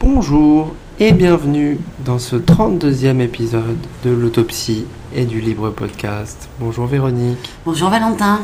Bonjour 0.00 0.74
et 1.00 1.12
bienvenue 1.12 1.78
dans 2.04 2.18
ce 2.18 2.36
32e 2.36 3.20
épisode 3.20 3.78
de 4.04 4.10
l'autopsie 4.10 4.84
et 5.14 5.24
du 5.24 5.40
libre 5.40 5.70
podcast. 5.70 6.50
Bonjour 6.60 6.86
Véronique. 6.86 7.50
Bonjour 7.64 7.88
Valentin. 7.88 8.40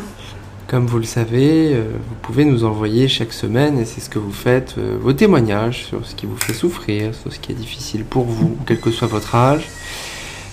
Comme 0.67 0.87
vous 0.87 0.97
le 0.97 1.05
savez, 1.05 1.75
euh, 1.75 1.93
vous 2.09 2.15
pouvez 2.23 2.47
nous 2.47 2.65
envoyer 2.65 3.07
chaque 3.07 3.35
semaine, 3.35 3.79
et 3.79 3.85
c'est 3.85 4.01
ce 4.01 4.09
que 4.09 4.19
vous 4.19 4.33
faites, 4.33 4.77
euh, 4.79 4.97
vos 4.99 5.13
témoignages 5.13 5.85
sur 5.85 6.07
ce 6.07 6.15
qui 6.15 6.25
vous 6.25 6.39
fait 6.39 6.55
souffrir, 6.55 7.15
sur 7.15 7.31
ce 7.31 7.39
qui 7.39 7.53
est 7.53 7.57
difficile 7.57 8.05
pour 8.05 8.25
vous, 8.25 8.57
quel 8.67 8.81
que 8.81 8.91
soit 8.91 9.09
votre 9.09 9.35
âge. 9.35 9.69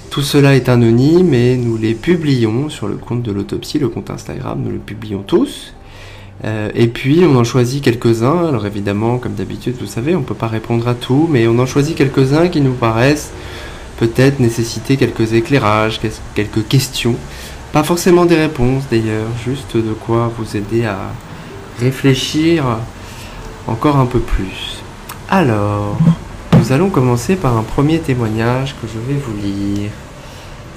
Tout 0.09 0.21
cela 0.21 0.55
est 0.55 0.67
anonyme 0.67 1.33
et 1.33 1.55
nous 1.55 1.77
les 1.77 1.93
publions 1.93 2.69
sur 2.69 2.89
le 2.89 2.97
compte 2.97 3.23
de 3.23 3.31
l'autopsie, 3.31 3.79
le 3.79 3.87
compte 3.87 4.09
Instagram, 4.09 4.61
nous 4.61 4.71
le 4.71 4.79
publions 4.79 5.21
tous. 5.21 5.73
Euh, 6.45 6.69
et 6.73 6.87
puis 6.87 7.25
on 7.25 7.35
en 7.35 7.43
choisit 7.43 7.83
quelques-uns, 7.83 8.47
alors 8.47 8.65
évidemment 8.65 9.17
comme 9.17 9.33
d'habitude 9.33 9.75
vous 9.77 9.87
savez 9.87 10.15
on 10.15 10.19
ne 10.19 10.23
peut 10.23 10.33
pas 10.33 10.47
répondre 10.47 10.87
à 10.87 10.93
tout, 10.93 11.27
mais 11.29 11.47
on 11.49 11.59
en 11.59 11.65
choisit 11.65 11.97
quelques-uns 11.97 12.47
qui 12.47 12.61
nous 12.61 12.73
paraissent 12.73 13.31
peut-être 13.97 14.39
nécessiter 14.39 14.95
quelques 14.95 15.33
éclairages, 15.33 15.99
quelques 16.33 16.65
questions. 16.69 17.15
Pas 17.73 17.83
forcément 17.83 18.25
des 18.25 18.37
réponses 18.37 18.83
d'ailleurs, 18.89 19.27
juste 19.43 19.75
de 19.75 19.91
quoi 19.91 20.31
vous 20.37 20.55
aider 20.55 20.85
à 20.85 20.97
réfléchir 21.79 22.63
encore 23.67 23.97
un 23.97 24.05
peu 24.05 24.19
plus. 24.19 24.81
Alors, 25.29 25.97
nous 26.57 26.71
allons 26.71 26.89
commencer 26.89 27.35
par 27.35 27.57
un 27.57 27.63
premier 27.63 27.99
témoignage 27.99 28.75
que 28.81 28.87
je 28.87 28.97
vais 28.99 29.19
vous 29.19 29.35
lire. 29.41 29.91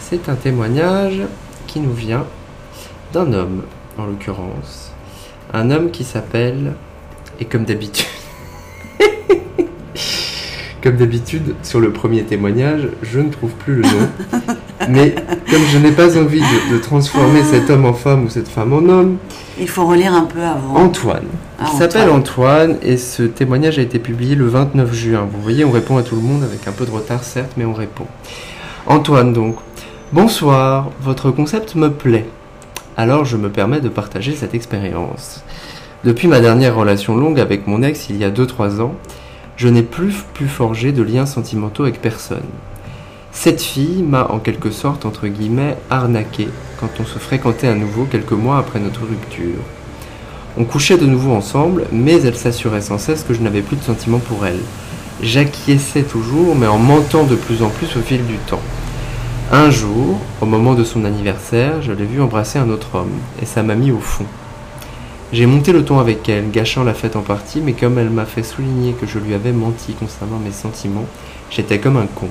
C'est 0.01 0.29
un 0.29 0.34
témoignage 0.34 1.23
qui 1.67 1.81
nous 1.81 1.95
vient 1.95 2.27
d'un 3.12 3.33
homme, 3.33 3.62
en 3.97 4.05
l'occurrence. 4.05 4.92
Un 5.55 5.70
homme 5.70 5.91
qui 5.91 6.05
s'appelle, 6.05 6.73
et 7.38 7.45
comme 7.45 7.65
d'habitude, 7.65 8.06
comme 10.83 10.97
d'habitude, 10.97 11.55
sur 11.62 11.78
le 11.78 11.92
premier 11.92 12.22
témoignage, 12.22 12.89
je 13.03 13.20
ne 13.20 13.31
trouve 13.31 13.50
plus 13.50 13.75
le 13.75 13.83
nom. 13.83 14.09
Mais 14.89 15.14
comme 15.50 15.62
je 15.70 15.78
n'ai 15.78 15.92
pas 15.92 16.19
envie 16.19 16.41
de, 16.41 16.78
transformer 16.78 17.42
cet 17.44 17.69
homme 17.69 17.84
en 17.84 17.92
femme 17.92 18.25
ou 18.25 18.31
cette 18.31 18.48
femme 18.48 18.72
en 18.72 18.89
homme, 18.89 19.19
il 19.61 19.69
faut 19.69 19.86
relire 19.86 20.14
un 20.14 20.25
peu 20.25 20.41
avant. 20.41 20.75
Antoine. 20.75 21.27
Ah, 21.61 21.66
il 21.70 21.78
s'appelle 21.78 22.09
Antoine 22.09 22.78
et 22.83 22.97
ce 22.97 23.22
témoignage 23.22 23.78
a 23.78 23.83
été 23.83 23.98
publié 23.98 24.34
le 24.34 24.47
29 24.47 24.92
juin. 24.94 25.28
Vous 25.31 25.42
voyez, 25.42 25.66
on 25.66 25.70
répond 25.70 25.98
à 25.98 26.03
tout 26.03 26.16
le 26.16 26.22
monde 26.22 26.42
avec 26.42 26.66
un 26.66 26.72
peu 26.72 26.87
de 26.87 26.91
retard, 26.91 27.22
certes, 27.25 27.53
mais 27.59 27.66
on 27.66 27.75
répond. 27.75 28.06
Antoine, 28.87 29.33
donc. 29.33 29.56
Bonsoir, 30.12 30.91
votre 31.00 31.31
concept 31.31 31.75
me 31.75 31.91
plaît. 31.91 32.27
Alors 32.97 33.25
je 33.25 33.39
me 33.39 33.48
permets 33.48 33.81
de 33.81 33.89
partager 33.89 34.35
cette 34.35 34.55
expérience. 34.55 35.43
Depuis 36.05 36.29
ma 36.29 36.41
dernière 36.41 36.77
relation 36.77 37.17
longue 37.17 37.41
avec 37.41 37.67
mon 37.67 37.83
ex 37.83 38.11
il 38.11 38.19
y 38.19 38.25
a 38.25 38.31
2-3 38.31 38.83
ans, 38.83 38.95
je 39.57 39.69
n'ai 39.69 39.83
plus 39.83 40.15
pu 40.34 40.47
forger 40.47 40.93
de 40.93 41.03
liens 41.03 41.25
sentimentaux 41.25 41.84
avec 41.84 42.03
personne. 42.03 42.43
Cette 43.31 43.62
fille 43.62 44.03
m'a 44.03 44.27
en 44.31 44.39
quelque 44.39 44.71
sorte, 44.71 45.07
entre 45.07 45.27
guillemets, 45.27 45.79
arnaqué 45.89 46.49
quand 46.79 46.91
on 47.01 47.07
se 47.07 47.19
fréquentait 47.19 47.69
à 47.69 47.75
nouveau 47.75 48.05
quelques 48.05 48.33
mois 48.33 48.59
après 48.59 48.79
notre 48.79 49.06
rupture. 49.06 49.62
On 50.59 50.65
couchait 50.65 50.99
de 50.99 51.06
nouveau 51.06 51.33
ensemble, 51.33 51.87
mais 51.93 52.21
elle 52.21 52.37
s'assurait 52.37 52.83
sans 52.83 52.99
cesse 52.99 53.25
que 53.25 53.33
je 53.33 53.41
n'avais 53.41 53.62
plus 53.62 53.77
de 53.77 53.83
sentiments 53.83 54.19
pour 54.19 54.45
elle. 54.45 54.61
J'acquiesçais 55.23 56.03
toujours, 56.03 56.55
mais 56.55 56.67
en 56.67 56.79
mentant 56.79 57.25
de 57.25 57.37
plus 57.37 57.62
en 57.62 57.71
plus 57.71 57.97
au 57.97 58.01
fil 58.01 58.27
du 58.27 58.37
temps. 58.37 58.61
Un 59.51 59.71
jour, 59.71 60.19
au 60.41 60.47
moment 60.47 60.75
de 60.75 60.85
son 60.85 61.05
anniversaire, 61.05 61.83
je 61.83 61.93
l'ai 61.93 62.07
vue 62.07 62.23
embrasser 62.23 62.59
un 62.59 62.71
autre 62.71 62.95
homme, 62.95 63.19
et 63.41 63.47
ça 63.47 63.62
m'a 63.62 63.75
mis 63.75 63.91
au 63.91 63.99
fond. 63.99 64.25
J'ai 65.33 65.47
monté 65.47 65.73
le 65.73 65.84
ton 65.84 65.99
avec 65.99 66.29
elle, 66.29 66.51
gâchant 66.51 66.84
la 66.84 66.95
fête 66.95 67.17
en 67.17 67.23
partie, 67.23 67.61
mais 67.61 67.73
comme 67.73 67.99
elle 67.99 68.11
m'a 68.11 68.25
fait 68.25 68.43
souligner 68.43 68.93
que 68.93 69.07
je 69.07 69.19
lui 69.19 69.34
avais 69.34 69.53
menti 69.53 69.93
concernant 69.95 70.39
mes 70.39 70.53
sentiments, 70.53 71.07
j'étais 71.51 71.81
comme 71.81 71.97
un 71.97 72.06
con. 72.06 72.28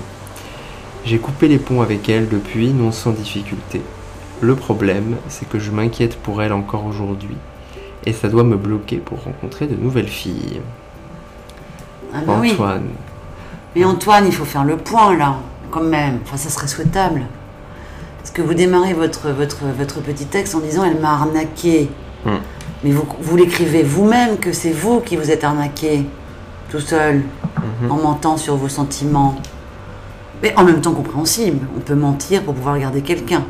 J'ai 1.05 1.19
coupé 1.19 1.47
les 1.47 1.57
ponts 1.57 1.81
avec 1.81 2.09
elle 2.09 2.29
depuis, 2.29 2.69
non 2.69 2.91
sans 2.91 3.11
difficulté. 3.11 3.81
Le 4.39 4.55
problème, 4.55 5.17
c'est 5.27 5.47
que 5.47 5.59
je 5.59 5.71
m'inquiète 5.71 6.17
pour 6.17 6.41
elle 6.41 6.53
encore 6.53 6.85
aujourd'hui, 6.85 7.37
et 8.05 8.13
ça 8.13 8.29
doit 8.29 8.43
me 8.43 8.57
bloquer 8.57 8.97
pour 8.97 9.23
rencontrer 9.23 9.67
de 9.67 9.75
nouvelles 9.75 10.07
filles. 10.07 10.61
Ah 12.13 12.19
bah 12.25 12.33
Antoine. 12.33 12.89
Mais 13.75 13.85
Antoine, 13.85 14.25
il 14.25 14.33
faut 14.33 14.45
faire 14.45 14.63
le 14.63 14.77
point 14.77 15.15
là, 15.15 15.37
quand 15.71 15.83
même. 15.83 16.19
Enfin, 16.23 16.37
ça 16.37 16.49
serait 16.49 16.67
souhaitable. 16.67 17.21
Parce 18.19 18.31
que 18.31 18.41
vous 18.41 18.53
démarrez 18.53 18.93
votre, 18.93 19.29
votre, 19.31 19.65
votre 19.77 20.01
petit 20.01 20.25
texte 20.25 20.53
en 20.53 20.59
disant 20.59 20.83
elle 20.83 20.99
m'a 20.99 21.13
arnaqué. 21.13 21.89
Hmm. 22.25 22.37
Mais 22.83 22.91
vous, 22.91 23.05
vous 23.19 23.37
l'écrivez 23.37 23.83
vous-même 23.83 24.37
que 24.37 24.51
c'est 24.51 24.71
vous 24.71 25.01
qui 25.01 25.15
vous 25.15 25.29
êtes 25.29 25.43
arnaqué, 25.43 26.05
tout 26.69 26.79
seul, 26.79 27.17
mhm. 27.81 27.91
en 27.91 27.95
mentant 27.97 28.37
sur 28.37 28.55
vos 28.55 28.69
sentiments. 28.69 29.35
Mais 30.41 30.55
en 30.57 30.63
même 30.63 30.81
temps 30.81 30.93
compréhensible, 30.93 31.67
on 31.77 31.79
peut 31.79 31.95
mentir 31.95 32.43
pour 32.43 32.55
pouvoir 32.55 32.73
regarder 32.73 33.01
quelqu'un. 33.01 33.43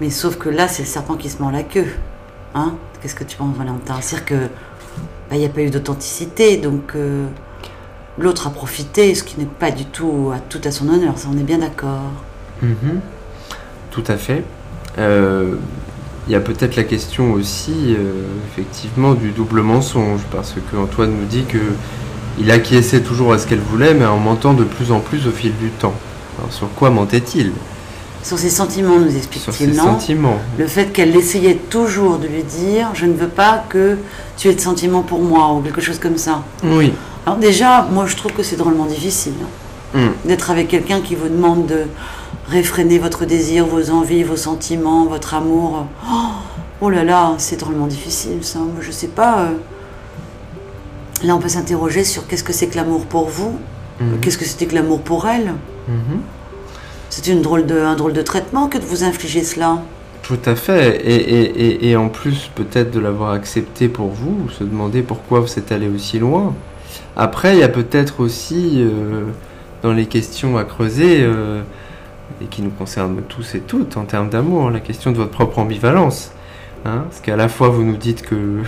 Mais 0.00 0.10
sauf 0.10 0.36
que 0.36 0.48
là, 0.48 0.66
c'est 0.66 0.82
le 0.82 0.88
serpent 0.88 1.14
qui 1.14 1.28
se 1.28 1.40
mord 1.40 1.52
la 1.52 1.62
queue. 1.62 1.86
Hein? 2.54 2.74
Qu'est-ce 3.00 3.14
que 3.14 3.24
tu 3.24 3.36
penses, 3.36 3.56
Valentin? 3.56 3.94
C'est-à-dire 4.00 4.24
que 4.26 4.34
bah, 5.30 5.36
il 5.36 5.38
n'y 5.38 5.46
a 5.46 5.50
pas 5.50 5.60
eu 5.60 5.70
d'authenticité, 5.70 6.56
donc 6.56 6.92
euh, 6.96 7.26
l'autre 8.18 8.46
a 8.46 8.50
profité, 8.50 9.14
ce 9.14 9.22
qui 9.22 9.38
n'est 9.38 9.46
pas 9.46 9.70
du 9.70 9.84
tout 9.84 10.30
à 10.34 10.38
tout 10.38 10.60
à 10.64 10.70
son 10.70 10.88
honneur. 10.88 11.18
Ça, 11.18 11.28
on 11.32 11.38
est 11.38 11.42
bien 11.44 11.58
d'accord. 11.58 12.12
Mhm. 12.62 13.00
Tout 13.90 14.04
à 14.06 14.16
fait. 14.16 14.44
Euh, 14.98 15.54
il 16.26 16.32
y 16.32 16.34
a 16.34 16.40
peut-être 16.40 16.76
la 16.76 16.84
question 16.84 17.32
aussi, 17.32 17.96
euh, 17.96 18.24
effectivement, 18.52 19.14
du 19.14 19.30
double 19.30 19.62
mensonge, 19.62 20.20
parce 20.30 20.52
que 20.52 20.76
Antoine 20.76 21.12
nous 21.12 21.26
dit 21.26 21.44
que 21.44 21.58
il 22.40 22.50
acquiesçait 22.50 23.00
toujours 23.00 23.32
à 23.32 23.38
ce 23.38 23.46
qu'elle 23.46 23.60
voulait, 23.60 23.94
mais 23.94 24.04
en 24.04 24.18
mentant 24.18 24.54
de 24.54 24.62
plus 24.64 24.92
en 24.92 25.00
plus 25.00 25.26
au 25.26 25.32
fil 25.32 25.56
du 25.56 25.70
temps. 25.70 25.94
Alors, 26.38 26.52
sur 26.52 26.68
quoi 26.74 26.90
mentait-il? 26.90 27.52
Sur 28.22 28.38
ses 28.38 28.50
sentiments, 28.50 28.98
nous 28.98 29.16
explique-t-il, 29.16 29.74
non? 29.74 29.84
sentiments. 29.84 30.38
Le 30.58 30.66
fait 30.66 30.92
qu'elle 30.92 31.16
essayait 31.16 31.54
toujours 31.54 32.18
de 32.18 32.26
lui 32.26 32.42
dire 32.42 32.90
Je 32.94 33.06
ne 33.06 33.14
veux 33.14 33.28
pas 33.28 33.64
que 33.68 33.96
tu 34.36 34.48
aies 34.48 34.54
de 34.54 34.60
sentiments 34.60 35.02
pour 35.02 35.20
moi, 35.20 35.52
ou 35.54 35.60
quelque 35.60 35.80
chose 35.80 35.98
comme 35.98 36.18
ça. 36.18 36.42
Oui. 36.62 36.92
Alors, 37.26 37.38
déjà, 37.38 37.82
moi, 37.90 38.06
je 38.06 38.16
trouve 38.16 38.32
que 38.32 38.42
c'est 38.42 38.56
drôlement 38.56 38.86
difficile 38.86 39.34
hein, 39.94 39.98
hmm. 39.98 40.28
d'être 40.28 40.50
avec 40.50 40.68
quelqu'un 40.68 41.00
qui 41.00 41.14
vous 41.14 41.28
demande 41.28 41.66
de 41.66 41.84
réfréner 42.48 42.98
votre 42.98 43.24
désir, 43.24 43.66
vos 43.66 43.90
envies, 43.90 44.22
vos 44.22 44.36
sentiments, 44.36 45.04
votre 45.04 45.34
amour. 45.34 45.86
Oh, 46.10 46.16
oh 46.80 46.90
là 46.90 47.04
là, 47.04 47.34
c'est 47.38 47.58
drôlement 47.60 47.86
difficile 47.86 48.38
ça. 48.42 48.58
Moi, 48.60 48.80
je 48.80 48.90
sais 48.90 49.08
pas. 49.08 49.40
Euh. 49.40 49.50
Là, 51.24 51.34
on 51.34 51.40
peut 51.40 51.48
s'interroger 51.48 52.04
sur 52.04 52.26
qu'est-ce 52.26 52.44
que 52.44 52.52
c'est 52.52 52.68
que 52.68 52.76
l'amour 52.76 53.04
pour 53.06 53.28
vous, 53.28 53.58
mhm. 54.00 54.20
qu'est-ce 54.20 54.38
que 54.38 54.44
c'était 54.44 54.66
que 54.66 54.74
l'amour 54.74 55.00
pour 55.00 55.26
elle. 55.26 55.54
Mhm. 55.88 56.20
C'est 57.10 57.26
une 57.26 57.42
drôle 57.42 57.66
de, 57.66 57.78
un 57.80 57.96
drôle 57.96 58.12
de 58.12 58.22
traitement 58.22 58.68
que 58.68 58.78
de 58.78 58.84
vous 58.84 59.02
infliger 59.02 59.42
cela. 59.42 59.82
Tout 60.22 60.38
à 60.44 60.54
fait. 60.54 61.00
Et, 61.06 61.96
en 61.96 62.08
plus, 62.08 62.50
peut-être 62.54 62.90
de 62.90 63.00
l'avoir 63.00 63.32
accepté 63.32 63.88
pour 63.88 64.08
vous, 64.08 64.50
se 64.50 64.62
demander 64.62 65.00
pourquoi 65.00 65.40
vous 65.40 65.58
êtes 65.58 65.72
allé 65.72 65.88
aussi 65.88 66.18
loin. 66.18 66.54
Après, 67.16 67.54
il 67.54 67.60
y 67.60 67.64
a 67.64 67.68
peut-être 67.68 68.20
aussi, 68.20 68.76
euh, 68.78 69.24
dans 69.82 69.92
les 69.92 70.06
questions 70.06 70.56
à 70.56 70.64
creuser, 70.64 71.18
euh, 71.20 71.62
et 72.42 72.46
qui 72.46 72.62
nous 72.62 72.70
concerne 72.70 73.22
tous 73.28 73.54
et 73.54 73.60
toutes 73.60 73.96
en 73.96 74.04
termes 74.04 74.28
d'amour, 74.28 74.70
la 74.70 74.80
question 74.80 75.12
de 75.12 75.16
votre 75.16 75.30
propre 75.30 75.58
ambivalence. 75.58 76.32
Hein 76.84 77.04
parce 77.08 77.20
qu'à 77.20 77.36
la 77.36 77.48
fois 77.48 77.70
vous 77.70 77.82
nous 77.82 77.96
dites 77.96 78.22
que, 78.22 78.62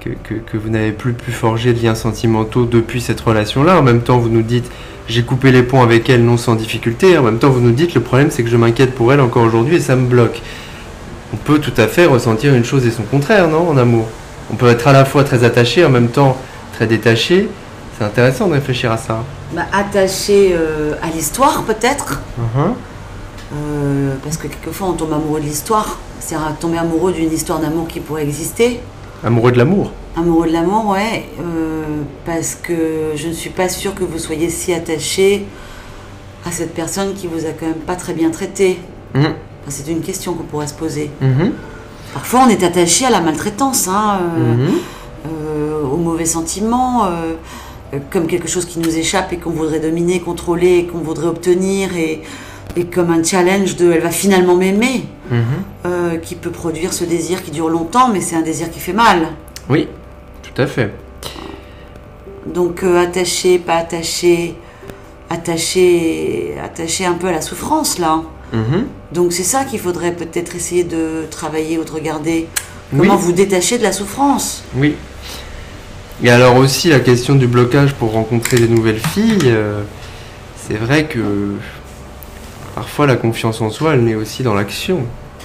que, 0.00 0.56
vous 0.56 0.70
n'avez 0.70 0.92
plus 0.92 1.12
pu 1.12 1.30
forger 1.30 1.74
de 1.74 1.82
liens 1.82 1.94
sentimentaux 1.94 2.64
depuis 2.64 3.00
cette 3.00 3.20
relation-là, 3.20 3.78
en 3.78 3.82
même 3.82 4.00
temps 4.00 4.18
vous 4.18 4.30
nous 4.30 4.42
dites 4.42 4.70
j'ai 5.08 5.22
coupé 5.22 5.52
les 5.52 5.62
ponts 5.62 5.82
avec 5.82 6.08
elle 6.08 6.24
non 6.24 6.38
sans 6.38 6.54
difficulté, 6.54 7.18
en 7.18 7.22
même 7.22 7.38
temps 7.38 7.50
vous 7.50 7.60
nous 7.60 7.72
dites 7.72 7.94
le 7.94 8.00
problème 8.00 8.30
c'est 8.30 8.42
que 8.42 8.48
je 8.48 8.56
m'inquiète 8.56 8.94
pour 8.94 9.12
elle 9.12 9.20
encore 9.20 9.44
aujourd'hui 9.44 9.76
et 9.76 9.80
ça 9.80 9.96
me 9.96 10.06
bloque. 10.06 10.40
On 11.34 11.36
peut 11.36 11.58
tout 11.58 11.72
à 11.76 11.86
fait 11.86 12.06
ressentir 12.06 12.54
une 12.54 12.64
chose 12.64 12.86
et 12.86 12.90
son 12.90 13.02
contraire, 13.02 13.48
non, 13.48 13.68
en 13.68 13.76
amour? 13.76 14.06
On 14.52 14.56
peut 14.56 14.68
être 14.68 14.86
à 14.86 14.92
la 14.92 15.04
fois 15.04 15.24
très 15.24 15.42
attaché, 15.42 15.84
en 15.84 15.90
même 15.90 16.08
temps 16.08 16.36
très 16.74 16.86
détaché. 16.86 17.48
C'est 17.96 18.04
intéressant 18.04 18.48
de 18.48 18.54
réfléchir 18.54 18.90
à 18.90 18.96
ça. 18.96 19.22
Bah, 19.54 19.66
attaché 19.72 20.52
euh, 20.52 20.94
à 21.00 21.08
l'histoire 21.14 21.62
peut-être. 21.62 22.20
Uh-huh. 22.38 22.72
Euh, 23.54 24.14
parce 24.22 24.36
que 24.36 24.48
quelquefois 24.48 24.88
on 24.88 24.94
tombe 24.94 25.12
amoureux 25.12 25.40
de 25.40 25.46
l'histoire. 25.46 25.98
C'est-à-dire 26.18 26.56
tomber 26.58 26.78
amoureux 26.78 27.12
d'une 27.12 27.32
histoire 27.32 27.60
d'amour 27.60 27.86
qui 27.86 28.00
pourrait 28.00 28.24
exister. 28.24 28.80
Amoureux 29.22 29.52
de 29.52 29.58
l'amour 29.58 29.92
Amoureux 30.16 30.48
de 30.48 30.52
l'amour, 30.52 30.88
ouais. 30.88 31.28
Euh, 31.40 32.02
parce 32.24 32.56
que 32.56 33.12
je 33.14 33.28
ne 33.28 33.32
suis 33.32 33.50
pas 33.50 33.68
sûre 33.68 33.94
que 33.94 34.04
vous 34.04 34.18
soyez 34.18 34.48
si 34.48 34.72
attaché 34.72 35.46
à 36.46 36.50
cette 36.50 36.74
personne 36.74 37.14
qui 37.14 37.26
vous 37.26 37.46
a 37.46 37.50
quand 37.58 37.66
même 37.66 37.74
pas 37.86 37.96
très 37.96 38.12
bien 38.12 38.30
traité. 38.30 38.78
Mm. 39.14 39.26
c'est 39.68 39.90
une 39.90 40.00
question 40.00 40.34
qu'on 40.34 40.42
pourrait 40.42 40.66
se 40.66 40.74
poser. 40.74 41.10
Mm-hmm. 41.22 41.50
Parfois 42.12 42.40
on 42.46 42.48
est 42.48 42.62
attaché 42.62 43.06
à 43.06 43.10
la 43.10 43.20
maltraitance, 43.20 43.88
hein, 43.88 44.20
mm-hmm. 44.38 44.78
Aux 45.24 45.96
mauvais 45.96 46.26
sentiments 46.26 47.08
comme 48.10 48.26
quelque 48.26 48.48
chose 48.48 48.64
qui 48.64 48.78
nous 48.78 48.96
échappe 48.96 49.32
et 49.32 49.36
qu'on 49.36 49.50
voudrait 49.50 49.80
dominer, 49.80 50.20
contrôler, 50.20 50.88
qu'on 50.90 50.98
voudrait 50.98 51.26
obtenir, 51.26 51.90
et, 51.96 52.22
comme 52.92 53.10
un 53.10 53.22
challenge 53.22 53.76
de 53.76 53.92
elle 53.92 54.00
va 54.00 54.10
finalement 54.10 54.56
m'aimer, 54.56 55.04
mhm. 55.30 55.42
euh, 55.86 56.16
qui 56.16 56.34
peut 56.34 56.50
produire 56.50 56.92
ce 56.92 57.04
désir 57.04 57.42
qui 57.42 57.52
dure 57.52 57.68
longtemps, 57.68 58.08
mais 58.12 58.20
c'est 58.20 58.34
un 58.34 58.42
désir 58.42 58.70
qui 58.70 58.80
fait 58.80 58.92
mal. 58.92 59.28
Oui, 59.68 59.88
tout 60.42 60.60
à 60.60 60.66
fait. 60.66 60.92
Donc 62.46 62.82
euh, 62.82 63.00
attaché, 63.00 63.58
pas 63.58 63.76
attaché, 63.76 64.56
attaché, 65.30 66.56
attaché 66.62 67.06
un 67.06 67.14
peu 67.14 67.28
à 67.28 67.32
la 67.32 67.40
souffrance 67.40 67.98
là. 67.98 68.22
Mhm. 68.52 68.86
Donc 69.12 69.32
c'est 69.32 69.44
ça 69.44 69.64
qu'il 69.64 69.78
faudrait 69.78 70.12
peut-être 70.12 70.56
essayer 70.56 70.82
de 70.82 71.26
travailler 71.30 71.78
ou 71.78 71.84
de 71.84 71.92
regarder. 71.92 72.48
Comment 72.96 73.16
vous 73.16 73.32
détacher 73.32 73.78
de 73.78 73.82
la 73.82 73.92
souffrance? 73.92 74.62
Oui. 74.76 74.94
Et 76.24 76.30
alors 76.30 76.56
aussi 76.56 76.88
la 76.88 77.00
question 77.00 77.34
du 77.34 77.46
blocage 77.46 77.92
pour 77.92 78.12
rencontrer 78.12 78.56
des 78.56 78.66
nouvelles 78.66 78.98
filles, 78.98 79.40
euh, 79.44 79.82
c'est 80.56 80.78
vrai 80.78 81.04
que 81.04 81.20
parfois 82.74 83.06
la 83.06 83.16
confiance 83.16 83.60
en 83.60 83.68
soi, 83.68 83.92
elle 83.92 84.04
naît 84.04 84.14
aussi 84.14 84.42
dans 84.42 84.54
l'action. 84.54 85.00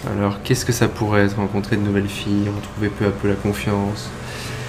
Alors 0.09 0.41
qu'est-ce 0.41 0.63
que 0.63 0.71
ça 0.71 0.87
pourrait 0.87 1.25
être 1.25 1.35
rencontrer 1.35 1.75
de 1.75 1.81
nouvelles 1.81 2.07
filles, 2.07 2.47
retrouver 2.55 2.87
peu 2.87 3.05
à 3.07 3.09
peu 3.09 3.27
la 3.27 3.33
confiance? 3.33 4.09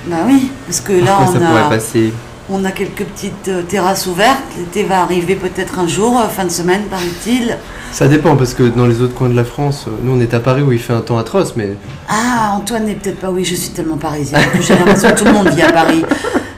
Bah 0.07 0.17
oui, 0.27 0.51
parce 0.67 0.81
que 0.81 0.95
là 0.95 1.27
ça 1.27 1.35
on 1.37 1.47
pourrait 1.47 1.63
a, 1.63 1.69
passer 1.69 2.13
on 2.51 2.65
a 2.65 2.73
quelques 2.73 3.05
petites 3.05 3.49
euh, 3.49 3.63
terrasses 3.63 4.07
ouvertes. 4.07 4.43
L'été 4.59 4.83
va 4.85 5.03
arriver 5.03 5.35
peut-être 5.37 5.79
un 5.79 5.87
jour, 5.87 6.19
euh, 6.21 6.29
fin 6.29 6.45
de 6.45 6.51
semaine 6.51 6.83
paraît-il. 6.91 7.57
Ça 7.93 8.09
dépend 8.09 8.37
parce 8.37 8.55
que 8.55 8.65
dans 8.65 8.87
les 8.87 9.01
autres 9.03 9.15
coins 9.15 9.29
de 9.29 9.37
la 9.37 9.45
France, 9.45 9.87
euh, 9.89 9.93
nous 10.03 10.13
on 10.17 10.21
est 10.21 10.35
à 10.35 10.41
Paris 10.41 10.63
où 10.63 10.73
il 10.73 10.79
fait 10.79 10.93
un 10.93 11.01
temps 11.01 11.19
atroce, 11.19 11.55
mais 11.57 11.71
Ah, 12.09 12.53
Antoine 12.57 12.85
n'est 12.87 12.95
peut-être 12.95 13.21
pas. 13.21 13.31
Oui, 13.31 13.45
je 13.45 13.55
suis 13.55 13.71
tellement 13.71 13.97
parisienne. 13.97 14.43
J'ai 14.61 14.75
l'impression 14.75 15.11
que 15.11 15.19
tout 15.19 15.25
le 15.25 15.33
monde 15.33 15.49
vit 15.49 15.63
à 15.63 15.73
Paris. 15.73 16.03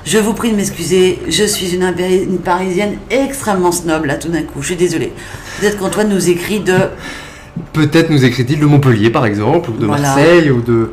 Je 0.05 0.19
vous 0.19 0.35
prie 0.35 0.51
de 0.51 0.57
m'excuser. 0.57 1.21
Je 1.29 1.45
suis 1.45 1.75
une, 1.75 2.39
parisienne 2.39 2.97
extrêmement 3.11 3.71
snob 3.73 4.05
là 4.05 4.17
tout 4.17 4.29
d'un 4.29 4.43
coup. 4.43 4.61
Je 4.61 4.67
suis 4.67 4.77
désolée. 4.77 5.13
Peut-être 5.61 5.79
qu'Antoine 5.79 6.09
nous 6.09 6.29
écrit 6.29 6.61
de. 6.61 6.75
peut-être 7.73 8.11
nous 8.11 8.25
écrit-il 8.25 8.59
de 8.59 8.67
Montpellier 8.67 9.11
par 9.11 9.27
exemple, 9.27 9.71
ou 9.71 9.75
de 9.77 9.87
Voilà. 9.87 10.03
Marseille, 10.03 10.51
ou 10.51 10.61
de 10.61 10.93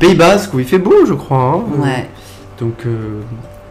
Pays 0.00 0.14
Basque 0.14 0.54
où 0.54 0.58
il 0.60 0.64
fait 0.66 0.78
beau, 0.78 1.04
je 1.06 1.14
crois. 1.14 1.62
hein. 1.64 1.82
Ouais. 1.82 2.08
Donc 2.58 2.74
euh, 2.86 3.20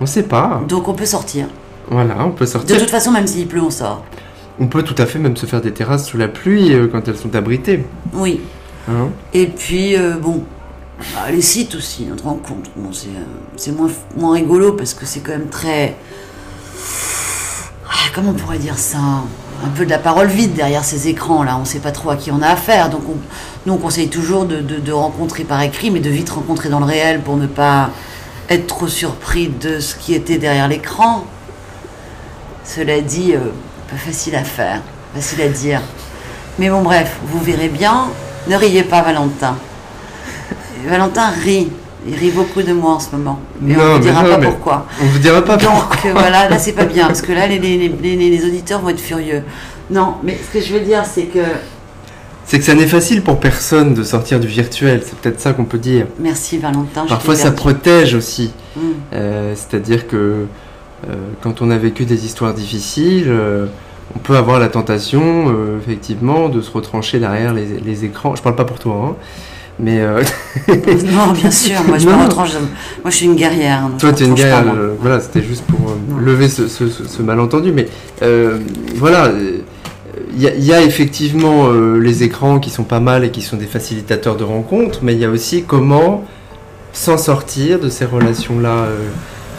on 0.02 0.06
sait 0.06 0.24
pas. 0.24 0.62
Donc 0.68 0.88
on 0.88 0.94
peut 0.94 1.06
sortir. 1.06 1.48
Voilà, 1.90 2.16
on 2.26 2.32
peut 2.32 2.46
De 2.46 2.50
sortir. 2.50 2.80
toute 2.80 2.90
façon, 2.90 3.12
même 3.12 3.28
s'il 3.28 3.48
pleut, 3.48 3.62
on 3.62 3.70
sort. 3.70 4.04
On 4.60 4.68
peut 4.68 4.84
tout 4.84 4.96
à 4.98 5.06
fait 5.06 5.20
même 5.20 5.36
se 5.38 5.46
faire 5.46 5.62
des 5.62 5.72
terrasses 5.72 6.08
sous 6.08 6.18
la 6.18 6.28
pluie 6.28 6.74
euh, 6.74 6.88
quand 6.92 7.08
elles 7.08 7.18
sont 7.18 7.36
abritées. 7.36 7.86
Oui. 8.14 8.42
hein. 8.90 9.10
Et 9.34 9.48
puis, 9.48 9.96
euh, 9.98 10.16
bon, 10.18 10.44
bah, 11.14 11.30
les 11.32 11.42
sites 11.42 11.76
aussi, 11.76 12.06
notre 12.06 12.24
rencontre. 12.24 12.70
Bon, 12.76 12.90
c'est 12.92 13.08
euh, 13.08 13.22
c'est 13.58 13.72
moins, 13.72 13.90
moins 14.18 14.34
rigolo 14.34 14.74
parce 14.74 14.94
que 14.94 15.06
c'est 15.06 15.20
quand 15.20 15.34
même 15.34 15.50
très. 15.50 15.96
Ah, 17.88 18.10
comment 18.14 18.32
on 18.32 18.34
pourrait 18.34 18.58
dire 18.60 18.78
ça? 18.78 18.98
Un 19.64 19.70
peu 19.76 19.86
de 19.86 19.90
la 19.90 20.00
parole 20.00 20.28
vide 20.28 20.54
derrière 20.54 20.84
ces 20.84 21.08
écrans 21.08 21.44
là. 21.44 21.58
On 21.62 21.66
sait 21.66 21.80
pas 21.80 21.92
trop 21.92 22.10
à 22.10 22.16
qui 22.18 22.32
on 22.32 22.42
a 22.42 22.48
affaire. 22.48 22.90
Donc, 22.90 23.02
on, 23.10 23.16
nous, 23.66 23.74
on 23.74 23.78
conseille 23.78 24.10
toujours 24.10 24.46
de, 24.46 24.58
de- 24.62 24.80
de 24.80 24.92
rencontrer 24.92 25.44
par 25.44 25.62
écrit, 25.62 25.92
mais 25.92 26.00
de 26.00 26.10
vite 26.10 26.30
rencontrer 26.30 26.70
dans 26.70 26.80
le 26.80 26.86
réel 26.86 27.22
pour 27.22 27.38
ne 27.38 27.48
pas 27.48 27.90
être 28.50 28.68
trop 28.68 28.88
surpris 28.88 29.48
de 29.48 29.80
ce 29.80 29.96
qui 29.96 30.14
était 30.14 30.38
derrière 30.38 30.68
l'écran. 30.68 31.26
Cela 32.64 33.02
dit, 33.02 33.34
euh, 33.34 33.52
pas 33.90 33.98
facile 33.98 34.36
à 34.36 34.44
faire, 34.44 34.82
facile 35.14 35.42
à 35.42 35.50
dire. 35.50 35.82
Mais 36.60 36.70
bon, 36.70 36.82
bref, 36.82 37.18
vous 37.26 37.40
verrez 37.40 37.70
bien. 37.70 38.08
Ne 38.48 38.56
riez 38.56 38.84
pas, 38.84 39.02
Valentin. 39.02 39.56
Valentin 40.88 41.30
rit. 41.44 41.70
Il 42.08 42.14
rit 42.16 42.30
beaucoup 42.30 42.62
de 42.62 42.72
moi 42.72 42.92
en 42.94 43.00
ce 43.00 43.10
moment. 43.16 43.40
Et 43.68 43.74
Non, 43.74 43.80
on 43.82 43.88
ne 43.88 43.94
mais 43.96 44.00
dira 44.00 44.22
non, 44.24 44.30
pas 44.30 44.38
mais- 44.38 44.46
pourquoi. 44.46 44.86
On 45.02 45.06
vous 45.06 45.18
dira 45.18 45.42
pas 45.44 45.58
Donc 45.58 45.72
pourquoi. 45.74 45.98
euh, 46.12 46.14
voilà, 46.14 46.48
là 46.50 46.60
c'est 46.60 46.74
pas 46.74 46.86
bien, 46.86 47.08
parce 47.08 47.24
que 47.24 47.32
là 47.32 47.48
les, 47.48 47.58
les, 47.58 47.78
les- 47.90 48.16
les 48.30 48.46
auditeurs 48.46 48.80
vont 48.82 48.90
être 48.90 49.00
furieux. 49.00 49.44
Non, 49.90 50.16
mais 50.24 50.38
ce 50.38 50.54
que 50.60 50.64
je 50.64 50.74
veux 50.74 50.82
dire, 50.82 51.04
c'est 51.06 51.24
que. 51.24 51.40
C'est 52.48 52.60
que 52.60 52.66
ça 52.66 52.76
n'est 52.76 52.86
facile 52.88 53.22
pour 53.24 53.40
personne 53.40 53.94
de 53.96 54.04
sortir 54.04 54.40
du 54.40 54.48
virtuel, 54.48 55.02
c'est 55.04 55.18
peut-être 55.18 55.40
ça 55.40 55.54
qu'on 55.54 55.66
peut 55.66 55.80
dire. 55.80 56.06
Merci 56.20 56.58
Valentin. 56.60 57.06
Parfois 57.08 57.36
ça 57.36 57.52
protège 57.52 58.14
aussi. 58.14 58.52
Mm. 58.76 58.80
Euh, 59.14 59.54
C'est-à-dire 59.56 60.08
que 60.08 60.16
euh, 61.10 61.14
quand 61.42 61.62
on 61.62 61.72
a 61.72 61.78
vécu 61.78 62.06
des 62.06 62.26
histoires 62.26 62.54
difficiles, 62.54 63.26
euh, 63.30 63.66
on 64.16 64.20
peut 64.20 64.38
avoir 64.38 64.60
la 64.60 64.68
tentation, 64.68 65.54
effectivement, 65.82 66.48
de 66.50 66.62
se 66.62 66.72
retrancher 66.72 67.20
derrière 67.20 67.54
les, 67.54 67.66
les 67.84 68.06
écrans. 68.06 68.36
Je 68.36 68.42
parle 68.44 68.56
pas 68.56 68.64
pour 68.64 68.78
toi, 68.78 69.10
hein, 69.12 69.16
mais 69.80 70.00
Non, 70.68 71.32
bien 71.34 71.50
sûr, 71.52 71.84
moi 71.88 71.98
je 71.98 72.08
Non. 72.08 72.18
me 72.18 72.24
retranche. 72.26 72.52
Moi 72.54 73.10
je 73.10 73.16
suis 73.16 73.26
une 73.26 73.36
guerrière. 73.36 73.80
hein, 73.86 73.92
toi 73.98 74.14
tu 74.14 74.24
es 74.24 74.28
une 74.28 74.36
euh, 74.40 74.94
voilà, 75.02 75.20
c'était 75.20 75.42
juste 75.42 75.64
pour 75.66 75.98
lever 76.20 76.48
ce, 76.48 76.68
ce- 76.68 76.88
ce- 76.90 77.08
ce 77.08 77.22
malentendu. 77.24 77.72
Mais 77.72 77.88
voilà, 78.96 79.32
il 80.36 80.42
y, 80.42 80.48
a- 80.48 80.54
il 80.54 80.64
y 80.66 80.74
a 80.74 80.82
effectivement 80.82 81.68
euh, 81.68 81.98
les 82.00 82.24
écrans 82.24 82.60
qui 82.60 82.70
sont 82.70 82.84
pas 82.84 83.00
mal 83.00 83.24
et 83.24 83.30
qui 83.32 83.42
sont 83.42 83.58
des 83.58 83.66
facilitateurs 83.66 84.36
de 84.36 84.44
rencontres, 84.44 85.00
mais 85.04 85.14
il 85.14 85.20
y 85.20 85.26
a 85.26 85.30
aussi 85.30 85.64
comment 85.64 86.24
s'en 86.94 87.18
sortir 87.18 87.80
de 87.80 87.90
ces 87.90 88.06
relations-là 88.06 88.70
euh, 88.86 88.98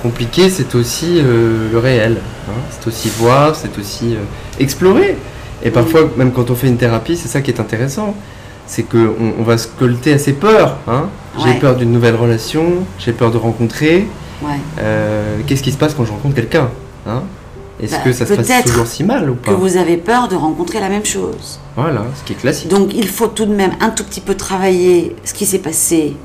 compliquées. 0.02 0.48
C'est 0.50 0.74
aussi 0.74 1.18
euh, 1.18 1.70
le 1.72 1.78
réel. 1.78 2.16
hein. 2.48 2.52
C'est 2.70 2.86
aussi 2.88 3.08
voir, 3.18 3.56
c'est 3.56 3.78
aussi 3.78 4.16
explorer. 4.60 5.16
Et 5.62 5.70
parfois, 5.70 6.10
même 6.16 6.32
quand 6.32 6.50
on 6.50 6.54
fait 6.54 6.68
une 6.68 6.76
thérapie, 6.76 7.16
c'est 7.16 7.28
ça 7.28 7.40
qui 7.40 7.50
est 7.50 7.60
intéressant. 7.60 8.14
C'est 8.66 8.82
qu'on 8.82 9.32
on 9.38 9.42
va 9.42 9.58
se 9.58 9.68
colter 9.68 10.12
à 10.14 10.18
ses 10.18 10.32
peurs. 10.34 10.76
hein. 10.88 11.08
J'ai 11.38 11.44
Ouais. 11.50 11.58
peur 11.58 11.76
d'une 11.76 11.92
nouvelle 11.92 12.16
relation, 12.16 12.64
j'ai 12.98 13.12
peur 13.12 13.30
de 13.30 13.36
rencontrer. 13.38 14.06
Ouais. 14.42 14.58
Qu'est-ce 15.46 15.62
qui 15.62 15.72
se 15.72 15.76
passe 15.78 15.94
quand 15.94 16.04
je 16.04 16.10
rencontre 16.12 16.34
quelqu'un 16.34 16.68
hein 17.06 17.22
Est-ce 17.82 17.92
Bah, 17.92 17.98
que 18.04 18.12
ça 18.12 18.24
se 18.26 18.34
passe 18.34 18.64
toujours 18.64 18.86
si 18.86 19.04
mal 19.04 19.28
ou 19.30 19.34
Que 19.34 19.46
pas 19.50 19.52
vous 19.54 19.76
avez 19.76 19.96
peur 19.98 20.28
de 20.28 20.36
rencontrer 20.36 20.80
la 20.80 20.88
même 20.88 21.04
chose. 21.04 21.58
Voilà, 21.76 22.04
ce 22.18 22.24
qui 22.24 22.32
est 22.32 22.36
classique. 22.36 22.68
Donc 22.68 22.94
il 22.94 23.06
faut 23.08 23.26
tout 23.28 23.44
de 23.46 23.54
même 23.54 23.72
un 23.80 23.90
tout 23.90 24.04
petit 24.04 24.20
peu 24.22 24.34
travailler 24.34 25.14
ce 25.24 25.34
qui 25.34 25.44
s'est 25.46 25.58
passé 25.58 26.16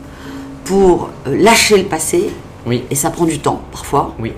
pour 0.63 1.09
euh, 1.27 1.35
lâcher 1.41 1.77
le 1.77 1.85
passé, 1.85 2.29
Oui, 2.65 2.83
et 2.89 2.95
ça 2.95 3.09
prend 3.09 3.25
du 3.25 3.39
temps 3.39 3.61
parfois. 3.71 4.15
oui. 4.19 4.33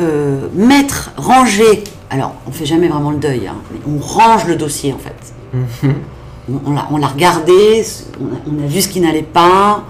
Euh, 0.00 0.48
mettre, 0.54 1.12
ranger. 1.16 1.84
Alors, 2.10 2.34
on 2.48 2.50
fait 2.50 2.66
jamais 2.66 2.88
vraiment 2.88 3.12
le 3.12 3.18
deuil, 3.18 3.46
hein, 3.46 3.54
mais 3.72 3.78
on 3.86 3.98
range 4.00 4.44
le 4.46 4.56
dossier 4.56 4.92
en 4.92 4.98
fait. 4.98 5.14
Mhm. 5.86 5.94
On, 6.52 6.70
on 6.70 6.74
l'a- 6.74 6.88
on 6.90 6.96
l'a 6.96 7.06
regardé, 7.06 7.84
on 8.20 8.24
a, 8.24 8.38
on 8.60 8.64
a 8.64 8.66
vu 8.66 8.80
ce 8.82 8.88
qui 8.88 9.00
n'allait 9.00 9.22
pas. 9.22 9.84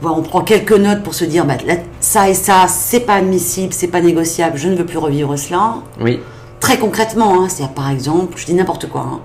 Voilà, 0.00 0.16
on 0.16 0.22
prend 0.22 0.42
quelques 0.42 0.72
notes 0.72 1.02
pour 1.02 1.14
se 1.14 1.24
dire 1.24 1.44
bah, 1.44 1.56
là, 1.66 1.74
ça 2.00 2.28
et 2.28 2.34
ça, 2.34 2.66
c'est 2.68 3.00
pas 3.00 3.14
admissible, 3.14 3.72
c'est 3.72 3.88
pas 3.88 4.00
négociable, 4.00 4.56
je 4.56 4.68
ne 4.68 4.76
veux 4.76 4.86
plus 4.86 4.98
revivre 4.98 5.36
cela. 5.38 5.74
Oui, 6.00 6.20
Très 6.60 6.78
concrètement, 6.78 7.42
hein, 7.42 7.48
c'est-à-dire 7.48 7.74
par 7.74 7.90
exemple, 7.90 8.34
je 8.36 8.46
dis 8.46 8.54
n'importe 8.54 8.88
quoi, 8.88 9.02
hein. 9.02 9.20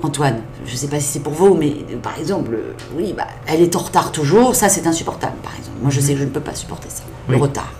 Antoine, 0.00 0.42
je 0.64 0.72
ne 0.72 0.76
sais 0.76 0.86
pas 0.86 1.00
si 1.00 1.06
c'est 1.08 1.22
pour 1.22 1.32
vous, 1.32 1.54
mais 1.54 1.72
euh, 1.90 1.96
par 2.00 2.16
exemple, 2.20 2.54
euh, 2.54 2.72
oui, 2.96 3.12
bah, 3.16 3.26
elle 3.48 3.60
est 3.60 3.74
en 3.74 3.80
retard 3.80 4.12
toujours, 4.12 4.54
ça 4.54 4.68
c'est 4.68 4.86
insupportable, 4.86 5.36
par 5.42 5.52
exemple. 5.58 5.76
Moi 5.82 5.90
je 5.90 6.00
sais 6.00 6.12
que 6.12 6.20
je 6.20 6.24
ne 6.24 6.30
peux 6.30 6.40
pas 6.40 6.54
supporter 6.54 6.88
ça, 6.88 7.02
le 7.28 7.36
retard. 7.36 7.72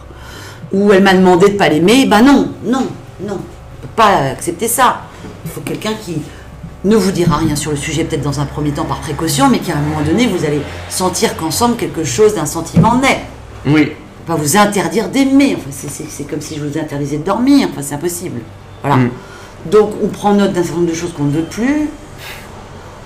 Ou 0.73 0.93
elle 0.93 1.03
m'a 1.05 1.15
demandé 1.15 1.47
de 1.47 1.53
ne 1.53 1.59
pas 1.59 1.69
l'aimer, 1.69 2.07
ben 2.07 2.23
non, 2.23 2.49
non, 2.65 2.89
non, 3.21 3.35
on 3.35 3.83
peut 3.83 3.93
pas 3.95 4.17
accepter 4.33 4.67
ça. 4.67 5.03
Il 5.45 5.51
faut 5.51 5.61
quelqu'un 5.61 5.93
qui 5.95 6.21
ne 6.89 6.97
vous 6.97 7.11
dira 7.13 7.37
rien 7.37 7.55
sur 7.55 7.71
le 7.71 7.77
sujet, 7.77 8.05
peut-être 8.05 8.23
dans 8.23 8.41
un 8.41 8.45
premier 8.47 8.71
temps 8.71 8.85
par 8.85 8.99
précaution, 9.01 9.49
mais 9.49 9.59
qu'à 9.59 9.75
un 9.75 9.81
moment 9.81 10.01
donné, 10.05 10.27
vous 10.27 10.45
allez 10.45 10.61
sentir 10.89 11.37
qu'ensemble 11.37 11.77
quelque 11.77 12.03
chose 12.05 12.35
d'un 12.35 12.47
sentiment 12.47 12.97
naît. 12.97 13.21
oui, 13.67 13.93
Pas 14.27 14.35
vous 14.35 14.57
interdire 14.59 15.09
d'aimer, 15.09 15.57
enfin, 15.59 15.71
c'est- 15.71 16.25
comme 16.25 16.41
si 16.43 16.57
je 16.57 16.65
vous 16.65 16.79
interdisais 16.79 17.17
de 17.19 17.25
dormir, 17.25 17.69
enfin, 17.73 17.81
c'est 17.83 17.95
impossible. 17.95 18.41
Voilà. 18.83 18.97
Mm. 18.97 19.11
Donc 19.71 19.91
on 20.05 20.09
prend 20.09 20.35
note 20.35 20.53
d'un 20.53 20.63
certain 20.63 20.79
nombre 20.81 20.91
de 20.91 20.95
choses 20.95 21.13
qu'on 21.15 21.25
ne 21.25 21.31
veut 21.33 21.45
plus, 21.45 21.89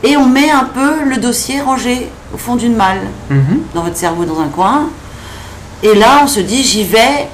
et 0.02 0.16
on 0.16 0.26
met 0.26 0.50
un 0.50 0.64
peu 0.64 1.04
le 1.08 1.16
dossier 1.18 1.60
rangé 1.60 2.08
au 2.34 2.36
fond 2.38 2.56
d'une 2.56 2.74
malle, 2.74 3.02
Mhm. 3.30 3.60
dans 3.74 3.82
votre 3.82 3.96
cerveau, 3.96 4.24
dans 4.24 4.40
un 4.40 4.48
coin. 4.48 4.88
Et 5.84 5.94
là, 5.94 6.20
on 6.24 6.26
se 6.26 6.40
dit, 6.40 6.62
j'y 6.64 6.82
vais 6.84 7.28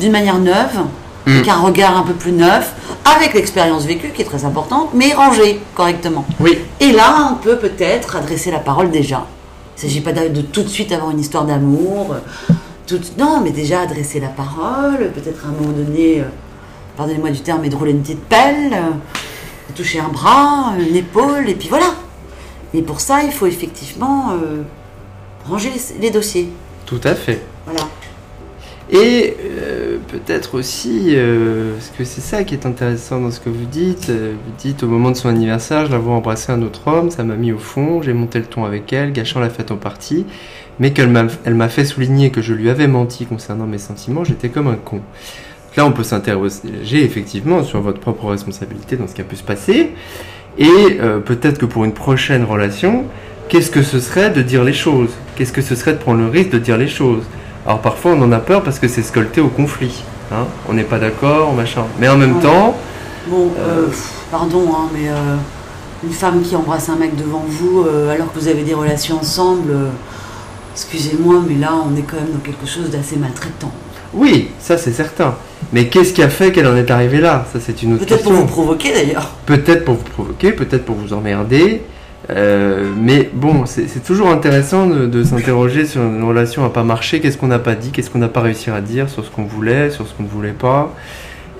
d'une 0.00 0.12
manière 0.12 0.38
neuve, 0.38 0.78
Mm. 1.26 1.30
avec 1.32 1.48
un 1.48 1.56
regard 1.58 1.96
un 1.96 2.02
peu 2.02 2.12
plus 2.14 2.32
neuf, 2.32 2.72
avec 3.16 3.34
l'expérience 3.34 3.84
vécue 3.84 4.10
qui 4.10 4.22
est 4.22 4.24
très 4.24 4.44
importante, 4.44 4.90
mais 4.94 5.12
rangée 5.12 5.60
correctement. 5.74 6.24
oui, 6.40 6.58
Et 6.80 6.92
là, 6.92 7.30
on 7.32 7.36
peut 7.36 7.56
peut-être 7.58 8.16
adresser 8.16 8.50
la 8.50 8.58
parole 8.58 8.90
déjà. 8.90 9.26
Il 9.76 9.84
ne 9.84 9.88
s'agit 9.88 10.00
pas 10.00 10.12
de, 10.12 10.40
tout 10.42 10.62
de 10.62 10.68
suite 10.68 10.92
avoir 10.92 11.10
une 11.10 11.20
histoire 11.20 11.44
d'amour. 11.44 12.12
euh, 12.14 12.52
tout- 12.86 13.00
non, 13.18 13.40
mais 13.42 13.50
déjà 13.50 13.80
adresser 13.82 14.18
la 14.20 14.28
parole, 14.28 15.10
peut-être 15.14 15.44
à 15.44 15.48
un 15.48 15.52
moment 15.52 15.72
donné, 15.76 16.20
euh, 16.20 16.24
pardonnez-moi 16.96 17.30
du 17.30 17.40
terme, 17.40 17.60
mais 17.62 17.68
de 17.68 17.76
rouler 17.76 17.90
une 17.92 18.00
petite 18.02 18.24
pelle, 18.24 18.72
euh, 18.72 18.90
de 19.70 19.74
toucher 19.76 20.00
un 20.00 20.08
bras, 20.08 20.72
une 20.78 20.96
épaule, 20.96 21.48
et 21.48 21.54
puis 21.54 21.68
voilà. 21.68 21.94
Mais 22.74 22.82
pour 22.82 23.00
ça, 23.00 23.22
il 23.22 23.30
faut 23.32 23.46
effectivement 23.46 24.30
euh, 24.32 24.62
ranger 25.48 25.70
les, 25.74 26.00
les 26.00 26.10
dossiers. 26.10 26.50
tout 26.86 27.00
à 27.04 27.14
fait. 27.14 27.42
Voilà. 27.66 27.82
Et 28.90 29.36
euh, 29.44 29.98
peut-être 30.08 30.54
aussi, 30.54 31.08
euh, 31.08 31.74
parce 31.74 31.90
que 31.90 32.04
c'est 32.04 32.22
ça 32.22 32.44
qui 32.44 32.54
est 32.54 32.64
intéressant 32.64 33.20
dans 33.20 33.30
ce 33.30 33.38
que 33.38 33.50
vous 33.50 33.66
dites, 33.66 34.08
euh, 34.08 34.32
vous 34.32 34.52
dites 34.58 34.82
au 34.82 34.86
moment 34.86 35.10
de 35.10 35.16
son 35.16 35.28
anniversaire, 35.28 35.84
je 35.84 35.92
la 35.92 35.98
vois 35.98 36.14
embrasser 36.14 36.52
un 36.52 36.62
autre 36.62 36.88
homme, 36.88 37.10
ça 37.10 37.22
m'a 37.22 37.34
mis 37.34 37.52
au 37.52 37.58
fond, 37.58 38.00
j'ai 38.00 38.14
monté 38.14 38.38
le 38.38 38.46
ton 38.46 38.64
avec 38.64 38.90
elle, 38.94 39.12
gâchant 39.12 39.40
la 39.40 39.50
fête 39.50 39.72
en 39.72 39.76
partie, 39.76 40.24
mais 40.78 40.94
qu'elle 40.94 41.10
m'a 41.10 41.68
fait 41.68 41.84
souligner 41.84 42.30
que 42.30 42.40
je 42.40 42.54
lui 42.54 42.70
avais 42.70 42.88
menti 42.88 43.26
concernant 43.26 43.66
mes 43.66 43.76
sentiments, 43.76 44.24
j'étais 44.24 44.48
comme 44.48 44.68
un 44.68 44.76
con. 44.76 45.02
Là, 45.76 45.84
on 45.84 45.92
peut 45.92 46.02
s'interroger 46.02 47.04
effectivement 47.04 47.62
sur 47.64 47.82
votre 47.82 48.00
propre 48.00 48.24
responsabilité 48.26 48.96
dans 48.96 49.06
ce 49.06 49.14
qui 49.14 49.20
a 49.20 49.24
pu 49.24 49.36
se 49.36 49.44
passer, 49.44 49.90
et 50.58 50.98
peut-être 51.24 51.58
que 51.58 51.66
pour 51.66 51.84
une 51.84 51.92
prochaine 51.92 52.42
relation, 52.42 53.04
qu'est-ce 53.48 53.70
que 53.70 53.82
ce 53.82 54.00
serait 54.00 54.30
de 54.30 54.42
dire 54.42 54.64
les 54.64 54.72
choses? 54.72 55.10
Qu'est-ce 55.36 55.52
que 55.52 55.62
ce 55.62 55.76
serait 55.76 55.92
de 55.92 55.98
prendre 55.98 56.20
le 56.20 56.28
risque 56.28 56.50
de 56.50 56.58
dire 56.58 56.78
les 56.78 56.88
choses? 56.88 57.22
Alors 57.68 57.82
parfois 57.82 58.12
on 58.12 58.22
en 58.22 58.32
a 58.32 58.38
peur 58.38 58.62
parce 58.62 58.78
que 58.78 58.88
c'est 58.88 59.02
scolté 59.02 59.42
au 59.42 59.48
conflit. 59.48 60.02
Hein. 60.32 60.46
on 60.70 60.72
n'est 60.72 60.84
pas 60.84 60.98
d'accord, 60.98 61.52
machin. 61.52 61.84
Mais 62.00 62.08
en 62.08 62.16
même 62.16 62.40
temps. 62.40 62.74
Bon, 63.26 63.50
euh, 63.58 63.88
pardon, 64.30 64.64
hein, 64.72 64.88
mais 64.94 65.10
une 66.02 66.14
femme 66.14 66.40
qui 66.40 66.56
embrasse 66.56 66.88
un 66.88 66.96
mec 66.96 67.14
devant 67.14 67.44
vous 67.46 67.84
alors 68.10 68.32
que 68.32 68.38
vous 68.38 68.48
avez 68.48 68.62
des 68.62 68.72
relations 68.72 69.18
ensemble, 69.18 69.74
excusez-moi, 70.72 71.42
mais 71.46 71.56
là 71.56 71.74
on 71.74 71.94
est 71.94 72.02
quand 72.02 72.16
même 72.16 72.32
dans 72.32 72.40
quelque 72.40 72.66
chose 72.66 72.88
d'assez 72.88 73.16
maltraitant. 73.16 73.70
Oui, 74.14 74.48
ça 74.58 74.78
c'est 74.78 74.92
certain. 74.92 75.34
Mais 75.74 75.88
qu'est-ce 75.88 76.14
qui 76.14 76.22
a 76.22 76.30
fait 76.30 76.52
qu'elle 76.52 76.68
en 76.68 76.76
est 76.76 76.90
arrivée 76.90 77.20
là? 77.20 77.44
Ça 77.52 77.58
c'est 77.60 77.82
une 77.82 77.96
autre 77.96 78.06
question. 78.06 78.30
Peut-être 78.30 78.30
pour 78.30 78.46
vous 78.46 78.46
provoquer 78.46 78.94
d'ailleurs. 78.94 79.32
Peut-être 79.44 79.84
pour 79.84 79.96
vous 79.96 80.04
provoquer, 80.04 80.52
peut-être 80.52 80.86
pour 80.86 80.96
vous 80.96 81.12
emmerder. 81.12 81.82
Euh, 82.30 82.92
mais 82.96 83.30
bon, 83.32 83.64
c'est 83.64 84.02
toujours 84.04 84.28
intéressant 84.28 84.86
de, 84.86 85.22
s'interroger 85.22 85.86
sur 85.86 86.02
une 86.02 86.22
relation 86.24 86.64
à 86.64 86.70
pas 86.70 86.82
marcher. 86.82 87.20
Qu'est-ce 87.20 87.38
qu'on 87.38 87.46
n'a 87.46 87.58
pas 87.58 87.74
dit? 87.74 87.90
Qu'est-ce 87.90 88.10
qu'on 88.10 88.18
n'a 88.18 88.28
pas 88.28 88.40
réussi 88.40 88.70
à 88.70 88.80
dire 88.80 89.08
sur 89.08 89.24
ce 89.24 89.30
qu'on 89.30 89.44
voulait, 89.44 89.90
sur 89.90 90.06
ce 90.06 90.14
qu'on 90.14 90.24
ne 90.24 90.28
voulait 90.28 90.52
pas? 90.52 90.94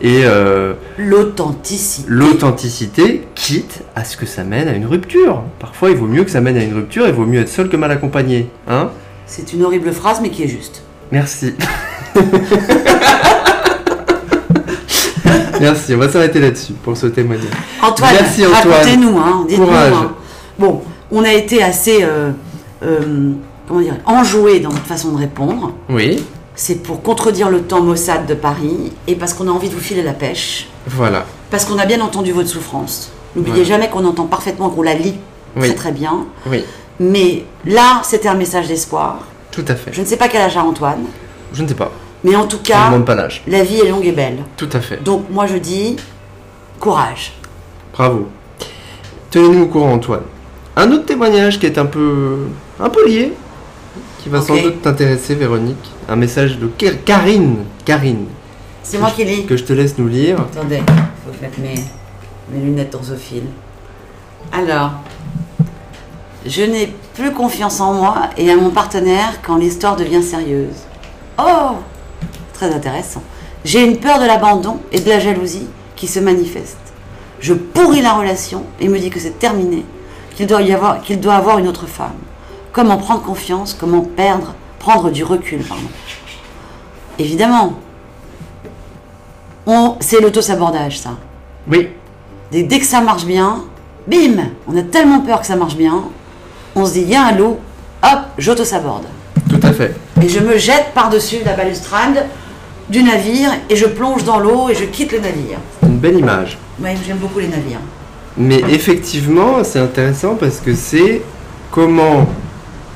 Et 0.00 0.20
euh, 0.24 0.74
l'authenticité. 0.96 2.06
L'authenticité, 2.08 3.26
quitte 3.34 3.82
à 3.96 4.04
ce 4.04 4.16
que 4.16 4.26
ça 4.26 4.44
mène 4.44 4.68
à 4.68 4.72
une 4.72 4.86
rupture. 4.86 5.42
Parfois, 5.58 5.90
il 5.90 5.96
vaut 5.96 6.06
mieux 6.06 6.22
que 6.22 6.30
ça 6.30 6.40
mène 6.40 6.56
à 6.56 6.62
une 6.62 6.74
rupture. 6.74 7.06
Il 7.08 7.14
vaut 7.14 7.26
mieux 7.26 7.40
être 7.40 7.48
seul 7.48 7.68
que 7.68 7.76
mal 7.76 7.90
accompagné. 7.90 8.48
Hein? 8.68 8.90
C'est 9.26 9.52
une 9.52 9.64
horrible 9.64 9.92
phrase, 9.92 10.20
mais 10.22 10.30
qui 10.30 10.44
est 10.44 10.48
juste. 10.48 10.82
Merci. 11.10 11.54
Merci, 15.60 15.94
on 15.94 15.98
va 15.98 16.08
s'arrêter 16.08 16.38
là-dessus 16.38 16.74
pour 16.84 16.96
ce 16.96 17.08
témoignage. 17.08 17.48
Antoine, 17.82 18.14
racontez-nous, 18.52 19.18
hein, 19.18 19.44
Courage. 19.56 19.92
Hein. 19.92 20.12
Bon, 20.58 20.82
on 21.10 21.24
a 21.24 21.32
été 21.32 21.62
assez, 21.62 22.02
euh, 22.02 22.30
euh, 22.82 23.32
comment 23.66 23.80
dire, 23.80 23.96
enjoué 24.06 24.60
dans 24.60 24.70
notre 24.70 24.86
façon 24.86 25.12
de 25.12 25.18
répondre. 25.18 25.72
Oui. 25.88 26.22
C'est 26.54 26.82
pour 26.82 27.02
contredire 27.02 27.48
le 27.48 27.62
temps 27.62 27.80
Mossad 27.80 28.26
de 28.26 28.34
Paris 28.34 28.92
et 29.06 29.14
parce 29.14 29.32
qu'on 29.32 29.46
a 29.46 29.50
envie 29.52 29.68
de 29.68 29.74
vous 29.74 29.80
filer 29.80 30.02
la 30.02 30.12
pêche. 30.12 30.68
Voilà. 30.86 31.24
Parce 31.50 31.64
qu'on 31.64 31.78
a 31.78 31.86
bien 31.86 32.00
entendu 32.00 32.32
votre 32.32 32.48
souffrance. 32.48 33.12
N'oubliez 33.36 33.64
jamais 33.64 33.88
qu'on 33.88 34.04
entend 34.04 34.26
parfaitement, 34.26 34.68
qu'on 34.68 34.82
la 34.82 34.94
lit 34.94 35.14
très 35.56 35.74
très 35.74 35.92
bien. 35.92 36.26
Oui. 36.46 36.64
Mais 36.98 37.44
là, 37.64 38.00
c'était 38.02 38.28
un 38.28 38.34
message 38.34 38.66
d'espoir. 38.66 39.20
Tout 39.52 39.64
à 39.68 39.76
fait. 39.76 39.92
Je 39.92 40.00
ne 40.00 40.06
sais 40.06 40.16
pas 40.16 40.28
quel 40.28 40.42
âge 40.42 40.56
a 40.56 40.62
Antoine. 40.62 41.04
Je 41.52 41.62
ne 41.62 41.68
sais 41.68 41.74
pas. 41.74 41.92
Mais 42.24 42.34
en 42.34 42.46
tout 42.46 42.58
cas, 42.58 42.90
pas 43.06 43.14
la 43.46 43.62
vie 43.62 43.76
est 43.76 43.88
longue 43.88 44.04
et 44.04 44.12
belle. 44.12 44.38
Tout 44.56 44.68
à 44.72 44.80
fait. 44.80 45.02
Donc 45.02 45.30
moi 45.30 45.46
je 45.46 45.56
dis 45.56 45.96
courage. 46.80 47.34
Bravo. 47.92 48.28
Tenez-nous 49.30 49.62
au 49.62 49.66
courant 49.66 49.92
Antoine. 49.92 50.22
Un 50.78 50.92
autre 50.92 51.06
témoignage 51.06 51.58
qui 51.58 51.66
est 51.66 51.76
un 51.76 51.86
peu, 51.86 52.36
un 52.78 52.88
peu 52.88 53.04
lié, 53.08 53.32
qui 54.22 54.28
va 54.28 54.40
sans 54.40 54.54
doute 54.62 54.80
t'intéresser 54.80 55.34
Véronique. 55.34 55.90
Un 56.08 56.14
message 56.14 56.56
de 56.56 56.68
Karine. 56.68 57.64
Karine. 57.84 58.26
C'est 58.84 58.98
moi 58.98 59.10
qui 59.10 59.24
lis. 59.24 59.44
Que 59.44 59.56
je 59.56 59.64
te 59.64 59.72
laisse 59.72 59.98
nous 59.98 60.06
lire. 60.06 60.38
Attendez, 60.38 60.76
il 60.86 61.32
faut 61.32 61.42
mettre 61.42 61.58
mes, 61.58 61.74
mes 62.52 62.64
lunettes 62.64 62.94
orthophiles. 62.94 63.48
Alors, 64.52 64.92
je 66.46 66.62
n'ai 66.62 66.94
plus 67.14 67.32
confiance 67.32 67.80
en 67.80 67.94
moi 67.94 68.30
et 68.36 68.48
à 68.48 68.54
mon 68.54 68.70
partenaire 68.70 69.42
quand 69.42 69.56
l'histoire 69.56 69.96
devient 69.96 70.22
sérieuse. 70.22 70.76
Oh 71.40 71.72
Très 72.52 72.72
intéressant. 72.72 73.24
J'ai 73.64 73.84
une 73.84 73.96
peur 73.96 74.20
de 74.20 74.26
l'abandon 74.26 74.78
et 74.92 75.00
de 75.00 75.08
la 75.08 75.18
jalousie 75.18 75.66
qui 75.96 76.06
se 76.06 76.20
manifestent. 76.20 76.76
Je 77.40 77.54
pourris 77.54 78.00
la 78.00 78.12
relation 78.12 78.62
et 78.80 78.86
me 78.86 79.00
dis 79.00 79.10
que 79.10 79.18
c'est 79.18 79.40
terminé, 79.40 79.84
qu'il 80.38 80.46
doit 80.46 80.62
y 80.62 80.72
avoir, 80.72 81.02
qu'il 81.02 81.18
doit 81.18 81.34
avoir 81.34 81.58
une 81.58 81.66
autre 81.66 81.88
femme. 81.88 82.14
Comment 82.70 82.96
prendre 82.96 83.22
confiance, 83.22 83.74
comment 83.74 84.02
perdre, 84.02 84.54
prendre 84.78 85.10
du 85.10 85.24
recul, 85.24 85.64
pardon. 85.64 85.88
Évidemment, 87.18 87.72
c'est 89.98 90.20
l'auto-sabordage, 90.20 91.00
ça. 91.00 91.16
Oui. 91.68 91.88
Dès, 92.52 92.62
dès, 92.62 92.78
que 92.78 92.86
ça 92.86 93.00
marche 93.00 93.24
bien, 93.24 93.64
bim, 94.06 94.50
on 94.68 94.76
a 94.76 94.82
tellement 94.82 95.18
peur 95.22 95.40
que 95.40 95.46
ça 95.48 95.56
marche 95.56 95.74
bien, 95.74 96.04
on 96.76 96.86
se 96.86 96.92
dit, 96.92 97.00
il 97.00 97.10
y 97.10 97.16
a 97.16 97.26
un 97.26 97.32
lot, 97.32 97.58
hop, 98.04 98.20
j'auto-saborde. 98.38 99.06
Tout 99.50 99.60
à 99.64 99.72
fait. 99.72 99.96
Et 100.22 100.28
je 100.28 100.38
me 100.38 100.56
jette 100.56 100.92
par-dessus 100.94 101.38
la 101.44 101.54
balustrade 101.54 102.26
du 102.88 103.02
navire 103.02 103.50
et 103.68 103.74
je 103.74 103.86
plonge 103.86 104.22
dans 104.22 104.38
l'eau 104.38 104.68
et 104.68 104.76
je 104.76 104.84
quitte 104.84 105.10
le 105.10 105.18
navire. 105.18 105.58
Une 105.82 105.98
belle 105.98 106.16
image. 106.16 106.58
Oui, 106.80 106.90
j'aime 107.04 107.18
beaucoup 107.18 107.40
les 107.40 107.48
navires. 107.48 107.80
Mais 108.38 108.60
effectivement, 108.70 109.64
c'est 109.64 109.80
intéressant 109.80 110.36
parce 110.36 110.60
que 110.60 110.74
c'est 110.74 111.22
comment, 111.72 112.28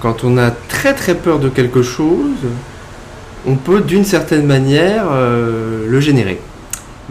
quand 0.00 0.22
on 0.22 0.38
a 0.38 0.52
très 0.52 0.94
très 0.94 1.16
peur 1.16 1.40
de 1.40 1.48
quelque 1.48 1.82
chose, 1.82 2.46
on 3.46 3.56
peut 3.56 3.80
d'une 3.80 4.04
certaine 4.04 4.46
manière 4.46 5.06
euh, 5.10 5.86
le 5.88 6.00
générer. 6.00 6.38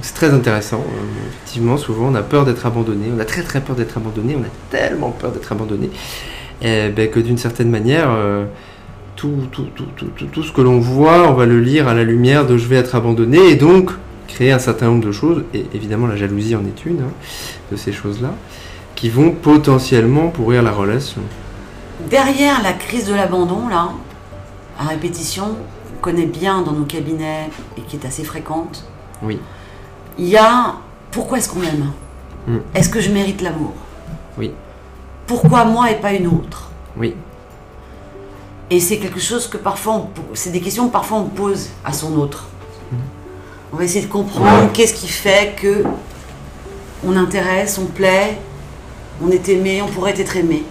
C'est 0.02 0.14
très 0.14 0.30
intéressant. 0.30 0.80
Euh, 0.80 1.28
effectivement, 1.30 1.76
souvent 1.76 2.08
on 2.08 2.16
a 2.16 2.22
peur 2.22 2.46
d'être 2.46 2.66
abandonné, 2.66 3.08
on 3.16 3.20
a 3.20 3.26
très 3.26 3.44
très 3.44 3.60
peur 3.60 3.76
d'être 3.76 3.98
abandonné, 3.98 4.38
on 4.40 4.44
a 4.44 4.78
tellement 4.78 5.12
peur 5.12 5.32
d'être 5.32 5.52
abandonné, 5.52 5.90
et, 6.62 6.88
ben, 6.88 7.10
que 7.10 7.20
d'une 7.20 7.38
certaine 7.38 7.70
manière, 7.70 8.08
euh, 8.12 8.46
tout, 9.18 9.44
tout, 9.52 9.68
tout, 9.76 9.86
tout, 10.32 10.44
ce 10.44 10.52
que 10.54 10.62
l'on 10.62 10.80
voit, 10.80 11.30
on 11.30 11.34
va 11.34 11.46
le 11.46 11.60
lire 11.60 11.90
à 11.90 11.94
la 11.94 12.06
lumière 12.06 12.48
de 12.48 12.58
je 12.58 12.66
vais 12.68 12.78
être 12.78 12.96
abandonné 12.96 13.50
et 13.50 13.56
donc 13.56 13.92
créer 14.32 14.52
un 14.52 14.60
certain 14.60 14.88
nombre 14.88 15.06
de 15.06 15.12
choses, 15.12 15.44
et 15.54 15.66
évidemment 15.74 16.08
la 16.08 16.16
jalousie 16.16 16.56
en 16.56 16.66
est 16.66 16.86
une 16.86 17.02
hein, 17.02 17.12
de 17.72 17.78
ces 17.78 17.92
choses-là, 17.92 18.34
qui 18.96 19.10
vont 19.10 19.32
potentiellement 19.32 20.30
pourrir 20.30 20.64
la 20.64 20.72
relation. 20.72 21.22
Derrière 22.10 22.64
la 22.64 22.74
crise 22.74 23.08
de 23.08 23.14
l'abandon, 23.14 23.68
là, 23.68 23.90
à 24.80 24.88
répétition, 24.88 25.46
qu'on 25.46 26.12
connaît 26.12 26.26
bien 26.26 26.62
dans 26.62 26.74
nos 26.74 26.86
cabinets 26.86 27.50
et 27.78 27.82
qui 27.82 27.96
est 27.98 28.06
assez 28.06 28.24
fréquente, 28.24 28.86
oui. 29.22 29.40
il 30.18 30.28
y 30.28 30.38
a 30.38 30.76
pourquoi 31.12 31.38
est-ce 31.38 31.50
qu'on 31.50 31.62
aime 31.62 31.92
hmm. 32.48 32.60
Est-ce 32.74 32.90
que 32.90 33.02
je 33.02 33.12
mérite 33.12 33.42
l'amour? 33.42 33.74
Oui. 34.38 34.52
Pourquoi 35.28 35.66
moi 35.66 35.92
et 35.92 35.96
pas 35.96 36.14
une 36.14 36.28
autre? 36.28 36.72
Oui. 36.98 37.16
Et 38.70 38.80
c'est 38.80 38.98
quelque 38.98 39.20
chose 39.20 39.48
que 39.48 39.58
parfois, 39.58 40.08
c'est 40.34 40.52
des 40.52 40.62
questions 40.62 40.88
que 40.88 40.94
parfois 40.94 41.18
on 41.18 41.26
pose 41.26 41.70
à 41.84 41.92
son 41.92 42.18
autre. 42.18 42.48
On 43.74 43.78
va 43.78 43.84
essayer 43.84 44.06
de 44.06 44.12
comprendre 44.12 44.72
qu'est-ce 44.74 44.94
qui 44.94 45.08
fait 45.08 45.56
que 45.60 45.84
on 47.06 47.16
intéresse, 47.16 47.80
on 47.82 47.86
plaît, 47.86 48.38
on 49.24 49.32
est 49.32 49.48
aimé, 49.50 49.82
on 49.82 49.88
pourrait 49.88 50.20
être 50.20 50.36
aimé. 50.36 50.64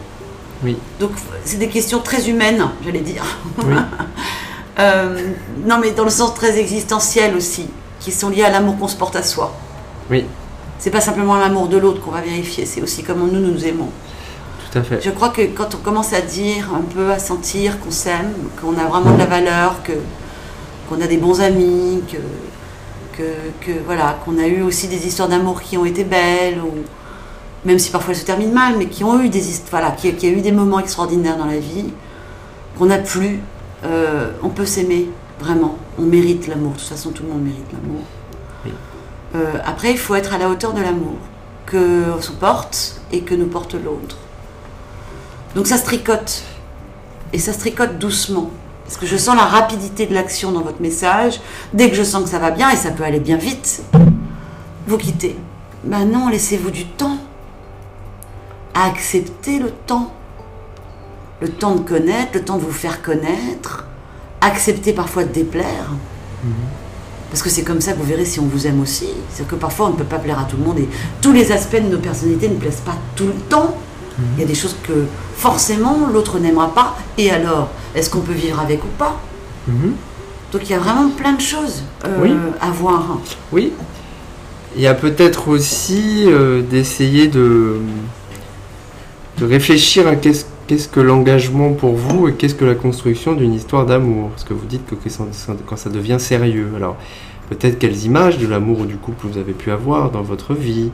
Oui. 0.62 0.76
Donc 0.98 1.12
c'est 1.44 1.58
des 1.58 1.68
questions 1.68 2.00
très 2.00 2.28
humaines, 2.28 2.64
j'allais 2.84 3.00
dire. 3.00 3.24
Euh, 4.78 5.32
non, 5.66 5.78
mais 5.78 5.90
dans 5.90 6.04
le 6.04 6.10
sens 6.10 6.32
très 6.32 6.58
existentiel 6.58 7.36
aussi, 7.36 7.66
qui 7.98 8.12
sont 8.12 8.30
liées 8.30 8.44
à 8.44 8.50
l'amour 8.50 8.78
qu'on 8.78 8.88
se 8.88 8.96
porte 8.96 9.14
à 9.14 9.22
soi. 9.22 9.54
Oui. 10.10 10.24
C'est 10.78 10.90
pas 10.90 11.02
simplement 11.02 11.36
l'amour 11.36 11.68
de 11.68 11.76
l'autre 11.76 12.00
qu'on 12.00 12.12
va 12.12 12.22
vérifier, 12.22 12.64
c'est 12.64 12.80
aussi 12.80 13.02
comment 13.02 13.26
nous 13.26 13.40
nous 13.40 13.66
aimons. 13.66 13.90
Je 14.74 15.10
crois 15.10 15.30
que 15.30 15.42
quand 15.42 15.74
on 15.74 15.78
commence 15.78 16.14
à 16.14 16.22
dire, 16.22 16.70
un 16.74 16.80
peu 16.80 17.10
à 17.10 17.18
sentir 17.18 17.78
qu'on 17.80 17.90
s'aime, 17.90 18.32
qu'on 18.58 18.78
a 18.78 18.84
vraiment 18.84 19.12
de 19.12 19.18
la 19.18 19.26
valeur, 19.26 19.82
que 19.82 19.92
qu'on 20.88 21.00
a 21.00 21.06
des 21.06 21.18
bons 21.18 21.40
amis, 21.40 22.02
que, 22.10 22.16
que, 23.60 23.72
voilà, 23.84 24.18
qu'on 24.24 24.38
a 24.38 24.46
eu 24.46 24.62
aussi 24.62 24.88
des 24.88 25.06
histoires 25.06 25.28
d'amour 25.28 25.62
qui 25.62 25.76
ont 25.76 25.84
été 25.84 26.04
belles, 26.04 26.60
ou 26.60 26.70
même 27.64 27.78
si 27.78 27.90
parfois 27.90 28.14
elles 28.14 28.20
se 28.20 28.24
terminent 28.24 28.52
mal, 28.52 28.74
mais 28.78 28.86
qui 28.86 29.04
ont 29.04 29.20
eu 29.20 29.28
des 29.28 29.42
voilà, 29.70 29.90
qui, 29.90 30.12
qui 30.14 30.26
a 30.26 30.30
eu 30.30 30.40
des 30.40 30.52
moments 30.52 30.78
extraordinaires 30.78 31.36
dans 31.36 31.46
la 31.46 31.58
vie, 31.58 31.86
qu'on 32.78 32.86
n'a 32.86 32.98
plus, 32.98 33.40
euh, 33.84 34.32
on 34.42 34.48
peut 34.48 34.66
s'aimer 34.66 35.08
vraiment. 35.38 35.76
On 35.98 36.02
mérite 36.02 36.46
l'amour. 36.46 36.72
De 36.72 36.78
toute 36.78 36.88
façon, 36.88 37.10
tout 37.10 37.22
le 37.22 37.30
monde 37.30 37.42
mérite 37.42 37.66
l'amour. 37.72 38.02
Euh, 39.34 39.58
après, 39.64 39.92
il 39.92 39.98
faut 39.98 40.14
être 40.14 40.34
à 40.34 40.38
la 40.38 40.48
hauteur 40.48 40.72
de 40.72 40.80
l'amour 40.80 41.16
que 41.66 42.02
se 42.20 42.32
porte 42.32 43.00
et 43.12 43.20
que 43.20 43.34
nous 43.34 43.46
porte 43.46 43.74
l'autre. 43.74 44.16
Donc 45.54 45.66
ça 45.66 45.76
se 45.76 45.84
tricote. 45.84 46.42
Et 47.32 47.38
ça 47.38 47.52
se 47.52 47.60
tricote 47.60 47.98
doucement. 47.98 48.50
Parce 48.90 48.98
que 48.98 49.06
je 49.06 49.16
sens 49.16 49.36
la 49.36 49.44
rapidité 49.44 50.06
de 50.06 50.14
l'action 50.14 50.50
dans 50.50 50.62
votre 50.62 50.82
message. 50.82 51.40
Dès 51.72 51.90
que 51.90 51.94
je 51.94 52.02
sens 52.02 52.24
que 52.24 52.28
ça 52.28 52.40
va 52.40 52.50
bien, 52.50 52.70
et 52.70 52.76
ça 52.76 52.90
peut 52.90 53.04
aller 53.04 53.20
bien 53.20 53.36
vite, 53.36 53.84
vous 54.88 54.98
quittez. 54.98 55.36
Ben 55.84 56.06
non, 56.06 56.28
laissez-vous 56.28 56.72
du 56.72 56.86
temps. 56.86 57.18
Acceptez 58.74 59.60
le 59.60 59.70
temps. 59.70 60.12
Le 61.40 61.50
temps 61.50 61.76
de 61.76 61.88
connaître, 61.88 62.32
le 62.34 62.42
temps 62.42 62.56
de 62.56 62.62
vous 62.62 62.72
faire 62.72 63.00
connaître. 63.00 63.86
Acceptez 64.40 64.92
parfois 64.92 65.22
de 65.22 65.32
déplaire. 65.32 65.92
Mhm. 66.42 66.52
Parce 67.30 67.44
que 67.44 67.48
c'est 67.48 67.62
comme 67.62 67.80
ça 67.80 67.92
que 67.92 67.98
vous 67.98 68.04
verrez 68.06 68.24
si 68.24 68.40
on 68.40 68.46
vous 68.46 68.66
aime 68.66 68.80
aussi. 68.80 69.10
C'est 69.32 69.46
que 69.46 69.54
parfois 69.54 69.86
on 69.86 69.90
ne 69.90 69.96
peut 69.96 70.02
pas 70.02 70.18
plaire 70.18 70.40
à 70.40 70.44
tout 70.46 70.56
le 70.56 70.64
monde 70.64 70.80
et 70.80 70.88
tous 71.20 71.32
les 71.32 71.52
aspects 71.52 71.80
de 71.80 71.88
nos 71.88 71.98
personnalités 71.98 72.48
ne 72.48 72.56
plaisent 72.56 72.82
pas 72.84 72.96
tout 73.14 73.28
le 73.28 73.34
temps. 73.48 73.76
Il 74.36 74.40
y 74.40 74.44
a 74.44 74.46
des 74.46 74.54
choses 74.54 74.76
que 74.82 75.04
forcément 75.36 76.08
l'autre 76.12 76.38
n'aimera 76.38 76.74
pas. 76.74 76.96
Et 77.18 77.30
alors, 77.30 77.68
est-ce 77.94 78.10
qu'on 78.10 78.20
peut 78.20 78.32
vivre 78.32 78.60
avec 78.60 78.84
ou 78.84 78.88
pas? 78.98 79.20
Mhm. 79.68 79.94
Donc 80.52 80.62
il 80.64 80.70
y 80.70 80.74
a 80.74 80.78
vraiment 80.78 81.08
plein 81.10 81.32
de 81.32 81.40
choses 81.40 81.82
euh, 82.04 82.50
à 82.60 82.70
voir. 82.70 83.18
Oui. 83.52 83.72
Il 84.76 84.82
y 84.82 84.86
a 84.86 84.94
peut-être 84.94 85.48
aussi 85.48 86.24
euh, 86.26 86.62
d'essayer 86.62 87.28
de, 87.28 87.78
de 89.38 89.44
réfléchir 89.44 90.06
à 90.06 90.16
qu'est-ce 90.16 90.44
qu'est-ce 90.70 90.86
que 90.86 91.00
l'engagement 91.00 91.72
pour 91.72 91.96
vous 91.96 92.28
et 92.28 92.34
qu'est-ce 92.34 92.54
que 92.54 92.64
la 92.64 92.76
construction 92.76 93.32
d'une 93.32 93.52
histoire 93.52 93.86
d'amour 93.86 94.30
Parce 94.30 94.44
que 94.44 94.54
vous 94.54 94.66
dites 94.66 94.86
que 94.86 94.94
quand 95.66 95.76
ça 95.76 95.90
devient 95.90 96.18
sérieux. 96.20 96.68
Alors, 96.76 96.96
peut-être 97.48 97.76
quelles 97.80 98.04
images 98.04 98.38
de 98.38 98.46
l'amour 98.46 98.78
ou 98.78 98.86
du 98.86 98.94
couple 98.94 99.26
vous 99.26 99.38
avez 99.38 99.52
pu 99.52 99.72
avoir 99.72 100.12
dans 100.12 100.22
votre 100.22 100.54
vie? 100.54 100.92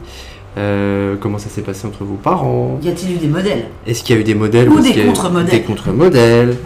Euh, 0.59 1.17
comment 1.21 1.37
ça 1.37 1.51
s'est 1.51 1.63
passé 1.63 1.87
entre 1.87 2.05
vos 2.05 2.15
parents? 2.15 2.79
Y 2.83 2.89
a-t-il 2.89 3.17
eu 3.17 3.19
des 3.19 3.29
modèles? 3.29 3.67
Est-ce 3.87 4.03
qu'il 4.03 4.15
y 4.15 4.19
a 4.19 4.21
eu 4.23 4.25
des 4.25 4.35
modèles 4.35 4.71
ou, 4.71 4.81
des 4.81 4.95
contre-modèles 5.05 5.51
Des 5.51 5.63
contre-modèles? 5.63 6.57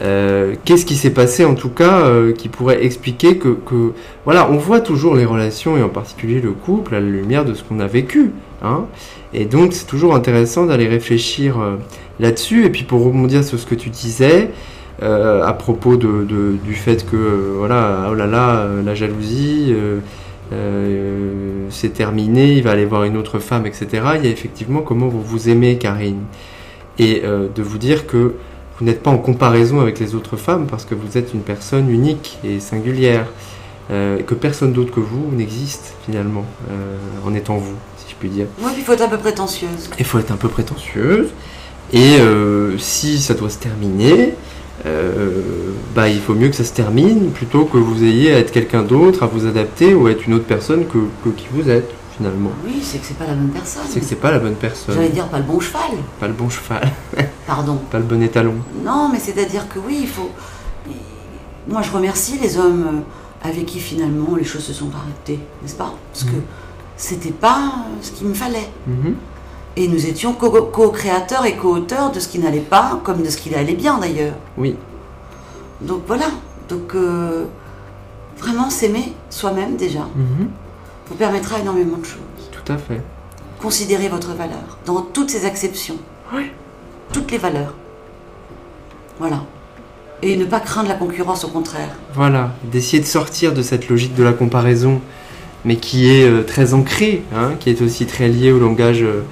Euh, 0.00 0.54
qu'est-ce 0.64 0.84
qui 0.84 0.96
s'est 0.96 1.10
passé 1.10 1.44
en 1.44 1.54
tout 1.54 1.68
cas 1.68 2.00
euh, 2.06 2.32
qui 2.32 2.48
pourrait 2.48 2.84
expliquer 2.84 3.36
que, 3.38 3.48
que, 3.48 3.92
voilà, 4.24 4.50
on 4.50 4.56
voit 4.56 4.80
toujours 4.80 5.14
les 5.14 5.24
relations 5.24 5.76
et 5.76 5.82
en 5.82 5.88
particulier 5.88 6.40
le 6.40 6.50
couple 6.50 6.96
à 6.96 7.00
la 7.00 7.06
lumière 7.06 7.44
de 7.44 7.54
ce 7.54 7.62
qu'on 7.62 7.78
a 7.78 7.86
vécu. 7.86 8.32
Hein? 8.62 8.86
Et 9.32 9.44
donc 9.44 9.74
c'est 9.74 9.86
toujours 9.86 10.16
intéressant 10.16 10.66
d'aller 10.66 10.88
réfléchir 10.88 11.56
là-dessus. 12.18 12.64
Et 12.64 12.70
puis 12.70 12.82
pour 12.82 13.04
rebondir 13.04 13.44
sur 13.44 13.60
ce 13.60 13.66
que 13.66 13.76
tu 13.76 13.90
disais, 13.90 14.50
à 15.00 15.52
propos 15.52 15.96
de, 15.96 16.56
du 16.64 16.74
fait 16.74 17.06
que 17.08 17.54
voilà 17.58 18.08
oh 18.10 18.14
là 18.14 18.26
là 18.26 18.66
la 18.84 18.94
jalousie 18.94 19.74
euh, 20.52 21.45
c'est 21.70 21.90
terminé, 21.90 22.52
il 22.52 22.62
va 22.62 22.72
aller 22.72 22.84
voir 22.84 23.04
une 23.04 23.16
autre 23.16 23.38
femme, 23.38 23.66
etc. 23.66 23.86
Il 24.16 24.24
y 24.24 24.28
a 24.28 24.30
effectivement 24.30 24.82
comment 24.82 25.08
vous 25.08 25.22
vous 25.22 25.48
aimez, 25.48 25.78
Karine. 25.78 26.22
Et 26.98 27.22
euh, 27.24 27.48
de 27.54 27.62
vous 27.62 27.78
dire 27.78 28.06
que 28.06 28.34
vous 28.78 28.84
n'êtes 28.84 29.02
pas 29.02 29.10
en 29.10 29.18
comparaison 29.18 29.80
avec 29.80 29.98
les 29.98 30.14
autres 30.14 30.36
femmes 30.36 30.66
parce 30.66 30.84
que 30.84 30.94
vous 30.94 31.18
êtes 31.18 31.34
une 31.34 31.40
personne 31.40 31.90
unique 31.90 32.38
et 32.44 32.60
singulière. 32.60 33.26
Euh, 33.90 34.20
que 34.22 34.34
personne 34.34 34.72
d'autre 34.72 34.90
que 34.90 34.98
vous 34.98 35.30
n'existe 35.32 35.94
finalement 36.04 36.44
en 37.24 37.32
étant 37.34 37.56
vous, 37.56 37.76
si 37.96 38.10
je 38.10 38.14
puis 38.16 38.28
dire. 38.28 38.46
Oui, 38.60 38.72
il 38.76 38.82
faut 38.82 38.92
être 38.92 39.02
un 39.02 39.08
peu 39.08 39.18
prétentieuse. 39.18 39.90
Il 39.98 40.04
faut 40.04 40.18
être 40.18 40.32
un 40.32 40.36
peu 40.36 40.48
prétentieuse. 40.48 41.28
Et 41.92 42.16
si 42.78 43.20
ça 43.20 43.34
doit 43.34 43.50
se 43.50 43.58
terminer, 43.58 44.12
euh, 44.22 44.32
bah, 45.94 46.08
il 46.08 46.20
faut 46.20 46.34
mieux 46.34 46.48
que 46.48 46.56
ça 46.56 46.64
se 46.64 46.72
termine 46.72 47.30
plutôt 47.30 47.64
que 47.64 47.78
vous 47.78 48.04
ayez 48.04 48.34
à 48.34 48.38
être 48.38 48.52
quelqu'un 48.52 48.82
d'autre, 48.82 49.22
à 49.22 49.26
vous 49.26 49.46
adapter 49.46 49.94
ou 49.94 50.06
à 50.06 50.10
être 50.10 50.26
une 50.26 50.34
autre 50.34 50.44
personne 50.44 50.84
que, 50.86 51.30
qui 51.30 51.46
vous 51.50 51.70
êtes 51.70 51.90
finalement. 52.16 52.50
Oui, 52.64 52.80
c'est 52.82 52.98
que 52.98 53.06
c'est 53.06 53.18
pas 53.18 53.26
la 53.26 53.34
bonne 53.34 53.50
personne. 53.50 53.82
C'est 53.88 54.00
que 54.00 54.06
c'est 54.06 54.16
pas 54.16 54.30
la 54.30 54.38
bonne 54.38 54.54
personne. 54.54 54.94
J'allais 54.94 55.08
dire 55.08 55.28
pas 55.28 55.38
le 55.38 55.44
bon 55.44 55.60
cheval. 55.60 55.96
Pas 56.20 56.26
le 56.26 56.32
bon 56.32 56.48
cheval. 56.48 56.90
Pardon. 57.46 57.78
Pas 57.90 57.98
le 57.98 58.04
bon 58.04 58.22
étalon. 58.22 58.54
Non, 58.84 59.08
mais 59.12 59.18
c'est-à-dire 59.18 59.68
que 59.68 59.78
oui, 59.78 59.98
il 60.02 60.08
faut. 60.08 60.30
Moi, 61.68 61.82
je 61.82 61.90
remercie 61.90 62.38
les 62.40 62.58
hommes 62.58 62.86
euh, 62.86 63.48
avec 63.48 63.66
qui 63.66 63.80
finalement 63.80 64.36
les 64.36 64.44
choses 64.44 64.62
se 64.62 64.72
sont 64.72 64.90
arrêtées, 64.94 65.40
n'est-ce 65.62 65.74
pas? 65.74 65.94
Parce 66.12 66.24
que 66.24 66.36
mhm. 66.36 66.42
c'était 66.96 67.32
pas 67.32 67.72
ce 68.00 68.12
qu'il 68.12 68.28
me 68.28 68.34
fallait. 68.34 68.68
Mhm. 68.86 69.14
Et 69.76 69.88
nous 69.88 70.06
étions 70.06 70.32
co-créateurs 70.32 71.44
et 71.44 71.56
co-auteurs 71.56 72.10
de 72.10 72.18
ce 72.18 72.28
qui 72.28 72.38
n'allait 72.38 72.60
pas, 72.60 73.00
comme 73.04 73.22
de 73.22 73.28
ce 73.28 73.36
qui 73.36 73.54
allait 73.54 73.74
bien 73.74 73.98
d'ailleurs. 73.98 74.34
Oui. 74.56 74.74
Donc 75.82 76.02
voilà. 76.06 76.26
Donc 76.68 76.94
euh, 76.94 77.44
vraiment 78.38 78.70
s'aimer 78.70 79.12
soi-même 79.30 79.76
déjà 79.76 80.00
mhm. 80.00 80.48
vous 81.08 81.14
permettra 81.14 81.60
énormément 81.60 81.98
de 81.98 82.04
choses. 82.04 82.20
Tout 82.52 82.72
à 82.72 82.76
fait. 82.76 83.00
Considérez 83.60 84.08
votre 84.08 84.34
valeur 84.34 84.78
dans 84.84 85.00
toutes 85.02 85.30
ses 85.30 85.44
acceptions. 85.44 85.96
Oui. 86.34 86.50
Toutes 87.12 87.30
les 87.30 87.38
valeurs. 87.38 87.74
Voilà. 89.18 89.44
Et 90.22 90.36
ne 90.36 90.44
pas 90.44 90.60
craindre 90.60 90.88
la 90.88 90.94
concurrence, 90.94 91.44
au 91.44 91.48
contraire. 91.48 91.90
Voilà. 92.14 92.52
D'essayer 92.64 93.00
de 93.00 93.06
sortir 93.06 93.52
de 93.52 93.62
cette 93.62 93.88
logique 93.88 94.14
de 94.14 94.22
la 94.22 94.32
comparaison, 94.32 95.00
mais 95.64 95.76
qui 95.76 96.10
est 96.10 96.24
euh, 96.24 96.42
très 96.42 96.74
ancrée, 96.74 97.22
hein, 97.34 97.52
qui 97.60 97.70
est 97.70 97.82
aussi 97.82 98.06
très 98.06 98.28
liée 98.28 98.52
au 98.52 98.58
langage. 98.58 99.02
Euh, 99.02 99.22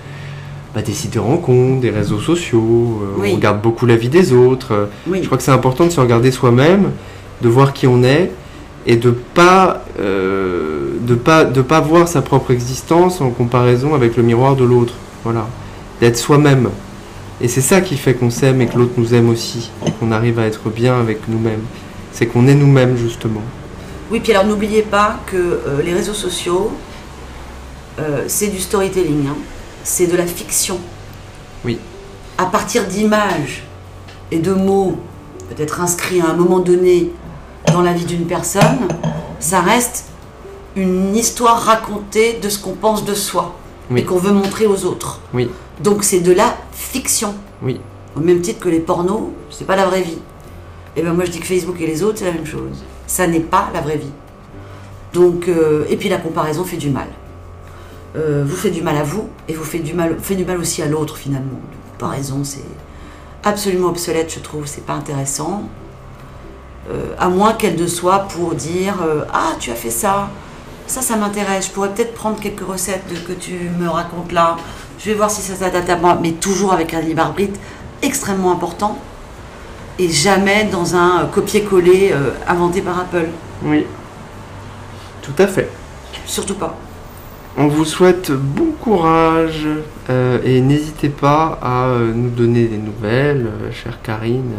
bah, 0.74 0.82
des 0.82 0.92
sites 0.92 1.14
de 1.14 1.20
rencontres, 1.20 1.80
des 1.80 1.90
réseaux 1.90 2.18
sociaux, 2.18 3.00
euh, 3.20 3.30
on 3.30 3.34
regarde 3.36 3.62
beaucoup 3.62 3.86
la 3.86 3.94
vie 3.94 4.08
des 4.08 4.32
autres. 4.32 4.88
Je 5.10 5.24
crois 5.24 5.38
que 5.38 5.44
c'est 5.44 5.52
important 5.52 5.84
de 5.84 5.90
se 5.90 6.00
regarder 6.00 6.32
soi-même, 6.32 6.90
de 7.42 7.48
voir 7.48 7.72
qui 7.72 7.86
on 7.86 8.02
est 8.02 8.32
et 8.84 8.96
de 8.96 9.10
pas 9.10 9.84
euh, 10.00 10.94
de 11.00 11.14
pas 11.14 11.44
de 11.44 11.62
pas 11.62 11.80
voir 11.80 12.08
sa 12.08 12.22
propre 12.22 12.50
existence 12.50 13.20
en 13.20 13.30
comparaison 13.30 13.94
avec 13.94 14.16
le 14.16 14.24
miroir 14.24 14.56
de 14.56 14.64
l'autre. 14.64 14.94
Voilà, 15.22 15.46
d'être 16.00 16.16
soi-même. 16.16 16.70
Et 17.40 17.46
c'est 17.46 17.60
ça 17.60 17.80
qui 17.80 17.96
fait 17.96 18.14
qu'on 18.14 18.30
s'aime 18.30 18.60
et 18.60 18.66
que 18.66 18.76
l'autre 18.76 18.94
nous 18.96 19.14
aime 19.14 19.28
aussi, 19.28 19.70
et 19.86 19.92
qu'on 19.92 20.10
arrive 20.10 20.40
à 20.40 20.46
être 20.46 20.70
bien 20.70 20.98
avec 20.98 21.28
nous-mêmes. 21.28 21.62
C'est 22.10 22.26
qu'on 22.26 22.48
est 22.48 22.54
nous-mêmes 22.54 22.96
justement. 22.96 23.42
Oui, 24.10 24.18
puis 24.20 24.32
alors 24.32 24.44
n'oubliez 24.44 24.82
pas 24.82 25.20
que 25.26 25.36
euh, 25.36 25.82
les 25.84 25.94
réseaux 25.94 26.14
sociaux, 26.14 26.72
c'est 28.26 28.48
du 28.48 28.58
storytelling. 28.58 29.28
Hein 29.28 29.36
c'est 29.84 30.06
de 30.06 30.16
la 30.16 30.26
fiction. 30.26 30.80
Oui. 31.64 31.78
À 32.38 32.46
partir 32.46 32.86
d'images 32.86 33.62
et 34.32 34.38
de 34.38 34.52
mots, 34.52 34.96
peut-être 35.50 35.80
inscrits 35.80 36.20
à 36.20 36.30
un 36.30 36.34
moment 36.34 36.58
donné 36.58 37.12
dans 37.70 37.82
la 37.82 37.92
vie 37.92 38.06
d'une 38.06 38.26
personne, 38.26 38.88
ça 39.38 39.60
reste 39.60 40.06
une 40.74 41.14
histoire 41.14 41.60
racontée 41.60 42.38
de 42.42 42.48
ce 42.48 42.58
qu'on 42.58 42.72
pense 42.72 43.04
de 43.04 43.14
soi 43.14 43.54
et 43.94 44.02
qu'on 44.02 44.18
veut 44.18 44.32
montrer 44.32 44.66
aux 44.66 44.84
autres. 44.84 45.20
Oui. 45.32 45.48
Donc 45.80 46.02
c'est 46.02 46.20
de 46.20 46.32
la 46.32 46.56
fiction. 46.72 47.34
Oui. 47.62 47.80
Au 48.16 48.20
même 48.20 48.40
titre 48.40 48.60
que 48.60 48.68
les 48.68 48.80
pornos, 48.80 49.30
c'est 49.50 49.66
pas 49.66 49.76
la 49.76 49.86
vraie 49.86 50.02
vie. 50.02 50.18
Et 50.96 51.02
ben 51.02 51.12
moi 51.12 51.24
je 51.24 51.30
dis 51.30 51.40
que 51.40 51.46
Facebook 51.46 51.80
et 51.80 51.86
les 51.86 52.02
autres 52.02 52.18
c'est 52.18 52.24
la 52.24 52.32
même 52.32 52.46
chose. 52.46 52.82
Ça 53.06 53.26
n'est 53.26 53.40
pas 53.40 53.68
la 53.74 53.80
vraie 53.80 53.96
vie. 53.96 54.12
Donc 55.12 55.48
euh, 55.48 55.84
et 55.88 55.96
puis 55.96 56.08
la 56.08 56.18
comparaison 56.18 56.64
fait 56.64 56.76
du 56.76 56.90
mal. 56.90 57.08
Euh, 58.16 58.44
vous 58.46 58.54
fait 58.54 58.70
du 58.70 58.80
mal 58.80 58.96
à 58.96 59.02
vous 59.02 59.28
et 59.48 59.54
vous 59.54 59.64
fait 59.64 59.80
du 59.80 59.92
mal, 59.92 60.16
fait 60.20 60.36
du 60.36 60.44
mal 60.44 60.58
aussi 60.58 60.82
à 60.82 60.86
l'autre 60.86 61.16
finalement. 61.16 61.58
Par 61.98 62.10
raison, 62.10 62.44
c'est 62.44 62.64
absolument 63.42 63.88
obsolète, 63.88 64.32
je 64.32 64.38
trouve, 64.38 64.66
c'est 64.66 64.86
pas 64.86 64.92
intéressant. 64.92 65.64
Euh, 66.90 67.14
à 67.18 67.28
moins 67.28 67.54
qu'elle 67.54 67.76
ne 67.76 67.86
soit 67.86 68.20
pour 68.28 68.54
dire 68.54 69.02
euh, 69.02 69.24
Ah, 69.32 69.54
tu 69.58 69.72
as 69.72 69.74
fait 69.74 69.90
ça, 69.90 70.28
ça, 70.86 71.02
ça 71.02 71.16
m'intéresse, 71.16 71.66
je 71.66 71.70
pourrais 71.72 71.92
peut-être 71.92 72.14
prendre 72.14 72.38
quelques 72.38 72.66
recettes 72.66 73.02
de, 73.10 73.16
que 73.16 73.32
tu 73.32 73.54
me 73.80 73.88
racontes 73.88 74.30
là, 74.30 74.58
je 74.98 75.06
vais 75.06 75.14
voir 75.14 75.30
si 75.30 75.42
ça 75.42 75.56
s'adapte 75.56 75.90
à 75.90 75.96
moi, 75.96 76.16
mais 76.20 76.32
toujours 76.32 76.72
avec 76.72 76.94
un 76.94 77.00
libre 77.00 77.22
arbitre 77.22 77.58
extrêmement 78.02 78.52
important 78.52 78.98
et 79.98 80.08
jamais 80.08 80.64
dans 80.64 80.94
un 80.94 81.26
copier-coller 81.26 82.14
inventé 82.46 82.80
par 82.80 83.00
Apple. 83.00 83.28
Oui, 83.62 83.86
tout 85.22 85.34
à 85.38 85.46
fait. 85.46 85.70
Surtout 86.26 86.54
pas. 86.54 86.76
On 87.56 87.68
vous 87.68 87.84
souhaite 87.84 88.32
bon 88.32 88.72
courage 88.72 89.68
euh, 90.10 90.40
et 90.44 90.60
n'hésitez 90.60 91.08
pas 91.08 91.56
à 91.62 91.84
euh, 91.84 92.12
nous 92.12 92.30
donner 92.30 92.64
des 92.64 92.78
nouvelles, 92.78 93.46
euh, 93.46 93.70
chère 93.70 94.02
Karine, 94.02 94.56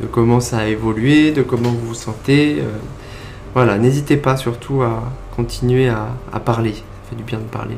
de 0.00 0.06
comment 0.06 0.40
ça 0.40 0.60
a 0.60 0.64
évolué, 0.64 1.32
de 1.32 1.42
comment 1.42 1.68
vous 1.68 1.88
vous 1.88 1.94
sentez. 1.94 2.62
voilà, 3.52 3.76
n'hésitez 3.76 4.16
pas 4.16 4.38
surtout 4.38 4.80
à 4.80 5.02
continuer 5.36 5.90
à, 5.90 6.40
parler. 6.40 6.72
Ça 6.72 7.10
fait 7.10 7.16
du 7.16 7.24
bien 7.24 7.38
de 7.38 7.44
parler. 7.44 7.76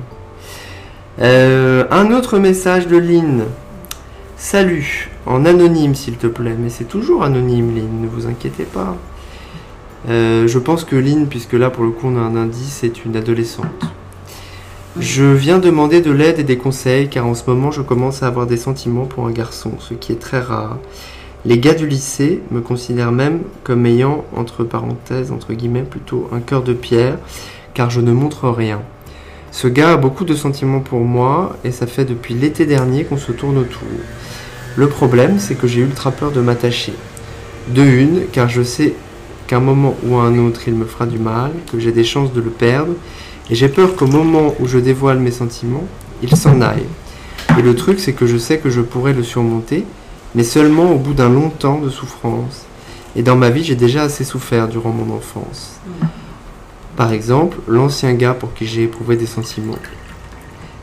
un 1.21 2.13
autre 2.13 2.39
message 2.39 2.87
de 2.87 2.99
Lynn. 2.99 3.43
Salut, 4.37 5.11
en 5.27 5.45
anonyme 5.45 5.97
s'il 5.97 6.19
te 6.19 6.29
plaît, 6.29 6.57
mais 6.57 6.71
c'est 6.71 6.85
toujours 6.85 7.25
anonyme 7.25 7.75
Lynn, 7.75 8.01
ne 8.01 8.07
vous 8.07 8.29
inquiétez 8.29 8.65
pas. 8.65 8.97
je 10.09 10.59
pense 10.59 10.85
que 10.85 10.95
Lynn, 10.95 11.27
puisque 11.27 11.55
là 11.55 11.69
pour 11.69 11.83
le 11.83 11.91
coup 11.91 12.07
on 12.07 12.17
a 12.17 12.21
un 12.21 12.37
indice, 12.37 12.79
c'est 12.81 13.05
une 13.05 13.17
adolescente. 13.17 13.87
Je 14.99 15.25
viens 15.25 15.59
demander 15.59 16.01
de 16.01 16.11
l'aide 16.11 16.39
et 16.39 16.43
des 16.43 16.57
conseils 16.57 17.09
car 17.09 17.27
en 17.27 17.35
ce 17.35 17.43
moment 17.47 17.71
je 17.71 17.83
commence 17.83 18.23
à 18.23 18.29
avoir 18.29 18.47
des 18.47 18.57
sentiments 18.57 19.05
pour 19.05 19.27
un 19.27 19.31
garçon, 19.31 19.73
ce 19.79 19.93
qui 19.93 20.13
est 20.13 20.19
très 20.19 20.41
rare. 20.41 20.79
Les 21.45 21.59
gars 21.59 21.75
du 21.75 21.87
lycée 21.87 22.41
me 22.51 22.63
considèrent 22.63 23.13
même 23.13 23.41
comme 23.63 23.85
ayant, 23.85 24.25
entre 24.35 24.65
parenthèses, 24.65 25.33
entre 25.33 25.53
guillemets, 25.53 25.83
plutôt 25.83 26.31
un 26.33 26.41
cœur 26.41 26.63
de 26.63 26.73
pierre, 26.73 27.19
car 27.75 27.91
je 27.91 28.01
ne 28.01 28.11
montre 28.11 28.49
rien. 28.49 28.81
Ce 29.53 29.69
gars 29.69 29.93
a 29.93 29.97
beaucoup 29.99 30.25
de 30.25 30.35
sentiments 30.35 30.81
pour 30.81 31.01
moi, 31.01 31.57
et 31.63 31.73
ça 31.73 31.87
fait 31.87 32.07
depuis 32.07 32.33
l'été 32.35 32.65
dernier 32.65 33.05
qu'on 33.05 33.19
se 33.19 33.33
tourne 33.33 33.59
autour. 33.59 33.87
Le 34.77 34.89
problème, 34.89 35.39
c'est 35.39 35.57
que 35.57 35.67
j'ai 35.67 35.83
ultra 35.83 36.11
peur 36.11 36.33
de 36.33 36.41
m'attacher. 36.41 36.95
De 37.69 37.83
une, 37.83 38.23
car 38.33 38.49
je 38.49 38.63
sais 38.63 38.95
qu'un 39.47 39.61
moment 39.61 39.95
ou 40.05 40.17
à 40.17 40.23
un 40.23 40.39
autre 40.39 40.63
il 40.67 40.75
me 40.75 40.87
fera 40.87 41.07
du 41.07 41.19
mal, 41.19 41.53
que 41.71 41.79
j'ai 41.79 41.93
des 41.93 42.03
chances 42.03 42.33
de 42.33 42.41
le 42.41 42.51
perdre, 42.51 42.95
et 43.51 43.55
j'ai 43.55 43.69
peur 43.69 43.97
qu'au 43.97 44.07
moment 44.07 44.55
où 44.61 44.67
je 44.67 44.79
dévoile 44.79 45.19
mes 45.19 45.31
sentiments, 45.31 45.85
il 46.23 46.35
s'en 46.37 46.61
aille. 46.61 46.87
Et 47.59 47.63
le 47.63 47.75
truc, 47.75 48.01
c'est 48.01 48.13
que 48.13 48.27
je 48.27 48.37
sais 48.37 48.59
que 48.59 48.71
je 48.71 48.81
pourrais 48.81 49.13
le 49.13 49.23
surmonter, 49.23 49.85
mais 50.35 50.45
seulement 50.45 50.93
au 50.93 50.99
bout 50.99 51.15
d'un 51.15 51.29
long 51.29 51.51
temps 51.51 51.79
de 51.79 51.89
souffrance. 51.89 52.67
Et 53.15 53.23
dans 53.23 53.37
ma 53.37 53.51
vie, 53.51 53.65
j'ai 53.65 53.77
déjà 53.77 54.03
assez 54.03 54.25
souffert 54.25 54.69
durant 54.69 54.91
mon 54.91 55.15
enfance. 55.15 55.77
Par 56.97 57.13
exemple, 57.13 57.59
l'ancien 57.69 58.15
gars 58.15 58.35
pour 58.35 58.53
qui 58.53 58.67
j'ai 58.67 58.85
éprouvé 58.85 59.17
des 59.17 59.27
sentiments, 59.27 59.79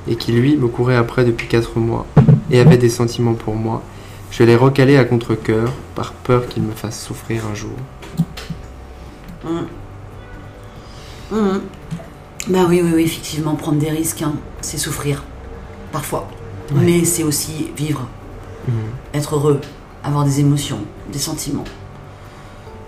et 0.08 0.16
qui 0.16 0.32
lui 0.32 0.58
me 0.58 0.68
courait 0.68 0.96
après 0.96 1.26
depuis 1.26 1.48
4 1.48 1.78
mois, 1.80 2.06
et 2.50 2.60
avait 2.60 2.78
des 2.78 2.90
sentiments 2.90 3.34
pour 3.34 3.56
moi, 3.56 3.82
je 4.32 4.44
l'ai 4.44 4.56
recalé 4.56 4.98
à 4.98 5.06
contre-coeur, 5.06 5.72
par 5.94 6.14
peur 6.14 6.48
qu'il 6.48 6.64
me 6.64 6.72
fasse 6.72 7.04
souffrir 7.04 7.44
un 7.52 7.54
jour. 7.54 7.78
Mmh. 9.44 11.36
Mmh. 11.36 11.60
Bah 12.48 12.66
oui, 12.68 12.82
oui, 12.84 12.92
oui, 12.94 13.04
effectivement, 13.04 13.56
prendre 13.56 13.80
des 13.80 13.90
risques, 13.90 14.22
hein, 14.22 14.34
c'est 14.62 14.78
souffrir, 14.78 15.24
parfois. 15.92 16.28
Mais 16.74 17.06
c'est 17.06 17.24
aussi 17.24 17.72
vivre. 17.76 18.08
mhm. 18.68 18.74
être 19.14 19.36
heureux, 19.36 19.62
avoir 20.04 20.26
des 20.26 20.40
émotions, 20.40 20.80
des 21.12 21.20
sentiments. 21.20 21.64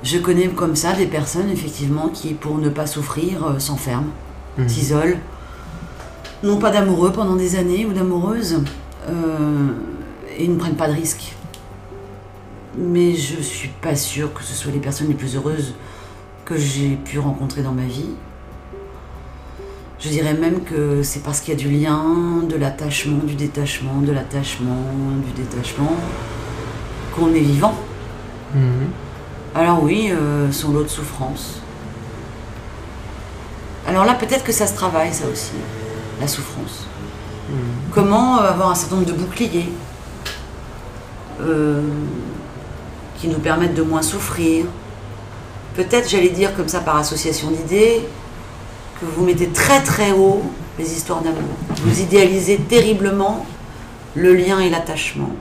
Je 0.04 0.18
connais 0.18 0.48
comme 0.50 0.76
ça 0.76 0.94
des 0.94 1.06
personnes, 1.06 1.50
effectivement, 1.50 2.10
qui, 2.10 2.34
pour 2.34 2.58
ne 2.58 2.70
pas 2.70 2.86
souffrir, 2.86 3.46
euh, 3.46 3.60
s'enferment, 3.60 4.12
mhm. 4.58 4.68
s'isolent, 4.68 5.20
n'ont 6.44 6.60
pas 6.60 6.72
d'amoureux 6.72 7.12
pendant 7.12 7.36
des 7.36 7.56
années 7.56 7.86
ou 7.86 7.94
d'amoureuses, 7.94 8.62
euh, 9.10 9.70
et 10.38 10.48
ne 10.48 10.58
prennent 10.58 10.76
pas 10.76 10.88
de 10.88 10.94
risques. 10.94 11.34
Mais 12.78 13.16
je 13.16 13.42
suis 13.42 13.70
pas 13.82 13.96
sûre 13.96 14.34
que 14.34 14.44
ce 14.44 14.54
soit 14.54 14.72
les 14.72 14.80
personnes 14.80 15.08
les 15.08 15.14
plus 15.14 15.36
heureuses 15.36 15.76
que 16.44 16.58
j'ai 16.58 16.98
pu 16.98 17.20
rencontrer 17.20 17.62
dans 17.64 17.72
ma 17.72 17.86
vie. 17.86 18.10
Je 20.00 20.10
dirais 20.10 20.34
même 20.34 20.62
que 20.64 21.04
c'est 21.04 21.24
parce 21.24 21.40
qu'il 21.40 21.54
y 21.54 21.58
a 21.58 21.60
du 21.60 21.70
lien, 21.70 22.44
de 22.48 22.56
l'attachement, 22.56 23.24
du 23.24 23.36
détachement, 23.36 24.02
de 24.02 24.12
l'attachement, 24.12 24.84
du 25.26 25.42
détachement, 25.42 25.96
qu'on 27.16 27.34
est 27.34 27.40
vivant. 27.40 27.76
Mhm. 28.54 28.90
Alors 29.56 29.84
oui, 29.84 30.12
euh, 30.12 30.52
son 30.52 30.72
lot 30.72 30.84
de 30.84 30.90
souffrance. 30.90 31.62
Alors 33.88 34.04
là, 34.04 34.16
peut-être 34.16 34.44
que 34.44 34.52
ça 34.52 34.68
se 34.68 34.76
travaille, 34.76 35.14
ça 35.14 35.26
aussi, 35.32 35.54
la 36.20 36.28
souffrance. 36.28 36.88
Mhm. 37.50 37.56
Comment 37.94 38.40
euh, 38.40 38.50
avoir 38.50 38.72
un 38.72 38.76
certain 38.76 38.96
nombre 38.96 39.08
de 39.08 39.14
boucliers 39.14 39.70
euh, 41.42 41.82
qui 43.20 43.28
nous 43.28 43.40
permettent 43.40 43.74
de 43.74 43.82
moins 43.82 44.02
souffrir. 44.02 44.66
Peut-être, 45.76 46.10
j'allais 46.10 46.30
dire 46.30 46.56
comme 46.56 46.68
ça 46.68 46.80
par 46.80 46.98
association 46.98 47.50
d'idées, 47.52 48.02
que 49.00 49.06
vous 49.06 49.26
mettez 49.26 49.48
très 49.48 49.82
très 49.82 50.12
haut 50.12 50.42
les 50.78 50.94
histoires 50.94 51.22
d'amour. 51.22 51.42
Vous 51.84 52.02
idéalisez 52.02 52.58
terriblement 52.58 53.46
le 54.16 54.34
lien 54.34 54.60
et 54.60 54.70
l'attachement. 54.70 55.32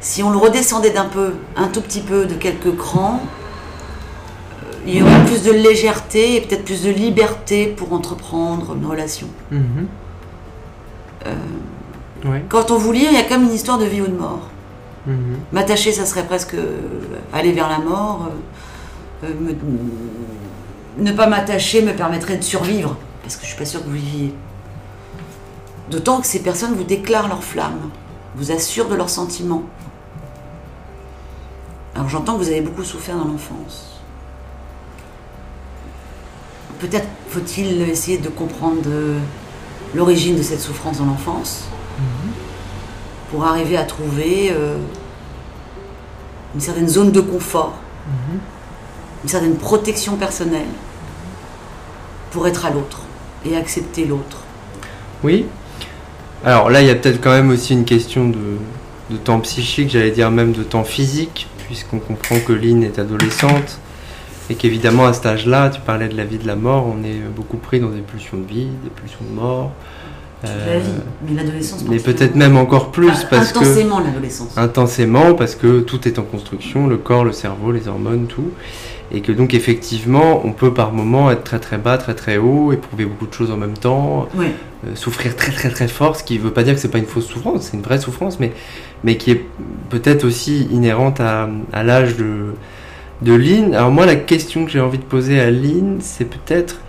Si 0.00 0.22
on 0.22 0.30
le 0.30 0.38
redescendait 0.38 0.90
d'un 0.90 1.04
peu, 1.04 1.34
un 1.56 1.68
tout 1.68 1.80
petit 1.80 2.00
peu, 2.00 2.26
de 2.26 2.34
quelques 2.34 2.74
crans, 2.76 3.20
euh, 4.62 4.72
il 4.86 4.96
y 4.96 5.02
aurait 5.02 5.24
plus 5.26 5.42
de 5.42 5.52
légèreté 5.52 6.36
et 6.36 6.40
peut-être 6.40 6.64
plus 6.64 6.82
de 6.82 6.90
liberté 6.90 7.66
pour 7.66 7.92
entreprendre 7.92 8.74
une 8.74 8.86
relation. 8.86 9.26
Mhm. 9.50 9.86
Euh, 11.26 11.34
quand 12.48 12.70
on 12.70 12.76
vous 12.78 12.92
lit, 12.92 13.06
il 13.10 13.14
y 13.14 13.20
a 13.20 13.24
comme 13.24 13.44
une 13.44 13.52
histoire 13.52 13.78
de 13.78 13.84
vie 13.84 14.00
ou 14.00 14.06
de 14.06 14.16
mort. 14.16 14.48
Mhm. 15.06 15.38
M'attacher, 15.52 15.92
ça 15.92 16.06
serait 16.06 16.24
presque 16.24 16.56
aller 17.32 17.52
vers 17.52 17.68
la 17.68 17.78
mort. 17.78 18.30
Euh, 19.24 19.28
ne 20.98 21.12
pas 21.12 21.26
m'attacher 21.26 21.82
me 21.82 21.92
permettrait 21.92 22.36
de 22.36 22.42
survivre, 22.42 22.96
parce 23.22 23.36
que 23.36 23.42
je 23.42 23.48
suis 23.48 23.58
pas 23.58 23.64
sûre 23.64 23.80
que 23.80 23.86
vous 23.86 23.94
viviez. 23.94 24.34
D'autant 25.90 26.20
que 26.20 26.26
ces 26.26 26.42
personnes 26.42 26.74
vous 26.74 26.84
déclarent 26.84 27.28
leur 27.28 27.42
flamme, 27.42 27.90
vous 28.36 28.52
assurent 28.52 28.88
de 28.88 28.94
leurs 28.94 29.10
sentiments. 29.10 29.64
Alors 31.94 32.08
j'entends 32.08 32.34
que 32.34 32.42
vous 32.42 32.48
avez 32.48 32.60
beaucoup 32.60 32.84
souffert 32.84 33.16
dans 33.16 33.24
l'enfance. 33.24 34.00
Peut-être 36.78 37.08
faut-il 37.28 37.82
essayer 37.82 38.18
de 38.18 38.28
comprendre 38.28 38.88
l'origine 39.94 40.36
de 40.36 40.42
cette 40.42 40.60
souffrance 40.60 40.98
dans 40.98 41.06
l'enfance 41.06 41.64
mhm. 41.98 42.32
pour 43.30 43.44
arriver 43.44 43.76
à 43.76 43.84
trouver 43.84 44.50
euh, 44.52 44.76
une 46.54 46.60
certaine 46.60 46.88
zone 46.88 47.10
de 47.10 47.20
confort. 47.20 47.74
Mhm 48.06 48.40
une 49.22 49.28
certaine 49.28 49.56
protection 49.56 50.16
personnelle 50.16 50.66
pour 52.30 52.46
être 52.46 52.64
à 52.66 52.70
l'autre 52.70 53.00
et 53.44 53.56
accepter 53.56 54.04
l'autre. 54.04 54.38
Oui. 55.22 55.46
Alors 56.44 56.70
là, 56.70 56.80
il 56.80 56.86
y 56.86 56.90
a 56.90 56.94
peut-être 56.94 57.20
quand 57.20 57.32
même 57.32 57.50
aussi 57.50 57.74
une 57.74 57.84
question 57.84 58.28
de, 58.28 59.16
temps 59.24 59.40
psychique, 59.40 59.90
j'allais 59.90 60.12
dire 60.12 60.30
même 60.30 60.52
de 60.52 60.62
temps 60.62 60.84
physique, 60.84 61.48
puisqu'on 61.66 61.98
comprend 61.98 62.38
que 62.38 62.52
Lynn 62.52 62.82
est 62.82 62.98
adolescente 62.98 63.78
et 64.48 64.54
qu'évidemment 64.54 65.06
à 65.06 65.12
cet 65.12 65.26
âge-là, 65.26 65.70
tu 65.70 65.80
parlais 65.80 66.08
de 66.08 66.16
la 66.16 66.24
vie, 66.24 66.38
de 66.38 66.46
la 66.46 66.56
mort, 66.56 66.86
on 66.86 67.04
est 67.04 67.18
beaucoup 67.34 67.56
pris 67.56 67.80
dans 67.80 67.90
des 67.90 68.00
pulsions 68.00 68.38
de 68.38 68.46
vie, 68.46 68.68
des 68.82 68.90
pulsions 68.90 69.24
de 69.28 69.34
mort. 69.34 69.72
la 70.42 70.78
vie, 70.78 70.90
mais 71.26 71.34
l'adolescence. 71.34 71.84
Mais 71.88 71.98
peut-être 71.98 72.36
même 72.36 72.56
encore 72.56 72.90
plus 72.90 73.24
parce 73.28 73.50
intensément 73.50 74.00
l'adolescence. 74.00 74.56
Intensément 74.56 75.34
parce 75.34 75.56
que 75.56 75.80
tout 75.80 76.08
est 76.08 76.18
en 76.18 76.22
construction, 76.22 76.86
le 76.86 76.96
corps, 76.96 77.24
le 77.24 77.32
cerveau, 77.32 77.72
les 77.72 77.86
hormones, 77.86 78.26
tout 78.26 78.50
et 79.12 79.20
que 79.22 79.32
donc 79.32 79.54
effectivement 79.54 80.40
on 80.44 80.52
peut 80.52 80.72
par 80.72 80.92
moments 80.92 81.30
être 81.30 81.44
très 81.44 81.58
très 81.58 81.78
bas, 81.78 81.98
très 81.98 82.14
très 82.14 82.36
haut, 82.36 82.72
éprouver 82.72 83.04
beaucoup 83.04 83.26
de 83.26 83.32
choses 83.32 83.50
en 83.50 83.56
même 83.56 83.76
temps, 83.76 84.28
euh, 84.38 84.94
souffrir 84.94 85.34
très 85.36 85.52
très 85.52 85.68
très 85.68 85.88
fort, 85.88 86.16
ce 86.16 86.22
qui 86.22 86.38
ne 86.38 86.42
veut 86.42 86.52
pas 86.52 86.62
dire 86.62 86.74
que 86.74 86.80
c'est 86.80 86.90
pas 86.90 86.98
une 86.98 87.06
fausse 87.06 87.26
souffrance, 87.26 87.68
c'est 87.70 87.76
une 87.76 87.82
vraie 87.82 87.98
souffrance, 87.98 88.38
mais, 88.38 88.52
mais 89.04 89.16
qui 89.16 89.32
est 89.32 89.44
peut-être 89.88 90.24
aussi 90.24 90.68
inhérente 90.70 91.20
à, 91.20 91.48
à 91.72 91.82
l'âge 91.82 92.16
de, 92.16 92.54
de 93.22 93.34
Lynn. 93.34 93.74
Alors 93.74 93.90
moi 93.90 94.06
la 94.06 94.16
question 94.16 94.64
que 94.64 94.70
j'ai 94.70 94.80
envie 94.80 94.98
de 94.98 95.04
poser 95.04 95.40
à 95.40 95.50
Lynn, 95.50 95.98
c'est 96.00 96.24
peut-être, 96.24 96.80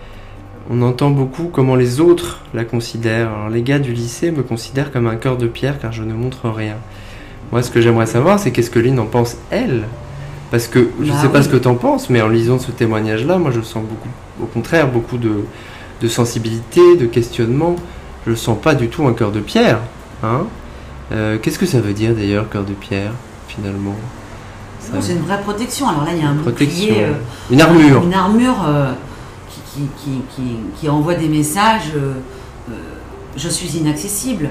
on 0.69 0.81
entend 0.83 1.09
beaucoup 1.09 1.49
comment 1.51 1.75
les 1.75 1.99
autres 1.99 2.43
la 2.53 2.63
considèrent. 2.63 3.31
Alors 3.31 3.49
les 3.49 3.63
gars 3.63 3.79
du 3.79 3.93
lycée 3.93 4.31
me 4.31 4.43
considèrent 4.43 4.91
comme 4.91 5.07
un 5.07 5.15
cœur 5.15 5.37
de 5.37 5.47
pierre 5.47 5.79
car 5.79 5.91
je 5.91 6.03
ne 6.03 6.13
montre 6.13 6.49
rien. 6.49 6.75
Moi 7.51 7.63
ce 7.63 7.71
que 7.71 7.81
j'aimerais 7.81 8.05
savoir 8.05 8.39
c'est 8.39 8.51
qu'est-ce 8.51 8.69
que 8.69 8.79
Lynn 8.79 8.99
en 8.99 9.07
pense 9.07 9.37
elle 9.49 9.83
parce 10.51 10.67
que 10.67 10.89
je 10.99 11.05
ne 11.05 11.11
bah 11.11 11.21
sais 11.21 11.29
pas 11.29 11.41
ce 11.41 11.47
que 11.47 11.55
tu 11.55 11.67
en 11.69 11.75
penses, 11.75 12.09
mais 12.09 12.21
en 12.21 12.27
lisant 12.27 12.59
ce 12.59 12.71
témoignage-là, 12.71 13.37
moi 13.37 13.51
je 13.51 13.61
sens 13.61 13.83
beaucoup, 13.83 14.09
au 14.43 14.45
contraire, 14.45 14.89
beaucoup 14.89 15.17
de, 15.17 15.45
sensibilité, 16.07 16.97
de 16.97 17.05
questionnement. 17.05 17.77
Je 18.25 18.31
ne 18.31 18.35
sens 18.35 18.57
pas 18.61 18.75
du 18.75 18.89
tout 18.89 19.07
un 19.07 19.13
cœur 19.13 19.31
de 19.31 19.39
pierre. 19.39 19.79
Hein 20.23 20.45
euh, 21.13 21.37
Qu'est-ce 21.41 21.57
que 21.57 21.65
ça 21.65 21.79
veut 21.79 21.93
dire 21.93 22.13
d'ailleurs, 22.13 22.49
cœur 22.49 22.65
de 22.65 22.73
pierre, 22.73 23.13
finalement? 23.47 23.95
C'est 24.99 25.13
une 25.13 25.21
vraie 25.21 25.39
protection. 25.41 25.87
Alors 25.87 26.03
là, 26.03 26.11
il 26.13 26.21
y 26.21 26.25
a 26.25 26.29
un 26.29 26.35
protection. 26.35 26.95
Euh, 26.97 27.13
une 27.49 27.61
armure. 27.61 28.03
Une 28.03 28.13
armure 28.13 28.65
euh, 28.67 28.91
qui, 30.75 30.89
envoie 30.89 31.13
des 31.13 31.29
messages. 31.29 31.93
je 33.37 33.47
suis 33.47 33.77
inaccessible. 33.77 34.49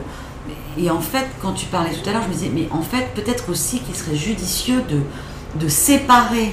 Et 0.78 0.88
en 0.90 1.00
fait, 1.00 1.26
quand 1.42 1.52
tu 1.52 1.66
parlais 1.66 1.90
tout 1.90 2.08
à 2.08 2.12
l'heure, 2.12 2.22
je 2.22 2.28
me 2.28 2.32
disais, 2.32 2.50
mais 2.54 2.68
en 2.70 2.80
fait, 2.80 3.08
peut-être 3.14 3.50
aussi 3.50 3.80
qu'il 3.80 3.94
serait 3.94 4.16
judicieux 4.16 4.82
de, 4.88 5.00
de 5.58 5.68
séparer 5.68 6.52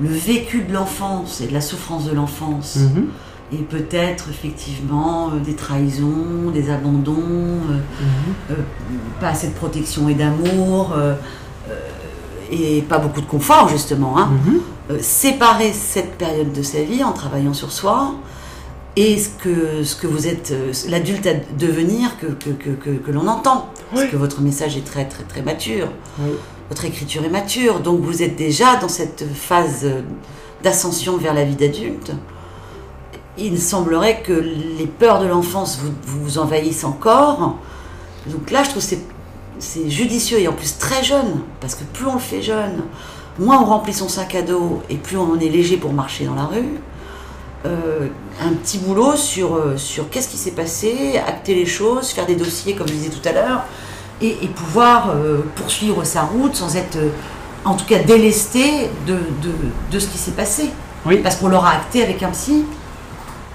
le 0.00 0.08
vécu 0.08 0.62
de 0.62 0.72
l'enfance 0.72 1.40
et 1.40 1.46
de 1.46 1.52
la 1.52 1.60
souffrance 1.60 2.04
de 2.04 2.14
l'enfance. 2.14 2.76
Mhm. 2.76 3.06
Et 3.52 3.58
peut-être 3.58 4.30
effectivement 4.30 5.30
euh, 5.30 5.38
des 5.38 5.54
trahisons, 5.54 6.50
des 6.52 6.70
abandons, 6.70 7.14
euh, 7.18 7.74
mhm. 7.74 8.34
euh, 8.50 8.54
pas 9.20 9.28
assez 9.28 9.48
de 9.48 9.54
protection 9.54 10.08
et 10.08 10.14
d'amour, 10.14 10.94
et 12.50 12.82
pas 12.82 12.98
beaucoup 12.98 13.20
de 13.20 13.26
confort 13.26 13.68
justement. 13.68 14.18
Hein. 14.18 14.30
Mhm. 14.46 15.00
séparer 15.00 15.72
cette 15.72 16.18
période 16.18 16.52
de 16.52 16.62
sa 16.62 16.82
vie 16.82 17.02
en 17.02 17.12
travaillant 17.12 17.54
sur 17.54 17.72
soi 17.72 18.14
et 18.96 19.18
ce 19.18 19.28
que, 19.28 19.82
ce 19.82 19.96
que 19.96 20.06
vous 20.06 20.28
êtes, 20.28 20.54
l'adulte 20.88 21.26
à 21.26 21.34
devenir 21.58 22.16
que, 22.18 22.26
que, 22.26 23.10
l'on 23.10 23.26
entend. 23.26 23.70
Parce 23.92 24.06
que 24.06 24.16
votre 24.16 24.40
message 24.40 24.76
est 24.76 24.84
très 24.84 25.04
très 25.04 25.24
très 25.24 25.42
mature 25.42 25.88
votre 26.68 26.84
écriture 26.84 27.24
est 27.24 27.30
mature, 27.30 27.80
donc 27.80 28.00
vous 28.00 28.22
êtes 28.22 28.36
déjà 28.36 28.76
dans 28.76 28.88
cette 28.88 29.24
phase 29.34 29.86
d'ascension 30.62 31.16
vers 31.16 31.34
la 31.34 31.44
vie 31.44 31.56
d'adulte. 31.56 32.12
Il 33.36 33.60
semblerait 33.60 34.22
que 34.22 34.32
les 34.32 34.86
peurs 34.86 35.20
de 35.20 35.26
l'enfance 35.26 35.78
vous, 35.78 35.92
vous, 36.02 36.38
envahissent 36.38 36.84
encore. 36.84 37.58
Donc 38.26 38.50
là, 38.50 38.62
je 38.62 38.70
trouve 38.70 38.82
que 38.82 38.96
c'est 39.58 39.90
judicieux 39.90 40.40
et 40.40 40.48
en 40.48 40.52
plus 40.52 40.78
très 40.78 41.02
jeune, 41.04 41.40
parce 41.60 41.74
que 41.74 41.84
plus 41.84 42.06
on 42.06 42.14
le 42.14 42.20
fait 42.20 42.42
jeune, 42.42 42.82
moins 43.38 43.60
on 43.60 43.66
remplit 43.66 43.92
son 43.92 44.08
sac 44.08 44.34
à 44.34 44.42
dos 44.42 44.82
et 44.88 44.96
plus 44.96 45.16
on 45.16 45.38
est 45.38 45.48
léger 45.48 45.76
pour 45.76 45.92
marcher 45.92 46.24
dans 46.24 46.34
la 46.34 46.44
rue. 46.44 46.78
Euh, 47.66 48.08
un 48.42 48.52
petit 48.52 48.78
boulot 48.78 49.16
sur, 49.16 49.54
euh, 49.54 49.76
sur 49.78 50.10
qu'est-ce 50.10 50.28
qui 50.28 50.36
s'est 50.36 50.50
passé, 50.50 51.18
acter 51.26 51.54
les 51.54 51.64
choses, 51.64 52.10
faire 52.10 52.26
des 52.26 52.34
dossiers 52.36 52.74
comme 52.74 52.86
je 52.88 52.92
disais 52.92 53.10
tout 53.10 53.26
à 53.26 53.32
l'heure, 53.32 53.64
et, 54.20 54.48
pouvoir 54.48 55.10
euh, 55.10 55.40
poursuivre 55.56 56.04
sa 56.04 56.22
route 56.22 56.54
sans 56.54 56.76
être, 56.76 56.96
euh, 56.96 57.10
en 57.64 57.74
tout 57.74 57.84
cas, 57.84 57.98
délesté 58.02 58.90
de, 59.06 59.18
de, 59.90 59.98
ce 59.98 60.06
qui 60.06 60.18
s'est 60.18 60.32
passé. 60.32 60.70
Oui. 61.06 61.18
Parce 61.18 61.36
qu'on 61.36 61.48
l'aura 61.48 61.70
acté 61.70 62.02
avec 62.02 62.22
un 62.22 62.30
psy 62.30 62.64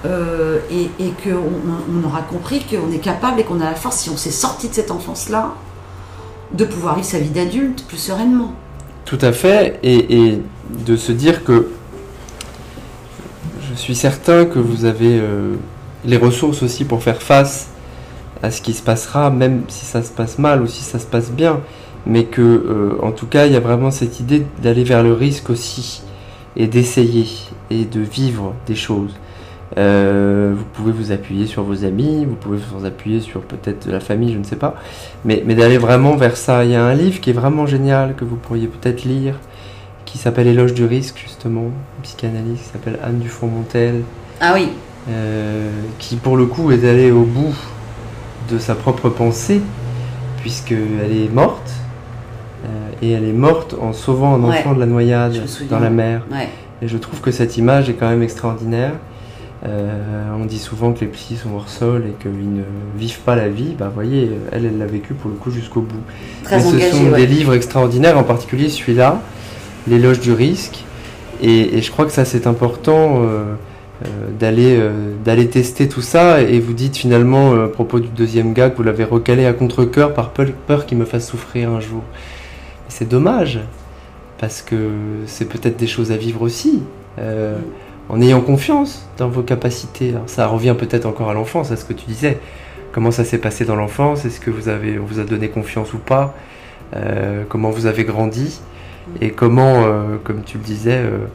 euh, 0.06 0.60
et, 0.72 0.90
et 1.04 1.14
qu'on 1.24 2.02
on 2.02 2.08
aura 2.08 2.22
compris 2.22 2.64
qu'on 2.64 2.92
est 2.92 3.00
capable 3.00 3.40
et 3.40 3.44
qu'on 3.44 3.60
a 3.62 3.66
la 3.66 3.76
force, 3.76 3.98
si 3.98 4.10
on 4.10 4.18
s'est 4.18 4.32
sorti 4.32 4.70
de 4.70 4.74
cette 4.74 4.92
enfance-là, 4.92 5.54
de 6.54 6.66
pouvoir 6.66 6.96
vivre 6.96 7.08
sa 7.08 7.20
vie 7.20 7.30
d'adulte 7.30 7.86
plus 7.88 7.98
sereinement. 7.98 8.54
Tout 9.06 9.20
à 9.22 9.32
fait, 9.32 9.80
et, 9.82 10.30
et, 10.30 10.42
de 10.86 10.96
se 10.96 11.12
dire 11.12 11.44
que 11.44 11.70
je 13.68 13.76
suis 13.76 13.96
certain 13.96 14.46
que 14.46 14.60
vous 14.60 14.86
avez 14.86 15.20
les 16.06 16.18
ressources 16.18 16.62
aussi 16.62 16.86
pour 16.86 17.02
faire 17.02 17.22
face 17.22 17.70
à 18.44 18.52
ce 18.52 18.62
qui 18.62 18.74
se 18.74 18.82
passera, 18.82 19.30
même 19.30 19.64
si 19.68 19.86
ça 19.86 20.02
se 20.02 20.12
passe 20.12 20.40
mal 20.40 20.62
ou 20.62 20.68
si 20.68 20.84
ça 20.84 21.00
se 21.00 21.06
passe 21.06 21.32
bien, 21.32 21.60
mais 22.06 22.26
que 22.26 22.42
euh, 22.42 22.98
en 23.02 23.12
tout 23.12 23.28
cas 23.28 23.46
il 23.46 23.54
y 23.54 23.56
a 23.56 23.60
vraiment 23.60 23.92
cette 23.92 24.20
idée 24.20 24.46
d'aller 24.62 24.84
vers 24.84 25.04
le 25.04 25.14
risque 25.14 25.50
aussi 25.50 26.02
et 26.56 26.68
d'essayer 26.68 27.28
et 27.70 27.86
de 27.86 28.00
vivre 28.00 28.54
des 28.66 28.76
choses. 28.76 29.14
Euh, 29.78 30.54
vous 30.56 30.66
pouvez 30.74 30.92
vous 30.92 31.12
appuyer 31.12 31.46
sur 31.46 31.64
vos 31.64 31.86
amis, 31.86 32.26
vous 32.26 32.36
pouvez 32.36 32.58
vous 32.58 32.86
appuyer 32.86 33.22
sur 33.22 33.42
peut-être 33.42 33.88
la 33.88 34.00
famille, 34.00 34.34
je 34.34 34.40
ne 34.40 34.44
sais 34.44 34.56
pas. 34.56 34.76
Mais, 35.26 35.44
mais 35.46 35.56
d'aller 35.56 35.78
vraiment 35.78 36.16
vers 36.16 36.38
ça. 36.38 36.66
Il 36.66 36.72
y 36.72 36.76
a 36.76 36.84
un 36.84 36.96
livre 36.96 37.22
qui 37.22 37.30
est 37.30 37.34
vraiment 37.34 37.68
génial 37.68 38.16
que 38.16 38.26
vous 38.26 38.36
pourriez 38.36 38.68
peut-être 38.68 39.04
lire, 39.04 39.36
qui 40.06 40.18
s'appelle 40.18 40.48
Éloge 40.48 40.74
du 40.74 40.86
risque, 40.86 41.22
justement, 41.24 41.66
une 41.66 42.02
psychanalyste 42.02 42.64
qui 42.64 42.70
s'appelle 42.70 43.00
Anne 43.04 43.20
Dufont-Montel. 43.20 44.02
Ah 44.42 44.54
oui. 44.56 44.70
Euh, 45.08 45.70
qui 45.98 46.18
pour 46.18 46.36
le 46.36 46.46
coup 46.46 46.72
est 46.72 46.88
allée 46.88 47.12
au 47.12 47.24
bout 47.24 47.56
de 48.52 48.60
sa 48.60 48.76
propre 48.76 49.10
pensée, 49.10 49.62
puisqu'elle 50.38 51.16
est 51.16 51.34
morte. 51.34 51.72
Euh, 52.66 52.68
et 53.02 53.12
elle 53.12 53.24
est 53.24 53.34
morte 53.34 53.76
en 53.80 53.94
sauvant 53.94 54.36
un 54.36 54.44
enfant 54.44 54.74
de 54.74 54.80
la 54.80 54.86
noyade 54.86 55.40
dans 55.70 55.80
la 55.80 55.90
mer. 55.90 56.26
Et 56.82 56.88
je 56.88 56.98
trouve 56.98 57.22
que 57.22 57.32
cette 57.32 57.58
image 57.58 57.90
est 57.90 57.94
quand 57.94 58.10
même 58.10 58.24
extraordinaire. 58.24 58.94
Euh, 59.66 60.30
on 60.40 60.46
dit 60.46 60.58
souvent 60.58 60.94
que 60.94 61.02
les 61.02 61.08
psys 61.08 61.36
sont 61.36 61.54
hors 61.54 61.68
sol 61.68 62.06
et 62.08 62.14
qu'ils 62.22 62.54
ne 62.54 62.64
vivent 62.98 63.20
pas 63.20 63.36
la 63.36 63.50
vie. 63.50 63.76
Bah, 63.78 63.92
voyez, 63.94 64.32
elle, 64.52 64.66
elle 64.66 64.78
l'a 64.78 64.86
vécu 64.86 65.14
pour 65.14 65.30
le 65.30 65.36
coup 65.36 65.52
jusqu'au 65.52 65.82
bout. 65.82 66.02
Très 66.44 66.62
ce 66.62 66.80
sont 66.80 67.12
des 67.12 67.26
livres 67.26 67.54
extraordinaires, 67.54 68.18
en 68.18 68.24
particulier 68.24 68.70
celui-là, 68.70 69.22
L'éloge 69.88 70.20
du 70.20 70.32
risque. 70.32 70.84
Et, 71.42 71.82
je 71.82 71.92
crois 71.92 72.06
que 72.06 72.12
ça, 72.12 72.26
c'est 72.26 72.48
important 72.48 73.22
euh, 73.24 73.56
d'aller 74.40 74.80
d'aller 75.26 75.48
tester 75.48 75.90
tout 75.90 76.02
ça. 76.02 76.42
Et 76.42 76.60
vous 76.60 76.74
dites 76.74 76.96
finalement, 76.96 77.54
à 77.54 77.68
propos 77.68 78.00
du 78.00 78.08
deuxième 78.08 78.54
gars, 78.54 78.70
que 78.70 78.78
vous 78.78 78.84
l'avez 78.84 79.04
recalé 79.04 79.46
à 79.46 79.54
contre-coeur 79.54 80.14
par 80.14 80.32
peur, 80.32 80.86
qu'il 80.86 80.98
me 80.98 81.06
fasse 81.06 81.28
souffrir 81.28 81.70
un 81.70 81.80
jour. 81.80 82.04
C'est 82.88 83.08
dommage, 83.08 83.60
parce 84.38 84.62
que 84.62 84.76
c'est 85.26 85.50
peut-être 85.50 85.78
des 85.78 85.88
choses 85.88 86.12
à 86.12 86.18
vivre 86.18 86.42
aussi 86.42 86.82
en 88.10 88.22
ayant 88.22 88.42
confiance 88.42 89.08
dans 89.18 89.30
vos 89.30 89.44
capacités. 89.44 90.14
ça 90.26 90.48
revient 90.48 90.76
peut-être 90.78 91.06
encore 91.06 91.30
à 91.30 91.34
l'enfance, 91.34 91.72
à 91.72 91.78
ce 91.78 91.86
que 91.86 91.94
tu 91.94 92.06
disais. 92.08 92.40
Comment 92.92 93.12
ça 93.12 93.24
s'est 93.24 93.38
passé 93.38 93.66
dans 93.66 93.76
l'enfance? 93.76 94.26
Est-ce 94.26 94.40
que 94.40 94.50
vous 94.50 94.68
avez, 94.68 94.98
on 94.98 95.06
vous 95.06 95.20
a 95.20 95.24
donné 95.24 95.50
confiance 95.50 95.94
ou 95.94 96.00
pas? 96.00 96.34
Euh, 96.96 97.44
Comment 97.48 97.70
vous 97.70 97.86
avez 97.86 98.04
grandi? 98.04 98.60
Et 99.22 99.30
comment, 99.30 99.84
euh, 99.86 100.18
comme 100.24 100.42
tu 100.44 100.58
le 100.58 100.64
disais, 100.64 100.98
euh, 100.98 101.28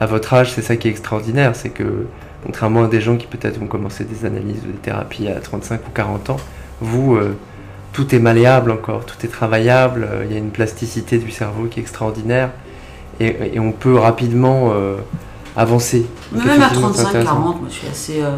à 0.00 0.06
votre 0.06 0.32
âge, 0.34 0.52
c'est 0.52 0.62
ça 0.62 0.76
qui 0.76 0.88
est 0.88 0.90
extraordinaire, 0.90 1.54
c'est 1.54 1.70
que 1.70 2.06
contrairement 2.44 2.84
à 2.84 2.88
des 2.88 3.00
gens 3.00 3.16
qui 3.16 3.26
peut-être 3.26 3.58
vont 3.58 3.66
commencer 3.66 4.04
des 4.04 4.24
analyses 4.24 4.62
ou 4.64 4.72
des 4.72 4.78
thérapies 4.78 5.28
à 5.28 5.40
35 5.40 5.80
ou 5.88 5.90
40 5.90 6.30
ans, 6.30 6.36
vous, 6.80 7.18
tout 7.92 8.14
est 8.14 8.18
malléable 8.18 8.70
encore, 8.70 9.04
tout 9.06 9.16
est 9.24 9.28
travaillable, 9.30 10.08
il 10.26 10.32
y 10.32 10.34
a 10.36 10.38
une 10.38 10.50
plasticité 10.50 11.18
du 11.18 11.30
cerveau 11.30 11.64
qui 11.64 11.80
est 11.80 11.82
extraordinaire, 11.82 12.50
et, 13.18 13.54
et 13.54 13.58
on 13.58 13.72
peut 13.72 13.96
rapidement 13.96 14.72
avancer. 15.56 16.06
même 16.32 16.62
à 16.62 16.68
35, 16.68 17.24
40, 17.24 17.60
moi 17.60 17.68
je 17.68 17.74
suis 17.74 17.88
assez. 17.88 18.22
Euh, 18.22 18.36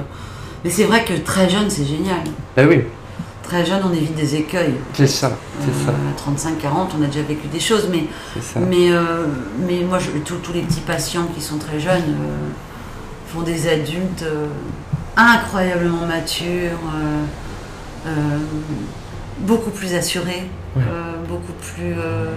mais 0.64 0.70
c'est 0.70 0.84
vrai 0.84 1.04
que 1.04 1.14
très 1.14 1.48
jeune, 1.48 1.68
c'est 1.68 1.84
génial. 1.84 2.20
Ben 2.56 2.68
oui. 2.68 2.82
Très 3.48 3.64
jeune, 3.64 3.80
on 3.82 3.92
évite 3.92 4.14
des 4.14 4.36
écueils. 4.36 4.74
C'est 4.92 5.06
ça, 5.06 5.32
c'est 5.60 5.86
ça. 5.86 5.90
À 5.90 6.16
35, 6.16 6.58
40, 6.58 6.94
on 6.98 7.02
a 7.02 7.06
déjà 7.06 7.22
vécu 7.22 7.48
des 7.48 7.60
choses, 7.60 7.88
mais. 7.90 8.04
Ça. 8.42 8.60
Mais, 8.60 8.92
euh, 8.92 9.24
mais 9.66 9.80
moi, 9.80 9.98
je, 9.98 10.10
tous 10.20 10.52
les 10.52 10.60
petits 10.60 10.80
patients 10.80 11.26
qui 11.34 11.40
sont 11.40 11.56
très 11.56 11.80
jeunes 11.80 12.02
euh, 12.10 12.48
font 13.32 13.40
des 13.40 13.68
adultes 13.68 14.24
incroyablement 15.16 16.06
matures, 16.06 16.78
beaucoup 19.40 19.70
plus 19.70 19.94
assurés, 19.94 20.44
beaucoup 21.26 21.52
plus 21.60 21.94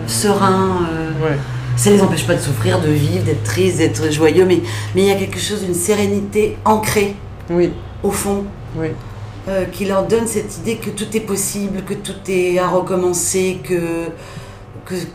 sereins. 0.07 0.87
Ouais 1.21 1.37
ça 1.75 1.89
ne 1.89 1.95
les 1.95 2.01
empêche 2.01 2.27
pas 2.27 2.35
de 2.35 2.41
souffrir, 2.41 2.79
de 2.79 2.89
vivre, 2.89 3.23
d'être 3.23 3.43
triste, 3.43 3.77
d'être 3.77 4.11
joyeux, 4.11 4.45
mais 4.45 4.61
mais 4.95 5.01
il 5.03 5.07
y 5.07 5.11
a 5.11 5.15
quelque 5.15 5.39
chose 5.39 5.63
d'une 5.63 5.73
sérénité 5.73 6.57
ancrée 6.65 7.15
oui. 7.49 7.71
au 8.03 8.11
fond. 8.11 8.45
Oui. 8.75 8.87
Euh, 9.47 9.65
qui 9.65 9.85
leur 9.85 10.05
donne 10.05 10.27
cette 10.27 10.59
idée 10.59 10.75
que 10.75 10.91
tout 10.91 11.17
est 11.17 11.21
possible, 11.21 11.81
que 11.83 11.95
tout 11.95 12.13
est 12.27 12.59
à 12.59 12.67
recommencer, 12.67 13.59
que, 13.63 14.05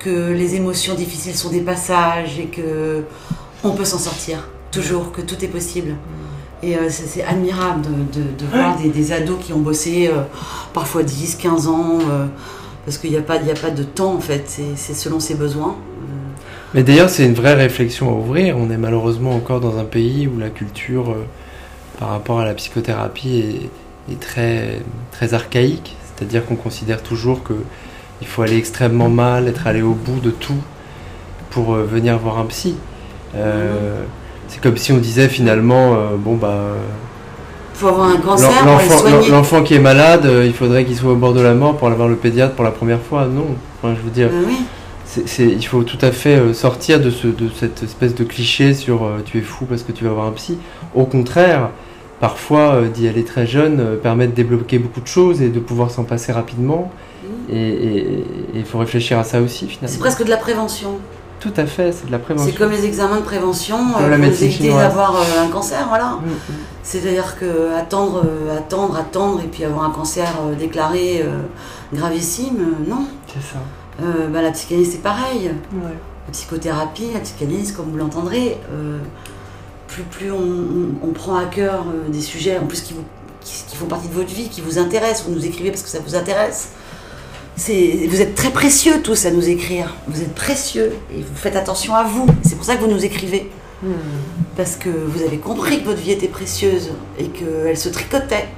que, 0.00 0.32
les 0.32 0.56
émotions 0.56 0.94
difficiles 0.94 1.36
sont 1.36 1.50
des 1.50 1.60
passages 1.60 2.36
et 2.40 2.46
que 2.46 3.04
on 3.62 3.70
peut 3.70 3.84
s'en 3.84 3.98
sortir, 3.98 4.48
toujours, 4.72 5.12
que 5.12 5.20
tout 5.20 5.44
est 5.44 5.48
possible. 5.48 5.94
Et 6.60 6.76
euh, 6.76 6.88
c'est 6.88 7.22
admirable 7.22 7.86
de, 8.12 8.46
voir 8.46 8.76
des, 8.76 9.12
ados 9.12 9.38
qui 9.40 9.52
ont 9.52 9.60
bossé 9.60 10.08
euh, 10.08 10.22
parfois 10.74 11.04
10, 11.04 11.36
15 11.36 11.68
ans, 11.68 11.98
parce 12.84 12.98
qu'il 12.98 13.10
n'y 13.10 13.16
a, 13.16 13.22
pas, 13.22 13.34
a 13.34 13.54
pas 13.54 13.70
de 13.70 13.84
temps 13.84 14.14
en 14.14 14.20
fait, 14.20 14.60
c'est 14.74 14.94
selon 14.94 15.20
ses 15.20 15.36
besoins. 15.36 15.76
Mais 16.74 16.82
d'ailleurs, 16.82 17.10
c'est 17.10 17.24
une 17.24 17.34
vraie 17.34 17.54
réflexion 17.54 18.08
à 18.08 18.12
ouvrir. 18.12 18.58
On 18.58 18.70
est 18.70 18.76
malheureusement 18.76 19.34
encore 19.34 19.60
dans 19.60 19.78
un 19.78 19.84
pays 19.84 20.26
où 20.26 20.38
la 20.38 20.50
culture, 20.50 21.10
euh, 21.10 21.24
par 21.98 22.10
rapport 22.10 22.40
à 22.40 22.44
la 22.44 22.54
psychothérapie, 22.54 23.38
est, 23.38 23.70
très, 24.14 24.80
très 25.12 25.34
archaïque. 25.34 25.96
C'est-à-dire 26.14 26.46
qu'on 26.46 26.56
considère 26.56 27.02
toujours 27.02 27.42
qu'il 27.44 28.26
faut 28.26 28.42
aller 28.42 28.56
extrêmement 28.56 29.08
mal, 29.08 29.48
être 29.48 29.66
allé 29.66 29.82
au 29.82 29.92
bout 29.92 30.20
de 30.20 30.30
tout 30.30 30.62
pour 31.50 31.74
euh, 31.74 31.82
venir 31.84 32.18
voir 32.18 32.38
un 32.38 32.46
psy. 32.46 32.76
Euh, 33.34 34.02
c'est 34.48 34.60
comme 34.60 34.76
si 34.76 34.92
on 34.92 34.98
disait 34.98 35.28
finalement, 35.28 35.96
bon 36.16 36.36
bah. 36.36 36.68
faut 37.74 37.88
avoir 37.88 38.10
un 38.10 38.18
cancer 38.18 38.48
pour 38.62 39.28
L'enfant 39.28 39.62
qui 39.64 39.74
est 39.74 39.80
malade, 39.80 40.30
il 40.44 40.52
faudrait 40.52 40.84
qu'il 40.84 40.96
soit 40.96 41.12
au 41.12 41.16
bord 41.16 41.34
de 41.34 41.40
la 41.40 41.54
mort 41.54 41.76
pour 41.76 41.88
aller 41.88 41.96
voir 41.96 42.08
le 42.08 42.14
pédiatre 42.14 42.54
pour 42.54 42.64
la 42.64 42.70
première 42.70 43.00
fois. 43.00 43.26
Non, 43.26 43.46
enfin, 43.82 43.94
je 43.96 44.02
veux 44.02 44.10
dire. 44.10 44.28
Ben 44.28 44.44
oui 44.46 44.64
il 45.38 45.66
faut 45.66 45.82
tout 45.82 45.98
à 46.00 46.10
fait 46.10 46.36
euh, 46.36 46.52
sortir 46.52 47.00
de, 47.00 47.10
ce, 47.10 47.26
de 47.26 47.48
cette 47.54 47.82
espèce 47.82 48.14
de 48.14 48.24
cliché 48.24 48.74
sur 48.74 49.04
euh, 49.04 49.18
tu 49.24 49.38
es 49.38 49.42
fou 49.42 49.64
parce 49.64 49.82
que 49.82 49.92
tu 49.92 50.04
vas 50.04 50.10
voir 50.10 50.26
un 50.26 50.32
psy. 50.32 50.58
Au 50.94 51.04
contraire, 51.04 51.70
parfois 52.20 52.74
euh, 52.74 52.88
d'y 52.88 53.08
aller 53.08 53.24
très 53.24 53.46
jeune 53.46 53.98
permet 54.02 54.26
de 54.26 54.32
débloquer 54.32 54.78
beaucoup 54.78 55.00
de 55.00 55.06
choses 55.06 55.42
et 55.42 55.48
de 55.48 55.60
pouvoir 55.60 55.90
s'en 55.90 56.04
passer 56.04 56.32
rapidement. 56.32 56.90
Et 57.48 58.24
il 58.54 58.64
faut 58.64 58.78
réfléchir 58.78 59.20
à 59.20 59.24
ça 59.24 59.40
aussi 59.40 59.68
finalement. 59.68 59.92
C'est 59.92 60.00
presque 60.00 60.24
de 60.24 60.30
la 60.30 60.36
prévention. 60.36 60.98
Tout 61.38 61.52
à 61.56 61.66
fait, 61.66 61.92
c'est 61.92 62.06
de 62.06 62.10
la 62.10 62.18
prévention. 62.18 62.50
C'est 62.50 62.58
comme 62.58 62.72
les 62.72 62.84
examens 62.84 63.18
de 63.18 63.24
prévention 63.24 63.76
pour 63.92 64.02
éviter 64.02 64.70
d'avoir 64.70 65.22
un 65.40 65.48
cancer, 65.48 65.86
voilà. 65.88 66.18
Mm, 66.22 66.26
mm. 66.26 66.54
C'est-à-dire 66.82 67.38
que 67.38 67.72
attendre, 67.78 68.24
attendre, 68.56 68.96
attendre 68.96 69.42
et 69.44 69.46
puis 69.46 69.64
avoir 69.64 69.84
un 69.84 69.90
cancer 69.90 70.26
déclaré 70.58 71.24
gravissime, 71.92 72.74
non. 72.88 73.06
C'est 73.28 73.42
ça. 73.42 73.58
Euh, 74.02 74.28
bah, 74.28 74.42
la 74.42 74.50
psychanalyse, 74.52 74.92
c'est 74.92 75.02
pareil. 75.02 75.50
La 75.72 76.32
psychothérapie, 76.32 77.12
la 77.14 77.20
psychanalyse, 77.20 77.72
comme 77.72 77.90
vous 77.90 77.96
l'entendrez, 77.96 78.58
euh, 78.72 78.98
plus, 79.96 80.28
plus 80.28 80.32
on, 80.32 81.12
prend 81.12 81.36
à 81.36 81.46
cœur 81.46 81.86
euh, 81.88 82.08
des 82.10 82.20
sujets, 82.20 82.58
en 82.58 82.66
plus 82.66 82.80
qui, 82.82 82.94
qui, 83.40 83.76
font 83.76 83.86
partie 83.86 84.08
de 84.08 84.14
votre 84.14 84.32
vie, 84.32 84.48
qui 84.48 84.60
vous 84.60 84.78
intéressent, 84.78 85.26
vous 85.28 85.34
nous 85.34 85.46
écrivez 85.46 85.70
parce 85.70 85.82
que 85.82 85.88
ça 85.88 86.00
vous 86.04 86.14
intéresse. 86.14 86.70
Vous 87.56 88.20
êtes 88.20 88.34
très 88.34 88.50
précieux 88.50 89.00
tous 89.02 89.24
à 89.24 89.30
nous 89.30 89.48
écrire. 89.48 89.94
Vous 90.08 90.20
êtes 90.20 90.34
précieux 90.34 90.92
et 91.10 91.22
vous 91.22 91.36
faites 91.36 91.56
attention 91.56 91.94
à 91.94 92.04
vous. 92.04 92.26
C'est 92.42 92.54
pour 92.54 92.66
ça 92.66 92.76
que 92.76 92.82
vous 92.82 92.90
nous 92.90 93.02
écrivez. 93.02 93.50
Hmm. 93.82 93.92
Parce 94.56 94.76
que 94.76 94.90
vous 94.90 95.22
avez 95.22 95.38
compris 95.38 95.80
que 95.80 95.86
votre 95.86 96.00
vie 96.00 96.12
était 96.12 96.28
précieuse 96.28 96.90
et 97.18 97.28
qu'elle 97.28 97.78
se 97.78 97.88
tricotait. 97.88 98.48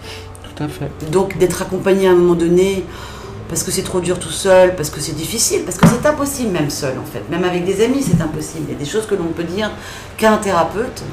Tout 0.42 0.64
à 0.64 0.66
fait. 0.66 0.90
Donc 1.12 1.38
d'être 1.38 1.62
accompagné 1.62 2.08
à 2.08 2.10
un 2.10 2.16
moment 2.16 2.34
donné, 2.34 2.84
parce 3.48 3.62
que 3.62 3.70
c'est 3.70 3.82
trop 3.82 4.00
dur 4.00 4.18
tout 4.18 4.30
seul, 4.30 4.74
parce 4.74 4.90
que 4.90 5.00
c'est 5.00 5.14
difficile, 5.14 5.62
parce 5.64 5.76
que 5.76 5.86
c'est 5.86 6.04
impossible 6.04 6.50
même 6.50 6.70
seul 6.70 6.98
en 6.98 7.04
fait. 7.04 7.22
Même 7.30 7.44
avec 7.44 7.64
des 7.64 7.84
amis, 7.84 8.02
c'est 8.02 8.20
impossible. 8.20 8.64
Il 8.68 8.72
y 8.72 8.76
a 8.76 8.78
des 8.78 8.90
choses 8.90 9.06
que 9.06 9.14
l'on 9.14 9.26
peut 9.26 9.44
dire 9.44 9.70
qu'à 10.16 10.32
un 10.32 10.38
thérapeute, 10.38 11.04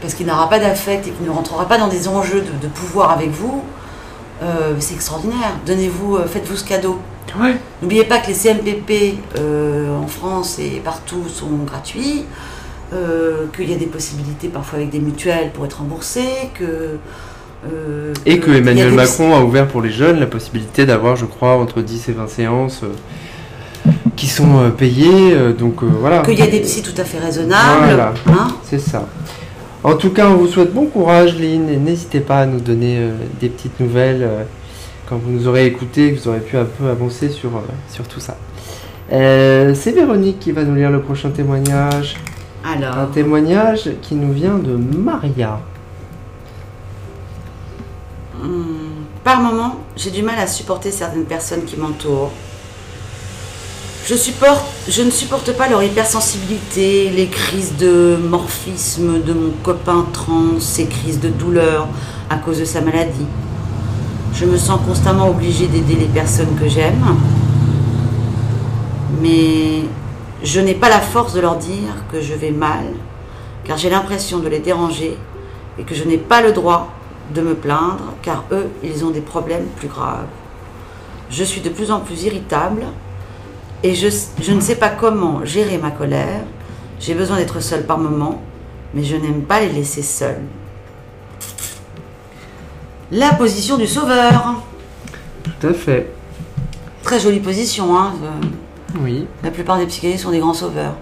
parce 0.00 0.14
qu'il 0.14 0.26
n'aura 0.26 0.48
pas 0.48 0.58
d'affect 0.58 1.06
et 1.06 1.10
qu'il 1.10 1.26
ne 1.26 1.30
rentrera 1.30 1.66
pas 1.66 1.78
dans 1.78 1.88
des 1.88 2.08
enjeux 2.08 2.42
de, 2.42 2.68
pouvoir 2.68 3.10
avec 3.10 3.30
vous. 3.30 3.62
Euh, 4.42 4.74
c'est 4.78 4.94
extraordinaire. 4.94 5.56
Donnez-vous, 5.66 6.16
euh, 6.16 6.26
faites-vous 6.26 6.56
ce 6.56 6.64
cadeau. 6.64 6.98
N'oubliez 7.82 8.04
pas 8.04 8.18
que 8.18 8.28
les 8.28 8.34
CMPP 8.34 9.18
en 9.38 10.06
France 10.08 10.58
et 10.58 10.80
partout 10.84 11.28
sont 11.28 11.50
gratuits, 11.64 12.24
qu'il 13.54 13.70
y 13.70 13.72
a 13.72 13.76
des 13.76 13.86
possibilités 13.86 14.48
parfois 14.48 14.78
avec 14.78 14.90
des 14.90 14.98
mutuelles 14.98 15.52
pour 15.52 15.64
être 15.64 15.78
remboursé, 15.78 16.24
que 16.54 16.98
euh, 17.68 18.14
et 18.24 18.40
que 18.40 18.50
Emmanuel 18.50 18.92
Macron 18.92 19.34
a 19.34 19.40
ouvert 19.40 19.68
pour 19.68 19.82
les 19.82 19.90
jeunes 19.90 20.18
la 20.18 20.26
possibilité 20.26 20.86
d'avoir, 20.86 21.16
je 21.16 21.26
crois, 21.26 21.56
entre 21.56 21.82
10 21.82 22.08
et 22.08 22.12
20 22.12 22.28
séances 22.28 22.80
euh, 22.82 22.92
qui 24.20 24.26
sont 24.26 24.58
euh, 24.58 24.68
payées. 24.68 25.34
donc 25.58 25.82
voilà. 25.82 26.20
Qu'il 26.20 26.38
y 26.38 26.42
a 26.42 26.46
des 26.46 26.60
psys 26.60 26.82
tout 26.82 27.00
à 27.00 27.04
fait 27.04 27.18
raisonnables. 27.18 28.12
Hein 28.28 28.48
c'est 28.62 28.78
ça. 28.78 29.08
En 29.82 29.94
tout 29.94 30.10
cas, 30.10 30.28
on 30.28 30.34
vous 30.34 30.46
souhaite 30.46 30.74
bon 30.74 30.86
courage, 30.86 31.38
Lynn, 31.40 31.70
et 31.70 31.78
n'hésitez 31.78 32.20
pas 32.20 32.40
à 32.40 32.46
nous 32.46 32.60
donner 32.60 33.00
des 33.40 33.48
petites 33.48 33.80
nouvelles 33.80 34.28
quand 35.08 35.16
vous 35.16 35.30
nous 35.30 35.48
aurez 35.48 35.64
écouté, 35.64 36.12
que 36.12 36.20
vous 36.20 36.28
aurez 36.28 36.40
pu 36.40 36.58
un 36.58 36.66
peu 36.66 36.90
avancer 36.90 37.30
sur, 37.30 37.50
sur 37.88 38.06
tout 38.06 38.20
ça. 38.20 38.36
c'est 39.08 39.92
Véronique 39.94 40.38
qui 40.38 40.52
va 40.52 40.64
nous 40.64 40.74
lire 40.74 40.90
le 40.90 41.00
prochain 41.00 41.30
témoignage. 41.30 42.16
Alors. 42.62 42.98
Un 42.98 43.06
témoignage 43.06 43.90
qui 44.02 44.14
nous 44.16 44.34
vient 44.34 44.58
de 44.58 44.76
Maria. 44.76 45.60
Hmm. 48.38 49.06
par 49.24 49.40
moments, 49.40 49.76
j'ai 49.96 50.10
du 50.10 50.22
mal 50.22 50.38
à 50.38 50.46
supporter 50.46 50.90
certaines 50.90 51.24
personnes 51.24 51.64
qui 51.64 51.78
m'entourent. 51.78 52.32
Je, 54.10 55.02
ne 55.02 55.10
supporte 55.10 55.52
pas 55.52 55.68
leur 55.68 55.84
hypersensibilité, 55.84 57.10
les 57.10 57.28
crises 57.28 57.76
de 57.76 58.18
morphisme 58.20 59.22
de 59.22 59.32
mon 59.32 59.52
copain 59.62 60.04
trans, 60.12 60.58
ces 60.58 60.86
crises 60.86 61.20
de 61.20 61.28
douleur 61.28 61.86
à 62.28 62.36
cause 62.36 62.58
de 62.58 62.64
sa 62.64 62.80
maladie. 62.80 63.26
Je 64.34 64.46
me 64.46 64.56
sens 64.56 64.80
constamment 64.84 65.30
obligée 65.30 65.68
d'aider 65.68 65.94
les 65.94 66.06
personnes 66.08 66.56
que 66.60 66.66
j'aime, 66.66 67.04
mais 69.22 69.84
je 70.42 70.58
n'ai 70.58 70.74
pas 70.74 70.88
la 70.88 71.00
force 71.00 71.32
de 71.32 71.40
leur 71.40 71.54
dire 71.58 71.94
que 72.10 72.20
je 72.20 72.34
vais 72.34 72.50
mal, 72.50 72.86
car 73.62 73.78
j'ai 73.78 73.90
l'impression 73.90 74.40
de 74.40 74.48
les 74.48 74.58
déranger 74.58 75.16
et 75.78 75.84
que 75.84 75.94
je 75.94 76.02
n'ai 76.02 76.18
pas 76.18 76.40
le 76.40 76.50
droit 76.50 76.88
de 77.32 77.42
me 77.42 77.54
plaindre, 77.54 78.14
car 78.22 78.42
eux, 78.50 78.66
ils 78.82 79.04
ont 79.04 79.10
des 79.10 79.20
problèmes 79.20 79.66
plus 79.76 79.86
graves. 79.86 80.26
Je 81.30 81.44
suis 81.44 81.60
de 81.60 81.68
plus 81.68 81.92
en 81.92 82.00
plus 82.00 82.24
irritable 82.24 82.86
et 83.82 83.94
je, 83.94 84.06
ne 84.52 84.60
sais 84.60 84.76
pas 84.76 84.90
comment 84.90 85.44
gérer 85.44 85.78
ma 85.78 85.90
colère. 85.90 86.42
J'ai 86.98 87.14
besoin 87.14 87.36
d'être 87.38 87.60
seule 87.60 87.86
par 87.86 87.98
moments, 87.98 88.42
mais 88.94 89.02
je 89.02 89.16
n'aime 89.16 89.42
pas 89.42 89.60
les 89.60 89.70
laisser 89.70 90.02
seuls. 90.02 90.42
La 93.10 93.32
position 93.32 93.78
du 93.78 93.86
sauveur. 93.86 94.62
Tout 95.42 95.66
à 95.66 95.72
fait. 95.72 96.12
Très 97.02 97.18
jolie 97.18 97.40
position, 97.40 97.96
hein. 97.96 98.12
Oui. 99.02 99.26
La 99.42 99.50
plupart 99.50 99.78
des 99.78 99.86
psychiatres 99.86 100.20
sont 100.20 100.30
des 100.30 100.38
grands 100.38 100.54
sauveurs. 100.54 100.94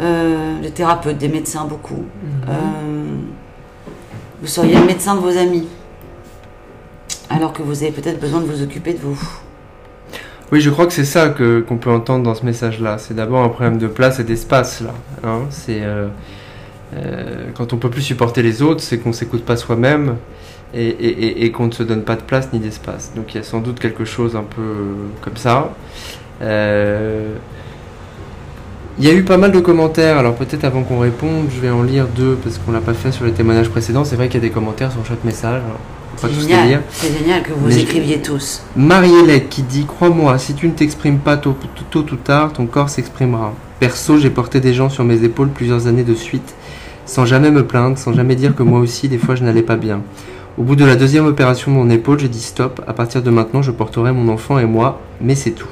Euh, 0.00 0.58
les 0.62 0.70
thérapeutes, 0.70 1.18
des 1.18 1.28
médecins, 1.28 1.66
beaucoup. 1.66 1.94
Mhm. 1.94 2.48
Euh, 2.48 3.20
vous 4.40 4.46
seriez 4.48 4.74
le 4.74 4.84
médecin 4.84 5.14
de 5.14 5.20
vos 5.20 5.36
amis, 5.36 5.68
alors 7.30 7.52
que 7.52 7.62
vous 7.62 7.82
avez 7.82 7.92
peut-être 7.92 8.18
besoin 8.18 8.40
de 8.40 8.46
vous 8.46 8.62
occuper 8.62 8.94
de 8.94 8.98
vous. 8.98 9.20
Oui, 10.52 10.60
je 10.60 10.68
crois 10.68 10.86
que 10.86 10.92
c'est 10.92 11.06
ça 11.06 11.30
que, 11.30 11.60
qu'on 11.60 11.78
peut 11.78 11.90
entendre 11.90 12.24
dans 12.24 12.34
ce 12.34 12.44
message-là. 12.44 12.98
C'est 12.98 13.14
d'abord 13.14 13.42
un 13.42 13.48
problème 13.48 13.78
de 13.78 13.86
place 13.86 14.20
et 14.20 14.24
d'espace, 14.24 14.82
là. 14.82 14.92
Hein. 15.24 15.40
c'est 15.48 15.80
euh, 15.82 17.46
quand 17.54 17.72
on 17.72 17.78
peut 17.78 17.88
plus 17.88 18.02
supporter 18.02 18.42
les 18.42 18.60
autres, 18.60 18.82
c'est 18.82 18.98
qu'on 18.98 19.14
s'écoute 19.14 19.44
pas 19.44 19.56
soi-même 19.56 20.16
et, 20.74 21.50
qu'on 21.52 21.66
ne 21.66 21.72
se 21.72 21.82
donne 21.82 22.02
pas 22.02 22.16
de 22.16 22.22
place 22.22 22.50
ni 22.52 22.58
d'espace. 22.58 23.12
Donc 23.16 23.34
il 23.34 23.38
y 23.38 23.40
a 23.40 23.42
sans 23.42 23.60
doute 23.60 23.80
quelque 23.80 24.04
chose 24.04 24.36
un 24.36 24.42
peu 24.42 24.62
comme 25.22 25.36
ça. 25.36 25.70
Euh, 26.42 27.34
il 28.98 29.06
y 29.06 29.10
a 29.10 29.14
eu 29.14 29.22
pas 29.22 29.38
mal 29.38 29.52
de 29.52 29.60
commentaires, 29.60 30.18
alors 30.18 30.34
peut-être 30.34 30.64
avant 30.64 30.82
qu'on 30.82 30.98
réponde, 30.98 31.48
je 31.54 31.60
vais 31.60 31.70
en 31.70 31.82
lire 31.82 32.06
deux 32.08 32.36
parce 32.42 32.58
qu'on 32.58 32.72
l'a 32.72 32.80
pas 32.80 32.94
fait 32.94 33.10
sur 33.10 33.24
les 33.24 33.32
témoignages 33.32 33.70
précédents. 33.70 34.04
C'est 34.04 34.16
vrai 34.16 34.28
qu'il 34.28 34.42
y 34.42 34.44
a 34.44 34.48
des 34.48 34.52
commentaires 34.52 34.92
sur 34.92 35.04
chaque 35.06 35.24
message. 35.24 35.62
C'est 36.16 36.32
génial, 36.32 36.82
c'est 36.90 37.18
génial 37.18 37.42
que 37.42 37.52
vous 37.52 37.76
écriviez 37.76 38.18
tous. 38.18 38.62
Marie-Hélène 38.76 39.48
qui 39.48 39.62
dit 39.62 39.84
Crois-moi, 39.86 40.38
si 40.38 40.54
tu 40.54 40.68
ne 40.68 40.72
t'exprimes 40.72 41.18
pas 41.18 41.36
tôt, 41.36 41.56
tôt 41.90 42.06
ou 42.12 42.16
tard, 42.16 42.52
ton 42.52 42.66
corps 42.66 42.90
s'exprimera. 42.90 43.54
Perso, 43.80 44.18
j'ai 44.18 44.30
porté 44.30 44.60
des 44.60 44.74
gens 44.74 44.88
sur 44.88 45.04
mes 45.04 45.24
épaules 45.24 45.48
plusieurs 45.48 45.86
années 45.86 46.04
de 46.04 46.14
suite, 46.14 46.54
sans 47.06 47.26
jamais 47.26 47.50
me 47.50 47.66
plaindre, 47.66 47.98
sans 47.98 48.12
jamais 48.12 48.36
dire 48.36 48.54
que 48.54 48.62
moi 48.62 48.78
aussi, 48.78 49.08
des 49.08 49.18
fois, 49.18 49.34
je 49.34 49.42
n'allais 49.42 49.62
pas 49.62 49.76
bien. 49.76 50.02
Au 50.58 50.62
bout 50.62 50.76
de 50.76 50.84
la 50.84 50.96
deuxième 50.96 51.26
opération 51.26 51.72
de 51.72 51.76
mon 51.76 51.90
épaule, 51.90 52.20
j'ai 52.20 52.28
dit 52.28 52.42
stop, 52.42 52.82
à 52.86 52.92
partir 52.92 53.22
de 53.22 53.30
maintenant, 53.30 53.62
je 53.62 53.70
porterai 53.70 54.12
mon 54.12 54.30
enfant 54.32 54.58
et 54.58 54.66
moi, 54.66 55.00
mais 55.20 55.34
c'est 55.34 55.52
tout. 55.52 55.68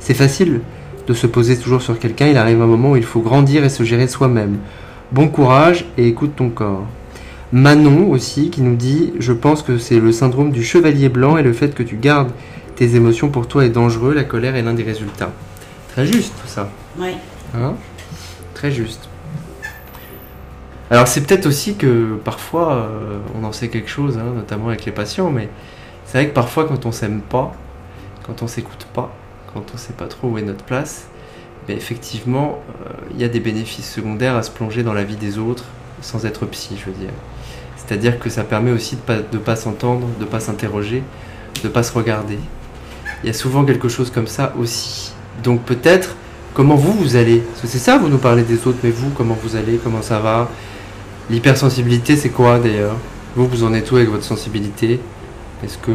C'est 0.00 0.14
facile 0.14 0.62
de 1.06 1.14
se 1.14 1.26
poser 1.26 1.56
toujours 1.56 1.82
sur 1.82 1.98
quelqu'un, 1.98 2.26
il 2.26 2.36
arrive 2.36 2.62
un 2.62 2.66
moment 2.66 2.92
où 2.92 2.96
il 2.96 3.04
faut 3.04 3.20
grandir 3.20 3.64
et 3.64 3.68
se 3.68 3.84
gérer 3.84 4.08
soi-même. 4.08 4.56
Bon 5.12 5.28
courage 5.28 5.84
et 5.98 6.08
écoute 6.08 6.32
ton 6.34 6.48
corps. 6.48 6.86
Manon 7.52 8.10
aussi 8.10 8.50
qui 8.50 8.62
nous 8.62 8.76
dit 8.76 9.12
Je 9.18 9.32
pense 9.32 9.62
que 9.62 9.78
c'est 9.78 10.00
le 10.00 10.12
syndrome 10.12 10.50
du 10.50 10.64
chevalier 10.64 11.08
blanc 11.08 11.36
et 11.36 11.42
le 11.42 11.52
fait 11.52 11.74
que 11.74 11.82
tu 11.82 11.96
gardes 11.96 12.32
tes 12.74 12.94
émotions 12.94 13.30
pour 13.30 13.48
toi 13.48 13.64
est 13.64 13.70
dangereux, 13.70 14.12
la 14.12 14.24
colère 14.24 14.56
est 14.56 14.62
l'un 14.62 14.74
des 14.74 14.82
résultats. 14.82 15.30
Très 15.92 16.06
juste 16.06 16.34
tout 16.40 16.48
ça. 16.48 16.68
Oui. 16.98 17.12
Hein? 17.54 17.74
Très 18.54 18.70
juste. 18.70 19.08
Alors 20.90 21.08
c'est 21.08 21.22
peut-être 21.22 21.46
aussi 21.46 21.76
que 21.76 22.18
parfois 22.24 22.74
euh, 22.74 23.18
on 23.34 23.44
en 23.44 23.52
sait 23.52 23.68
quelque 23.68 23.88
chose, 23.88 24.18
hein, 24.18 24.32
notamment 24.36 24.68
avec 24.68 24.84
les 24.84 24.92
patients, 24.92 25.30
mais 25.30 25.48
c'est 26.04 26.18
vrai 26.18 26.28
que 26.28 26.34
parfois 26.34 26.66
quand 26.66 26.86
on 26.86 26.92
s'aime 26.92 27.20
pas, 27.20 27.52
quand 28.24 28.42
on 28.42 28.46
s'écoute 28.46 28.86
pas, 28.92 29.12
quand 29.52 29.64
on 29.70 29.74
ne 29.74 29.78
sait 29.78 29.94
pas 29.94 30.06
trop 30.06 30.28
où 30.28 30.38
est 30.38 30.42
notre 30.42 30.64
place, 30.64 31.08
ben, 31.66 31.76
effectivement, 31.76 32.62
euh, 32.84 32.90
il 33.12 33.20
y 33.20 33.24
a 33.24 33.28
des 33.28 33.40
bénéfices 33.40 33.92
secondaires 33.92 34.36
à 34.36 34.42
se 34.42 34.50
plonger 34.50 34.82
dans 34.82 34.92
la 34.92 35.02
vie 35.02 35.16
des 35.16 35.38
autres 35.38 35.64
sans 36.02 36.26
être 36.26 36.46
psy, 36.46 36.76
je 36.78 36.90
veux 36.90 36.96
dire. 36.96 37.10
C'est-à-dire 37.86 38.18
que 38.18 38.30
ça 38.30 38.44
permet 38.44 38.72
aussi 38.72 38.96
de 38.96 39.12
ne 39.12 39.22
pas, 39.22 39.38
pas 39.38 39.56
s'entendre, 39.56 40.06
de 40.18 40.24
ne 40.24 40.28
pas 40.28 40.40
s'interroger, 40.40 41.02
de 41.62 41.68
ne 41.68 41.72
pas 41.72 41.82
se 41.82 41.92
regarder. 41.92 42.38
Il 43.22 43.28
y 43.28 43.30
a 43.30 43.32
souvent 43.32 43.64
quelque 43.64 43.88
chose 43.88 44.10
comme 44.10 44.26
ça 44.26 44.52
aussi. 44.58 45.12
Donc 45.42 45.62
peut-être, 45.62 46.16
comment 46.54 46.74
vous, 46.74 46.92
vous 46.92 47.16
allez? 47.16 47.38
Parce 47.38 47.62
que 47.62 47.66
c'est 47.68 47.78
ça, 47.78 47.98
vous 47.98 48.08
nous 48.08 48.18
parlez 48.18 48.42
des 48.42 48.66
autres, 48.66 48.78
mais 48.82 48.90
vous, 48.90 49.10
comment 49.10 49.36
vous 49.42 49.56
allez? 49.56 49.78
Comment 49.82 50.02
ça 50.02 50.18
va? 50.18 50.48
L'hypersensibilité, 51.30 52.16
c'est 52.16 52.30
quoi 52.30 52.58
d'ailleurs? 52.58 52.96
Vous, 53.34 53.46
vous 53.46 53.64
en 53.64 53.72
êtes 53.74 53.90
où 53.90 53.96
avec 53.96 54.08
votre 54.08 54.24
sensibilité? 54.24 55.00
Est-ce 55.64 55.78
que 55.78 55.92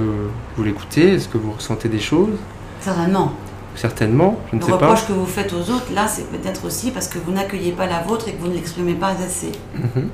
vous 0.55 0.63
l'écoutez? 0.63 1.13
Est-ce 1.15 1.27
que 1.27 1.37
vous 1.37 1.51
ressentez 1.51 1.89
des 1.89 1.99
choses? 1.99 2.37
Certainement. 2.81 3.33
Certainement, 3.75 4.39
je 4.51 4.57
ne 4.57 4.61
sais 4.61 4.71
pas. 4.71 4.77
Le 4.77 4.83
reproche 4.83 5.07
que 5.07 5.13
vous 5.13 5.25
faites 5.25 5.53
aux 5.53 5.71
autres, 5.71 5.93
là, 5.95 6.07
c'est 6.07 6.29
peut-être 6.29 6.65
aussi 6.65 6.91
parce 6.91 7.07
que 7.07 7.19
vous 7.19 7.31
n'accueillez 7.31 7.71
pas 7.71 7.85
la 7.85 8.01
vôtre 8.01 8.27
et 8.27 8.33
que 8.33 8.41
vous 8.41 8.49
ne 8.49 8.53
l'exprimez 8.53 8.95
pas 8.95 9.15
assez. 9.25 9.51
Mhm. 9.75 10.09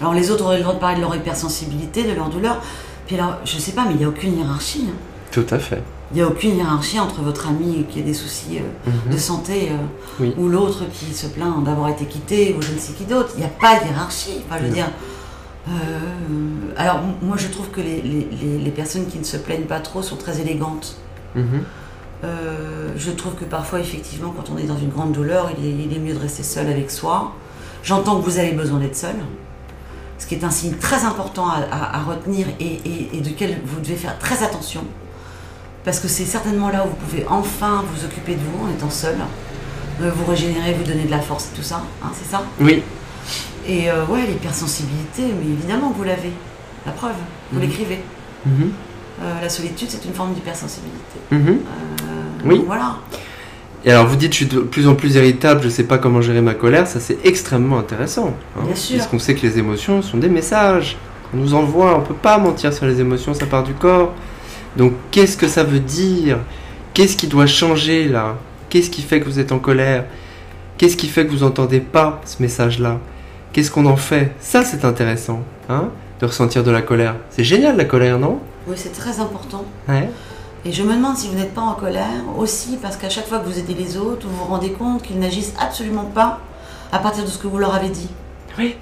Alors 0.00 0.14
les 0.14 0.30
autres 0.30 0.44
auraient 0.44 0.58
le 0.58 0.62
droit 0.62 0.74
de 0.74 0.80
parler 0.80 0.96
de 0.96 1.00
leur 1.00 1.14
hypersensibilité, 1.14 2.04
de 2.04 2.12
leur 2.12 2.28
douleur. 2.28 2.60
Puis 3.06 3.16
alors, 3.16 3.38
je 3.44 3.56
ne 3.56 3.60
sais 3.60 3.72
pas, 3.72 3.84
mais 3.84 3.92
il 3.92 3.96
n'y 3.98 4.04
a 4.04 4.08
aucune 4.08 4.38
hiérarchie. 4.38 4.86
Hein. 4.88 4.96
Tout 5.32 5.46
à 5.50 5.58
fait. 5.58 5.82
Il 6.12 6.16
n'y 6.16 6.22
a 6.22 6.26
aucune 6.26 6.56
hiérarchie 6.56 6.98
entre 6.98 7.22
votre 7.22 7.48
ami 7.48 7.84
qui 7.88 8.00
a 8.00 8.02
des 8.02 8.14
soucis 8.14 8.58
euh, 8.58 8.90
mhm. 8.90 9.12
de 9.12 9.18
santé 9.18 9.70
euh, 10.20 10.30
ou 10.36 10.48
l'autre 10.48 10.84
qui 10.92 11.14
se 11.14 11.26
plaint 11.26 11.62
d'avoir 11.62 11.88
été 11.88 12.04
quitté 12.04 12.54
ou 12.58 12.62
je 12.62 12.72
ne 12.72 12.78
sais 12.78 12.92
qui 12.94 13.04
d'autre. 13.04 13.30
Il 13.34 13.40
n'y 13.40 13.46
a 13.46 13.48
pas 13.48 13.78
de 13.78 13.86
hiérarchie. 13.86 14.42
Enfin, 14.46 14.60
je 14.60 14.66
veux 14.66 14.74
dire. 14.74 14.88
Euh, 15.68 15.72
alors, 16.76 17.00
moi, 17.22 17.36
je 17.36 17.46
trouve 17.48 17.68
que 17.68 17.80
les, 17.80 18.00
les, 18.00 18.58
les, 18.58 18.70
personnes 18.70 19.06
qui 19.06 19.18
ne 19.18 19.24
se 19.24 19.36
plaignent 19.36 19.66
pas 19.66 19.78
trop 19.78 20.02
sont 20.02 20.16
très 20.16 20.40
élégantes. 20.40 20.96
Mhm. 21.36 21.62
Je 22.96 23.10
trouve 23.12 23.34
que 23.34 23.44
parfois, 23.44 23.80
effectivement, 23.80 24.34
quand 24.36 24.52
on 24.52 24.58
est 24.58 24.66
dans 24.66 24.76
une 24.76 24.90
grande 24.90 25.12
douleur, 25.12 25.50
il 25.58 25.92
est, 25.92 25.98
mieux 25.98 26.14
de 26.14 26.18
rester 26.18 26.42
seul 26.42 26.68
avec 26.68 26.90
soi. 26.90 27.32
J'entends 27.82 28.20
que 28.20 28.24
vous 28.24 28.38
avez 28.38 28.52
besoin 28.52 28.78
d'être 28.78 28.96
seul, 28.96 29.16
ce 30.20 30.26
qui 30.26 30.34
est 30.34 30.44
un 30.44 30.50
signe 30.50 30.74
très 30.74 31.04
important 31.04 31.48
à, 31.48 32.02
retenir 32.02 32.46
et, 32.60 32.80
et, 33.12 33.20
duquel 33.20 33.58
vous 33.64 33.80
devez 33.80 33.96
faire 33.96 34.18
très 34.18 34.44
attention. 34.44 34.84
Parce 35.84 35.98
que 35.98 36.08
c'est 36.08 36.26
certainement 36.26 36.68
là 36.68 36.84
où 36.84 36.90
vous 36.90 37.06
pouvez 37.06 37.26
enfin 37.26 37.82
vous 37.92 38.04
occuper 38.04 38.34
de 38.34 38.40
vous 38.40 38.66
en 38.66 38.70
étant 38.70 38.90
seul, 38.90 39.16
vous 39.98 40.24
régénérer, 40.26 40.74
vous 40.74 40.84
donner 40.84 41.04
de 41.04 41.10
la 41.10 41.20
force 41.20 41.48
et 41.52 41.56
tout 41.56 41.62
ça, 41.62 41.82
hein, 42.02 42.10
c'est 42.14 42.30
ça 42.30 42.44
Oui. 42.60 42.82
Et 43.66 43.90
euh, 43.90 44.04
ouais, 44.06 44.26
l'hypersensibilité, 44.26 45.22
mais 45.22 45.52
évidemment 45.52 45.90
que 45.90 45.96
vous 45.96 46.04
l'avez. 46.04 46.32
La 46.86 46.92
preuve, 46.92 47.14
vous 47.52 47.58
mhm. 47.58 47.66
l'écrivez. 47.66 48.00
Mhm. 48.46 48.72
Euh, 49.22 49.40
la 49.40 49.48
solitude, 49.48 49.88
c'est 49.90 50.04
une 50.04 50.14
forme 50.14 50.32
d'hypersensibilité. 50.32 51.18
Mhm. 51.30 51.48
Euh, 51.48 52.46
oui. 52.46 52.62
Voilà. 52.66 52.96
Et 53.84 53.90
alors 53.90 54.06
vous 54.06 54.16
dites, 54.16 54.32
je 54.32 54.36
suis 54.36 54.46
de 54.46 54.60
plus 54.60 54.86
en 54.88 54.94
plus 54.94 55.14
irritable, 55.14 55.62
je 55.62 55.66
ne 55.66 55.72
sais 55.72 55.84
pas 55.84 55.98
comment 55.98 56.20
gérer 56.20 56.42
ma 56.42 56.54
colère, 56.54 56.86
ça 56.86 57.00
c'est 57.00 57.18
extrêmement 57.24 57.78
intéressant. 57.78 58.34
Hein, 58.56 58.62
Bien 58.66 58.74
sûr. 58.74 58.98
Parce 58.98 59.08
qu'on 59.08 59.18
sait 59.18 59.34
que 59.34 59.42
les 59.46 59.58
émotions 59.58 60.02
sont 60.02 60.18
des 60.18 60.28
messages. 60.28 60.96
On 61.32 61.38
nous 61.38 61.54
envoie, 61.54 61.96
on 61.96 62.00
ne 62.00 62.04
peut 62.04 62.14
pas 62.14 62.38
mentir 62.38 62.72
sur 62.74 62.86
les 62.86 63.00
émotions, 63.00 63.32
ça 63.32 63.46
part 63.46 63.62
du 63.62 63.72
corps. 63.72 64.12
Donc 64.76 64.92
qu'est-ce 65.10 65.36
que 65.36 65.48
ça 65.48 65.64
veut 65.64 65.80
dire? 65.80 66.38
Qu'est-ce 66.92 67.16
qui 67.16 67.26
doit 67.26 67.46
changer 67.46 68.06
là? 68.08 68.36
Qu'est-ce 68.68 68.90
qui 68.90 69.02
fait 69.02 69.20
que 69.20 69.24
vous 69.24 69.38
êtes 69.38 69.52
en 69.52 69.58
colère? 69.58 70.04
Qu'est-ce 70.76 70.96
qui 70.96 71.08
fait 71.08 71.26
que 71.26 71.30
vous 71.30 71.44
n'entendez 71.44 71.80
pas 71.80 72.20
ce 72.24 72.42
message-là? 72.42 72.98
Qu'est-ce 73.52 73.70
qu'on 73.70 73.86
en 73.86 73.96
fait? 73.96 74.32
Ça 74.40 74.62
c'est 74.62 74.84
intéressant, 74.84 75.42
hein 75.68 75.90
de 76.20 76.26
ressentir 76.26 76.62
de 76.62 76.70
la 76.70 76.82
colère. 76.82 77.16
C'est 77.30 77.44
génial 77.44 77.76
la 77.76 77.86
colère, 77.86 78.18
non? 78.18 78.40
Oui, 78.66 78.74
c'est 78.76 78.92
très 78.92 79.20
important. 79.20 79.64
Ouais. 79.88 80.10
Et 80.64 80.72
je 80.72 80.82
me 80.82 80.94
demande 80.94 81.16
si 81.16 81.28
vous 81.28 81.36
n'êtes 81.36 81.54
pas 81.54 81.62
en 81.62 81.74
colère 81.74 82.22
aussi 82.36 82.76
parce 82.76 82.96
qu'à 82.96 83.08
chaque 83.08 83.26
fois 83.26 83.38
que 83.38 83.46
vous 83.48 83.58
aidez 83.58 83.74
les 83.74 83.96
autres, 83.96 84.26
vous 84.26 84.36
vous 84.36 84.44
rendez 84.44 84.72
compte 84.72 85.02
qu'ils 85.02 85.18
n'agissent 85.18 85.54
absolument 85.58 86.04
pas 86.04 86.40
à 86.92 86.98
partir 86.98 87.24
de 87.24 87.30
ce 87.30 87.38
que 87.38 87.46
vous 87.46 87.58
leur 87.58 87.74
avez 87.74 87.88
dit. 87.88 88.08
Oui. 88.58 88.76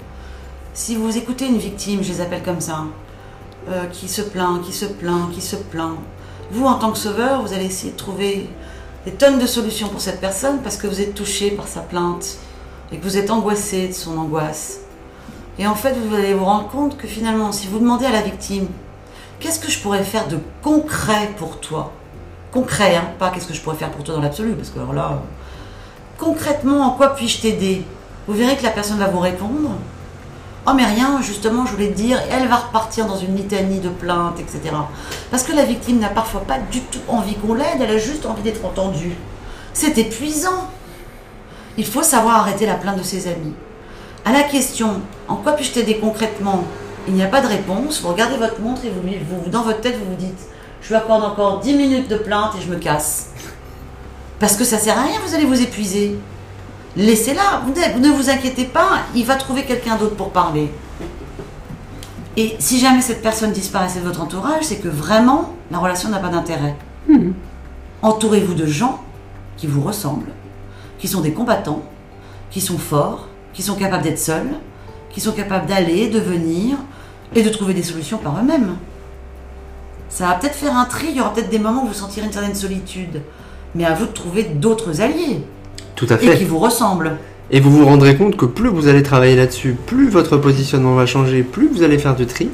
Si 0.73 0.95
vous 0.95 1.17
écoutez 1.17 1.47
une 1.47 1.57
victime, 1.57 2.03
je 2.03 2.11
les 2.11 2.21
appelle 2.21 2.43
comme 2.43 2.59
ça, 2.59 2.83
euh, 3.69 3.85
qui 3.87 4.09
se 4.09 4.21
plaint, 4.21 4.61
qui 4.61 4.73
se 4.73 4.85
plaint, 4.85 5.31
qui 5.31 5.41
se 5.41 5.55
plaint, 5.55 5.95
vous 6.51 6.65
en 6.65 6.75
tant 6.75 6.91
que 6.91 6.97
sauveur, 6.97 7.41
vous 7.43 7.53
allez 7.53 7.65
essayer 7.65 7.93
de 7.93 7.97
trouver 7.97 8.49
des 9.05 9.11
tonnes 9.11 9.39
de 9.39 9.45
solutions 9.45 9.87
pour 9.87 10.01
cette 10.01 10.19
personne 10.19 10.59
parce 10.61 10.75
que 10.75 10.87
vous 10.87 10.99
êtes 10.99 11.15
touché 11.15 11.51
par 11.51 11.67
sa 11.67 11.79
plainte 11.79 12.37
et 12.91 12.97
que 12.97 13.03
vous 13.03 13.17
êtes 13.17 13.31
angoissé 13.31 13.87
de 13.87 13.93
son 13.93 14.17
angoisse. 14.17 14.81
Et 15.57 15.67
en 15.67 15.75
fait, 15.75 15.93
vous 15.93 16.13
allez 16.13 16.33
vous 16.33 16.45
rendre 16.45 16.67
compte 16.67 16.97
que 16.97 17.07
finalement, 17.07 17.51
si 17.51 17.67
vous 17.67 17.79
demandez 17.79 18.05
à 18.05 18.11
la 18.11 18.21
victime 18.21 18.67
qu'est-ce 19.39 19.59
que 19.59 19.71
je 19.71 19.79
pourrais 19.79 20.03
faire 20.03 20.27
de 20.27 20.39
concret 20.61 21.31
pour 21.37 21.59
toi? 21.59 21.91
Concret, 22.51 22.95
hein 22.95 23.09
pas 23.17 23.29
qu'est-ce 23.29 23.47
que 23.47 23.53
je 23.53 23.61
pourrais 23.61 23.77
faire 23.77 23.91
pour 23.91 24.03
toi 24.03 24.15
dans 24.15 24.21
l'absolu, 24.21 24.53
parce 24.53 24.69
que 24.69 24.79
alors 24.79 24.93
là, 24.93 25.21
concrètement, 26.17 26.87
en 26.87 26.89
quoi 26.91 27.15
puis-je 27.15 27.41
t'aider? 27.41 27.85
Vous 28.27 28.33
verrez 28.33 28.57
que 28.57 28.63
la 28.63 28.71
personne 28.71 28.97
va 28.99 29.07
vous 29.07 29.19
répondre. 29.19 29.71
Oh 30.67 30.71
mais 30.75 30.85
rien, 30.85 31.21
justement, 31.21 31.65
je 31.65 31.71
voulais 31.71 31.87
te 31.87 31.95
dire, 31.95 32.21
elle 32.29 32.47
va 32.47 32.57
repartir 32.57 33.05
dans 33.05 33.17
une 33.17 33.35
litanie 33.35 33.79
de 33.79 33.89
plaintes, 33.89 34.39
etc. 34.39 34.75
Parce 35.31 35.43
que 35.43 35.53
la 35.53 35.63
victime 35.63 35.99
n'a 35.99 36.09
parfois 36.09 36.41
pas 36.41 36.59
du 36.71 36.81
tout 36.81 36.99
envie 37.07 37.35
qu'on 37.35 37.53
l'aide, 37.53 37.81
elle 37.81 37.91
a 37.91 37.97
juste 37.97 38.25
envie 38.25 38.43
d'être 38.43 38.63
entendue. 38.65 39.15
C'est 39.73 39.97
épuisant. 39.97 40.69
Il 41.77 41.85
faut 41.85 42.03
savoir 42.03 42.41
arrêter 42.41 42.65
la 42.65 42.75
plainte 42.75 42.97
de 42.97 43.03
ses 43.03 43.27
amis. 43.27 43.53
À 44.25 44.33
la 44.33 44.43
question 44.43 45.01
en 45.27 45.35
quoi 45.35 45.53
puis-je 45.53 45.71
t'aider 45.71 45.97
concrètement? 45.97 46.65
Il 47.07 47.13
n'y 47.13 47.23
a 47.23 47.27
pas 47.27 47.41
de 47.41 47.47
réponse. 47.47 48.01
Vous 48.01 48.09
regardez 48.09 48.37
votre 48.37 48.59
montre 48.59 48.85
et 48.85 48.89
vous, 48.89 49.01
vous, 49.01 49.49
dans 49.49 49.63
votre 49.63 49.81
tête, 49.81 49.97
vous 49.97 50.11
vous 50.11 50.17
dites 50.17 50.39
Je 50.81 50.89
lui 50.89 50.95
accorde 50.95 51.23
encore 51.23 51.59
10 51.59 51.73
minutes 51.73 52.07
de 52.09 52.17
plainte 52.17 52.53
et 52.57 52.61
je 52.61 52.69
me 52.69 52.77
casse. 52.77 53.29
Parce 54.39 54.55
que 54.55 54.63
ça 54.63 54.77
sert 54.77 54.97
à 54.97 55.03
rien, 55.03 55.19
vous 55.25 55.35
allez 55.35 55.45
vous 55.45 55.61
épuiser. 55.61 56.17
Laissez-la, 56.95 57.63
ne 57.99 58.09
vous 58.09 58.29
inquiétez 58.29 58.65
pas, 58.65 58.99
il 59.15 59.25
va 59.25 59.35
trouver 59.35 59.63
quelqu'un 59.63 59.95
d'autre 59.95 60.15
pour 60.15 60.31
parler. 60.31 60.71
Et 62.37 62.55
si 62.59 62.79
jamais 62.79 63.01
cette 63.01 63.21
personne 63.21 63.51
disparaissait 63.51 63.99
de 63.99 64.05
votre 64.05 64.21
entourage, 64.21 64.63
c'est 64.63 64.77
que 64.77 64.87
vraiment 64.87 65.55
la 65.71 65.77
relation 65.77 66.09
n'a 66.09 66.19
pas 66.19 66.29
d'intérêt. 66.29 66.75
Hmm. 67.07 67.31
Entourez-vous 68.01 68.53
de 68.53 68.65
gens 68.65 69.03
qui 69.57 69.67
vous 69.67 69.81
ressemblent, 69.81 70.31
qui 70.99 71.07
sont 71.07 71.21
des 71.21 71.33
combattants, 71.33 71.83
qui 72.49 72.61
sont 72.61 72.77
forts, 72.77 73.27
qui 73.53 73.61
sont 73.61 73.75
capables 73.75 74.03
d'être 74.03 74.19
seuls, 74.19 74.49
qui 75.09 75.21
sont 75.21 75.31
capables 75.31 75.67
d'aller, 75.67 76.07
de 76.09 76.19
venir 76.19 76.77
et 77.35 77.43
de 77.43 77.49
trouver 77.49 77.73
des 77.73 77.83
solutions 77.83 78.17
par 78.17 78.39
eux-mêmes. 78.39 78.75
Ça 80.09 80.27
va 80.27 80.33
peut-être 80.33 80.55
faire 80.55 80.75
un 80.75 80.85
tri, 80.85 81.07
il 81.09 81.17
y 81.17 81.21
aura 81.21 81.33
peut-être 81.33 81.49
des 81.49 81.59
moments 81.59 81.83
où 81.83 81.87
vous 81.87 81.93
sentirez 81.93 82.25
une 82.25 82.33
certaine 82.33 82.55
solitude, 82.55 83.21
mais 83.75 83.85
à 83.85 83.93
vous 83.93 84.05
de 84.05 84.11
trouver 84.11 84.43
d'autres 84.43 85.01
alliés. 85.01 85.41
Tout 85.95 86.07
à 86.09 86.17
fait. 86.17 86.33
Et 86.33 86.37
qui 86.37 86.45
vous 86.45 86.59
ressemblent. 86.59 87.17
Et 87.51 87.59
vous 87.59 87.71
vous 87.71 87.85
rendrez 87.85 88.15
compte 88.15 88.37
que 88.37 88.45
plus 88.45 88.69
vous 88.69 88.87
allez 88.87 89.03
travailler 89.03 89.35
là-dessus, 89.35 89.75
plus 89.85 90.09
votre 90.09 90.37
positionnement 90.37 90.95
va 90.95 91.05
changer, 91.05 91.43
plus 91.43 91.67
vous 91.67 91.83
allez 91.83 91.97
faire 91.97 92.15
du 92.15 92.25
tri, 92.25 92.49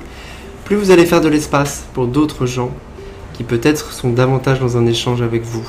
plus 0.64 0.76
vous 0.76 0.92
allez 0.92 1.06
faire 1.06 1.22
de 1.22 1.28
l'espace 1.28 1.86
pour 1.94 2.08
d'autres 2.08 2.46
gens 2.46 2.72
qui 3.34 3.44
peut-être 3.44 3.92
sont 3.92 4.10
davantage 4.10 4.60
dans 4.60 4.78
un 4.78 4.86
échange 4.86 5.22
avec 5.22 5.44
vous. 5.44 5.68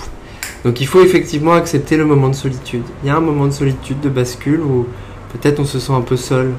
Donc 0.65 0.81
il 0.81 0.87
faut 0.87 1.03
effectivement 1.03 1.55
accepter 1.55 1.97
le 1.97 2.05
moment 2.05 2.29
de 2.29 2.35
solitude. 2.35 2.83
Il 3.03 3.09
y 3.09 3.11
a 3.11 3.17
un 3.17 3.21
moment 3.21 3.47
de 3.47 3.53
solitude, 3.53 4.01
de 4.01 4.09
bascule, 4.09 4.61
où 4.61 4.87
peut-être 5.33 5.61
on 5.61 5.65
se 5.65 5.79
sent 5.79 5.93
un 5.93 6.01
peu 6.01 6.17
seul. 6.17 6.53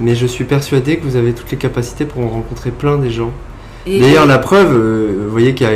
Mais 0.00 0.14
je 0.14 0.26
suis 0.26 0.44
persuadé 0.44 0.96
que 0.96 1.04
vous 1.04 1.16
avez 1.16 1.32
toutes 1.32 1.50
les 1.50 1.56
capacités 1.56 2.04
pour 2.04 2.22
en 2.22 2.28
rencontrer 2.28 2.70
plein 2.70 2.98
des 2.98 3.10
gens. 3.10 3.32
D'ailleurs, 3.86 4.26
la 4.26 4.38
preuve, 4.38 4.72
euh, 4.72 5.22
vous 5.24 5.30
voyez 5.30 5.54
qu'il 5.54 5.68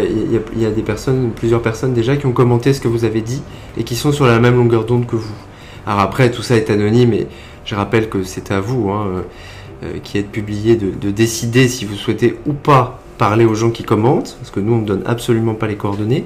y, 0.56 0.66
a 0.66 0.70
des 0.70 0.82
personnes, 0.82 1.30
plusieurs 1.34 1.62
personnes 1.62 1.94
déjà 1.94 2.16
qui 2.16 2.26
ont 2.26 2.32
commenté 2.32 2.72
ce 2.72 2.80
que 2.80 2.88
vous 2.88 3.04
avez 3.04 3.20
dit 3.20 3.40
et 3.78 3.84
qui 3.84 3.94
sont 3.94 4.10
sur 4.10 4.26
la 4.26 4.40
même 4.40 4.56
longueur 4.56 4.84
d'onde 4.84 5.06
que 5.06 5.14
vous. 5.14 5.34
Alors 5.86 6.00
après, 6.00 6.30
tout 6.30 6.42
ça 6.42 6.56
est 6.56 6.70
anonyme 6.70 7.12
et 7.12 7.28
je 7.64 7.74
rappelle 7.76 8.08
que 8.08 8.24
c'est 8.24 8.50
à 8.50 8.60
vous, 8.60 8.90
hein, 8.90 9.06
euh, 9.06 9.22
euh, 9.84 9.98
qui 10.02 10.18
êtes 10.18 10.30
publié, 10.30 10.76
de, 10.76 11.10
décider 11.10 11.68
si 11.68 11.84
vous 11.84 11.94
souhaitez 11.94 12.36
ou 12.46 12.52
pas 12.52 13.00
parler 13.16 13.44
aux 13.44 13.54
gens 13.54 13.70
qui 13.70 13.84
commentent, 13.84 14.36
parce 14.40 14.50
que 14.50 14.60
nous, 14.60 14.74
on 14.74 14.78
ne 14.78 14.86
donne 14.86 15.02
absolument 15.06 15.54
pas 15.54 15.68
les 15.68 15.76
coordonnées. 15.76 16.24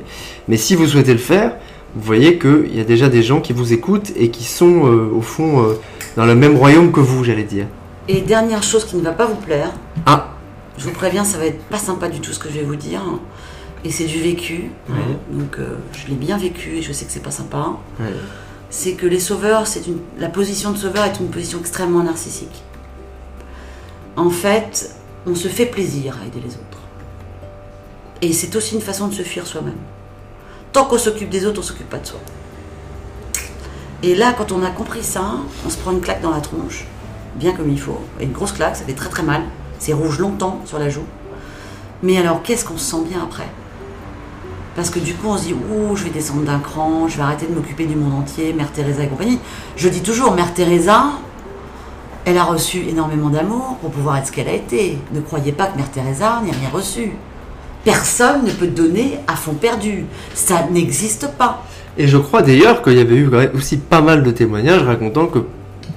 Mais 0.48 0.56
si 0.56 0.76
vous 0.76 0.86
souhaitez 0.86 1.12
le 1.12 1.18
faire, 1.18 1.56
vous 1.96 2.02
voyez 2.02 2.38
qu'il 2.38 2.74
y 2.74 2.80
a 2.80 2.84
déjà 2.84 3.08
des 3.08 3.22
gens 3.22 3.40
qui 3.40 3.52
vous 3.52 3.72
écoutent 3.72 4.12
et 4.16 4.30
qui 4.30 4.44
sont, 4.44 4.86
euh, 4.86 5.10
au 5.14 5.20
fond, 5.20 5.66
dans 6.16 6.24
le 6.24 6.34
même 6.34 6.56
royaume 6.56 6.92
que 6.92 7.00
vous, 7.00 7.24
j'allais 7.24 7.44
dire. 7.44 7.66
Et 8.08 8.20
dernière 8.20 8.62
chose 8.62 8.84
qui 8.84 8.96
ne 8.96 9.02
va 9.02 9.12
pas 9.12 9.26
vous 9.26 9.36
plaire. 9.36 9.70
Ah 10.06 10.28
Je 10.78 10.84
vous 10.84 10.92
préviens, 10.92 11.24
ça 11.24 11.38
va 11.38 11.46
être 11.46 11.62
pas 11.64 11.78
sympa 11.78 12.08
du 12.08 12.20
tout 12.20 12.32
ce 12.32 12.38
que 12.38 12.48
je 12.48 12.54
vais 12.54 12.64
vous 12.64 12.76
dire. 12.76 13.02
Et 13.84 13.90
c'est 13.90 14.04
du 14.04 14.20
vécu. 14.20 14.70
Donc 15.30 15.58
je 15.92 16.08
l'ai 16.08 16.14
bien 16.14 16.36
vécu 16.38 16.76
et 16.76 16.82
je 16.82 16.92
sais 16.92 17.04
que 17.04 17.12
c'est 17.12 17.22
pas 17.22 17.30
sympa 17.30 17.72
c'est 18.74 18.94
que 18.94 19.06
les 19.06 19.20
sauveurs, 19.20 19.68
c'est 19.68 19.86
une, 19.86 20.00
la 20.18 20.28
position 20.28 20.72
de 20.72 20.76
sauveur 20.76 21.04
est 21.04 21.20
une 21.20 21.28
position 21.28 21.60
extrêmement 21.60 22.02
narcissique. 22.02 22.64
En 24.16 24.30
fait, 24.30 24.96
on 25.28 25.36
se 25.36 25.46
fait 25.46 25.66
plaisir 25.66 26.18
à 26.20 26.26
aider 26.26 26.40
les 26.40 26.54
autres. 26.54 26.78
Et 28.20 28.32
c'est 28.32 28.56
aussi 28.56 28.74
une 28.74 28.80
façon 28.80 29.06
de 29.06 29.14
se 29.14 29.22
fuir 29.22 29.46
soi-même. 29.46 29.78
Tant 30.72 30.86
qu'on 30.86 30.98
s'occupe 30.98 31.30
des 31.30 31.46
autres, 31.46 31.60
on 31.60 31.62
s'occupe 31.62 31.88
pas 31.88 31.98
de 31.98 32.06
soi. 32.06 32.18
Et 34.02 34.16
là, 34.16 34.34
quand 34.36 34.50
on 34.50 34.60
a 34.64 34.70
compris 34.70 35.04
ça, 35.04 35.36
on 35.64 35.70
se 35.70 35.76
prend 35.76 35.92
une 35.92 36.00
claque 36.00 36.20
dans 36.20 36.32
la 36.32 36.40
tronche, 36.40 36.84
bien 37.36 37.52
comme 37.52 37.70
il 37.70 37.80
faut. 37.80 38.00
Et 38.20 38.24
une 38.24 38.32
grosse 38.32 38.52
claque, 38.52 38.76
ça 38.76 38.84
fait 38.84 38.92
très 38.92 39.08
très 39.08 39.22
mal. 39.22 39.42
C'est 39.78 39.92
rouge 39.92 40.18
longtemps 40.18 40.60
sur 40.64 40.78
la 40.78 40.88
joue. 40.88 41.04
Mais 42.02 42.18
alors, 42.18 42.42
qu'est-ce 42.42 42.64
qu'on 42.64 42.76
se 42.76 42.90
sent 42.90 43.02
bien 43.08 43.22
après? 43.22 43.48
Parce 44.76 44.90
que 44.90 44.98
du 44.98 45.14
coup, 45.14 45.28
on 45.28 45.38
se 45.38 45.44
dit, 45.44 45.54
ouh, 45.54 45.94
je 45.94 46.04
vais 46.04 46.10
descendre 46.10 46.42
d'un 46.42 46.58
cran, 46.58 47.06
je 47.08 47.16
vais 47.16 47.22
arrêter 47.22 47.46
de 47.46 47.54
m'occuper 47.54 47.86
du 47.86 47.94
monde 47.94 48.14
entier, 48.14 48.52
Mère 48.52 48.72
Teresa 48.72 49.04
et 49.04 49.08
compagnie. 49.08 49.38
Je 49.76 49.88
dis 49.88 50.02
toujours, 50.02 50.34
Mère 50.34 50.52
Teresa, 50.52 51.12
elle 52.24 52.38
a 52.38 52.44
reçu 52.44 52.78
énormément 52.88 53.28
d'amour 53.28 53.76
pour 53.80 53.90
pouvoir 53.90 54.16
être 54.16 54.26
ce 54.26 54.32
qu'elle 54.32 54.48
a 54.48 54.52
été. 54.52 54.98
Ne 55.12 55.20
croyez 55.20 55.52
pas 55.52 55.66
que 55.66 55.76
Mère 55.76 55.90
Teresa 55.90 56.40
n'ait 56.44 56.50
rien 56.50 56.70
reçu. 56.72 57.12
Personne 57.84 58.44
ne 58.44 58.50
peut 58.50 58.66
donner 58.66 59.18
à 59.28 59.36
fond 59.36 59.54
perdu. 59.54 60.06
Ça 60.34 60.66
n'existe 60.70 61.28
pas. 61.38 61.62
Et 61.96 62.08
je 62.08 62.16
crois 62.16 62.42
d'ailleurs 62.42 62.82
qu'il 62.82 62.94
y 62.94 63.00
avait 63.00 63.14
eu 63.14 63.30
aussi 63.54 63.76
pas 63.76 64.00
mal 64.00 64.22
de 64.22 64.30
témoignages 64.30 64.82
racontant 64.82 65.26
que 65.26 65.40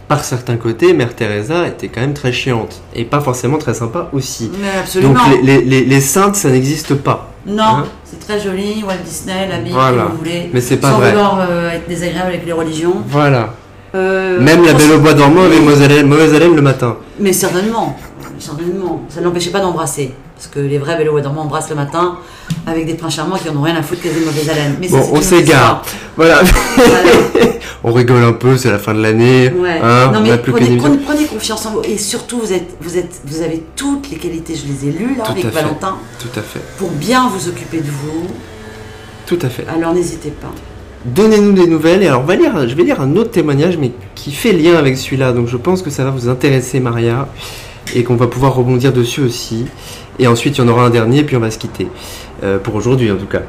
par 0.07 0.23
certains 0.23 0.57
côtés, 0.57 0.93
Mère 0.93 1.15
Teresa 1.15 1.67
était 1.67 1.89
quand 1.89 2.01
même 2.01 2.13
très 2.13 2.31
chiante 2.31 2.81
et 2.95 3.03
pas 3.03 3.19
forcément 3.19 3.57
très 3.57 3.73
sympa 3.73 4.09
aussi. 4.13 4.49
Mais 4.61 4.79
absolument. 4.79 5.13
Donc 5.13 5.43
les, 5.43 5.61
les, 5.61 5.83
les 5.83 6.01
saintes, 6.01 6.35
ça 6.35 6.49
n'existe 6.49 6.95
pas. 6.95 7.31
Non, 7.45 7.63
hein 7.63 7.85
c'est 8.03 8.19
très 8.19 8.39
joli, 8.39 8.83
Walt 8.85 9.03
Disney, 9.05 9.47
la 9.49 9.57
Bible, 9.59 9.75
que 9.75 10.11
vous 10.11 10.17
voulez. 10.17 10.49
Mais 10.53 10.61
c'est 10.61 10.77
pas 10.77 10.91
Sans 10.91 10.97
vrai. 10.97 11.09
vouloir 11.11 11.39
euh, 11.49 11.71
être 11.71 11.87
désagréable 11.87 12.29
avec 12.29 12.45
les 12.45 12.51
religions. 12.53 12.95
Voilà. 13.07 13.53
Euh, 13.95 14.39
Même 14.41 14.65
la 14.65 14.73
Belle 14.73 14.91
au 14.91 14.99
bois 14.99 15.13
dormant 15.13 15.43
avait 15.43 15.59
mauvaise 16.03 16.33
haleine, 16.33 16.55
le 16.55 16.61
matin. 16.61 16.97
Mais 17.19 17.33
certainement, 17.33 17.97
certainement. 18.39 19.01
Ça 19.09 19.21
ne 19.21 19.25
l'empêchait 19.25 19.49
pas 19.49 19.59
d'embrasser. 19.61 20.13
Parce 20.37 20.47
que 20.47 20.59
les 20.59 20.77
vrais 20.77 20.95
Belle 20.97 21.09
au 21.09 21.13
bois 21.13 21.21
dormant 21.21 21.41
embrassent 21.41 21.71
le 21.71 21.75
matin 21.75 22.19
avec 22.67 22.85
des 22.85 22.93
princes 22.93 23.15
charmants 23.15 23.37
qui 23.37 23.49
en 23.49 23.55
ont 23.55 23.63
rien 23.63 23.75
à 23.75 23.81
foutre 23.81 24.03
qu'elles 24.03 24.17
aient 24.17 24.25
mauvaise 24.25 24.47
haleine. 24.47 24.77
Mais 24.79 24.87
bon, 24.87 25.03
on 25.11 25.19
s'égare. 25.19 25.83
Voilà. 26.15 26.41
on 27.83 27.91
rigole 27.91 28.23
un 28.23 28.33
peu, 28.33 28.55
c'est 28.55 28.69
la 28.69 28.77
fin 28.77 28.93
de 28.93 29.01
l'année. 29.01 29.51
Ouais. 29.51 29.79
Hein, 29.81 30.11
non, 30.13 30.21
mais 30.21 30.37
prenez, 30.37 31.25
confiance 31.25 31.65
en 31.65 31.71
vous. 31.71 31.81
Et 31.83 31.97
surtout, 31.97 32.39
vous, 32.39 32.53
êtes, 32.53 32.77
vous, 32.81 32.99
êtes, 32.99 33.19
vous 33.25 33.41
avez 33.41 33.63
toutes 33.75 34.11
les 34.11 34.17
qualités, 34.17 34.53
je 34.53 34.71
les 34.71 34.89
ai 34.89 34.91
lues 34.91 35.15
là 35.17 35.23
avec 35.27 35.45
Valentin. 35.45 35.97
Tout 36.19 36.39
à 36.39 36.43
fait. 36.43 36.61
Pour 36.77 36.91
bien 36.91 37.27
vous 37.29 37.49
occuper 37.49 37.77
de 37.77 37.89
vous. 37.89 38.27
Tout 39.25 39.39
à 39.41 39.49
fait. 39.49 39.65
Alors 39.67 39.93
n'hésitez 39.93 40.29
pas. 40.29 40.51
Donnez-nous 41.05 41.53
des 41.53 41.67
nouvelles. 41.67 42.03
Et 42.03 42.07
alors, 42.07 42.21
on 42.21 42.25
va 42.25 42.35
lire, 42.35 42.67
je 42.67 42.75
vais 42.75 42.83
lire 42.83 43.01
un 43.01 43.15
autre 43.15 43.31
témoignage, 43.31 43.77
mais 43.77 43.91
qui 44.13 44.31
fait 44.31 44.51
lien 44.51 44.75
avec 44.75 44.97
celui-là. 44.97 45.31
Donc, 45.31 45.47
je 45.47 45.57
pense 45.57 45.81
que 45.81 45.89
ça 45.89 46.03
va 46.03 46.11
vous 46.11 46.29
intéresser, 46.29 46.79
Maria, 46.79 47.27
et 47.95 48.03
qu'on 48.03 48.15
va 48.15 48.27
pouvoir 48.27 48.53
rebondir 48.55 48.91
dessus 48.91 49.21
aussi. 49.21 49.65
Et 50.19 50.27
ensuite, 50.27 50.57
il 50.57 50.61
y 50.61 50.63
en 50.63 50.67
aura 50.67 50.85
un 50.85 50.89
dernier, 50.89 51.23
puis 51.23 51.35
on 51.35 51.39
va 51.39 51.51
se 51.51 51.59
quitter. 51.59 51.87
Euh, 52.43 52.59
pour 52.59 52.75
aujourd'hui, 52.75 53.11
en 53.11 53.17
tout 53.17 53.25
cas. 53.25 53.41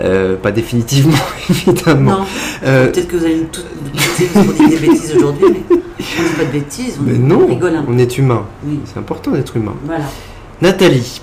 Euh, 0.00 0.36
pas 0.36 0.52
définitivement, 0.52 1.16
évidemment. 1.50 2.26
Euh, 2.64 2.90
peut-être 2.90 3.08
que 3.08 3.16
vous 3.16 3.24
allez 3.24 3.46
tout 3.50 3.62
dire 3.94 4.68
des 4.68 4.76
bêtises 4.76 5.14
aujourd'hui, 5.16 5.46
mais 5.50 5.62
on 5.70 5.74
dit 5.74 6.36
pas 6.36 6.44
de 6.44 6.52
bêtises, 6.52 6.98
on, 7.00 7.04
mais 7.04 7.18
non, 7.18 7.48
on 7.88 7.98
est 7.98 8.18
humain. 8.18 8.44
C'est 8.84 8.98
important 8.98 9.30
d'être 9.30 9.56
humain. 9.56 9.74
Voilà. 9.84 10.04
Nathalie, 10.60 11.22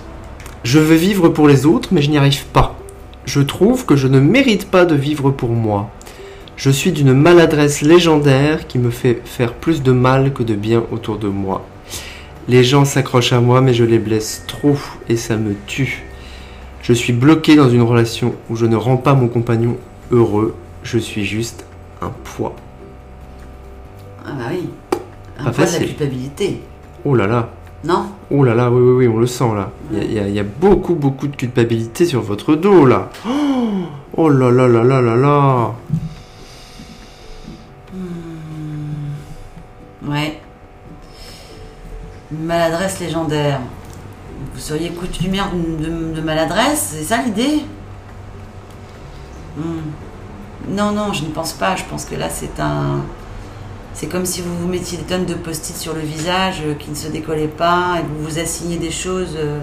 je 0.63 0.79
veux 0.79 0.95
vivre 0.95 1.29
pour 1.29 1.47
les 1.47 1.65
autres, 1.65 1.89
mais 1.91 2.01
je 2.01 2.09
n'y 2.09 2.17
arrive 2.17 2.45
pas. 2.45 2.75
Je 3.25 3.41
trouve 3.41 3.85
que 3.85 3.95
je 3.95 4.07
ne 4.07 4.19
mérite 4.19 4.69
pas 4.69 4.85
de 4.85 4.95
vivre 4.95 5.29
pour 5.29 5.49
moi. 5.49 5.91
Je 6.55 6.69
suis 6.69 6.91
d'une 6.91 7.13
maladresse 7.13 7.81
légendaire 7.81 8.67
qui 8.67 8.79
me 8.79 8.89
fait 8.89 9.21
faire 9.25 9.53
plus 9.53 9.81
de 9.81 9.91
mal 9.91 10.33
que 10.33 10.43
de 10.43 10.55
bien 10.55 10.83
autour 10.91 11.17
de 11.17 11.27
moi. 11.27 11.65
Les 12.47 12.63
gens 12.63 12.83
s'accrochent 12.83 13.33
à 13.33 13.39
moi, 13.39 13.61
mais 13.61 13.73
je 13.73 13.85
les 13.85 13.99
blesse 13.99 14.43
trop 14.47 14.75
et 15.07 15.15
ça 15.15 15.37
me 15.37 15.55
tue. 15.65 16.03
Je 16.81 16.91
suis 16.91 17.13
bloqué 17.13 17.55
dans 17.55 17.69
une 17.69 17.81
relation 17.81 18.35
où 18.49 18.57
je 18.57 18.65
ne 18.65 18.75
rends 18.75 18.97
pas 18.97 19.13
mon 19.13 19.29
compagnon 19.29 19.77
heureux, 20.11 20.53
je 20.83 20.97
suis 20.97 21.23
juste 21.23 21.65
un 22.01 22.11
poids. 22.25 22.55
Ah 24.25 24.31
bah 24.37 24.45
oui. 24.51 24.69
Un 25.39 25.51
poids 25.51 25.65
de 25.65 25.71
la 25.71 25.79
culpabilité. 25.79 26.61
Oh 27.05 27.15
là 27.15 27.27
là. 27.27 27.49
Non 27.85 28.07
Oh 28.29 28.43
là 28.43 28.53
là, 28.53 28.69
oui, 28.69 28.81
oui, 28.81 29.05
oui, 29.05 29.07
on 29.07 29.17
le 29.17 29.27
sent 29.27 29.55
là. 29.55 29.71
Il 29.93 30.11
y, 30.11 30.39
a 30.39 30.43
beaucoup, 30.43 30.95
beaucoup 30.95 31.27
de 31.27 31.35
culpabilité 31.35 32.05
sur 32.05 32.21
votre 32.21 32.55
dos 32.55 32.85
là. 32.85 33.09
Oh, 33.25 33.85
oh 34.17 34.29
là 34.29 34.51
là 34.51 34.67
là 34.67 34.83
là 34.83 35.01
là 35.01 35.15
là. 35.15 35.73
Hmm. 37.93 40.11
Ouais. 40.11 40.42
Maladresse 42.41 42.99
légendaire 42.99 43.59
vous 44.53 44.59
seriez 44.59 44.89
coutumière 44.89 45.51
de, 45.53 46.13
de, 46.13 46.21
maladresse, 46.21 46.95
c'est 46.95 47.03
ça 47.03 47.21
l'idée 47.23 47.63
hmm. 49.57 49.81
Non, 50.69 50.91
non, 50.91 51.11
je 51.11 51.25
ne 51.25 51.29
pense 51.29 51.53
pas. 51.53 51.75
Je 51.75 51.83
pense 51.83 52.05
que 52.05 52.15
là, 52.15 52.29
c'est 52.29 52.59
un. 52.59 53.01
C'est 53.93 54.07
comme 54.07 54.25
si 54.25 54.41
vous 54.41 54.55
vous 54.57 54.67
mettiez 54.67 54.97
des 54.97 55.03
tonnes 55.03 55.25
de 55.25 55.33
post-it 55.35 55.75
sur 55.75 55.93
le 55.93 55.99
visage 55.99 56.63
euh, 56.65 56.73
qui 56.73 56.89
ne 56.89 56.95
se 56.95 57.09
décollaient 57.09 57.47
pas 57.47 57.97
et 57.99 58.01
vous 58.01 58.27
vous 58.27 58.39
assignez 58.39 58.77
des 58.77 58.89
choses 58.89 59.35
euh, 59.37 59.59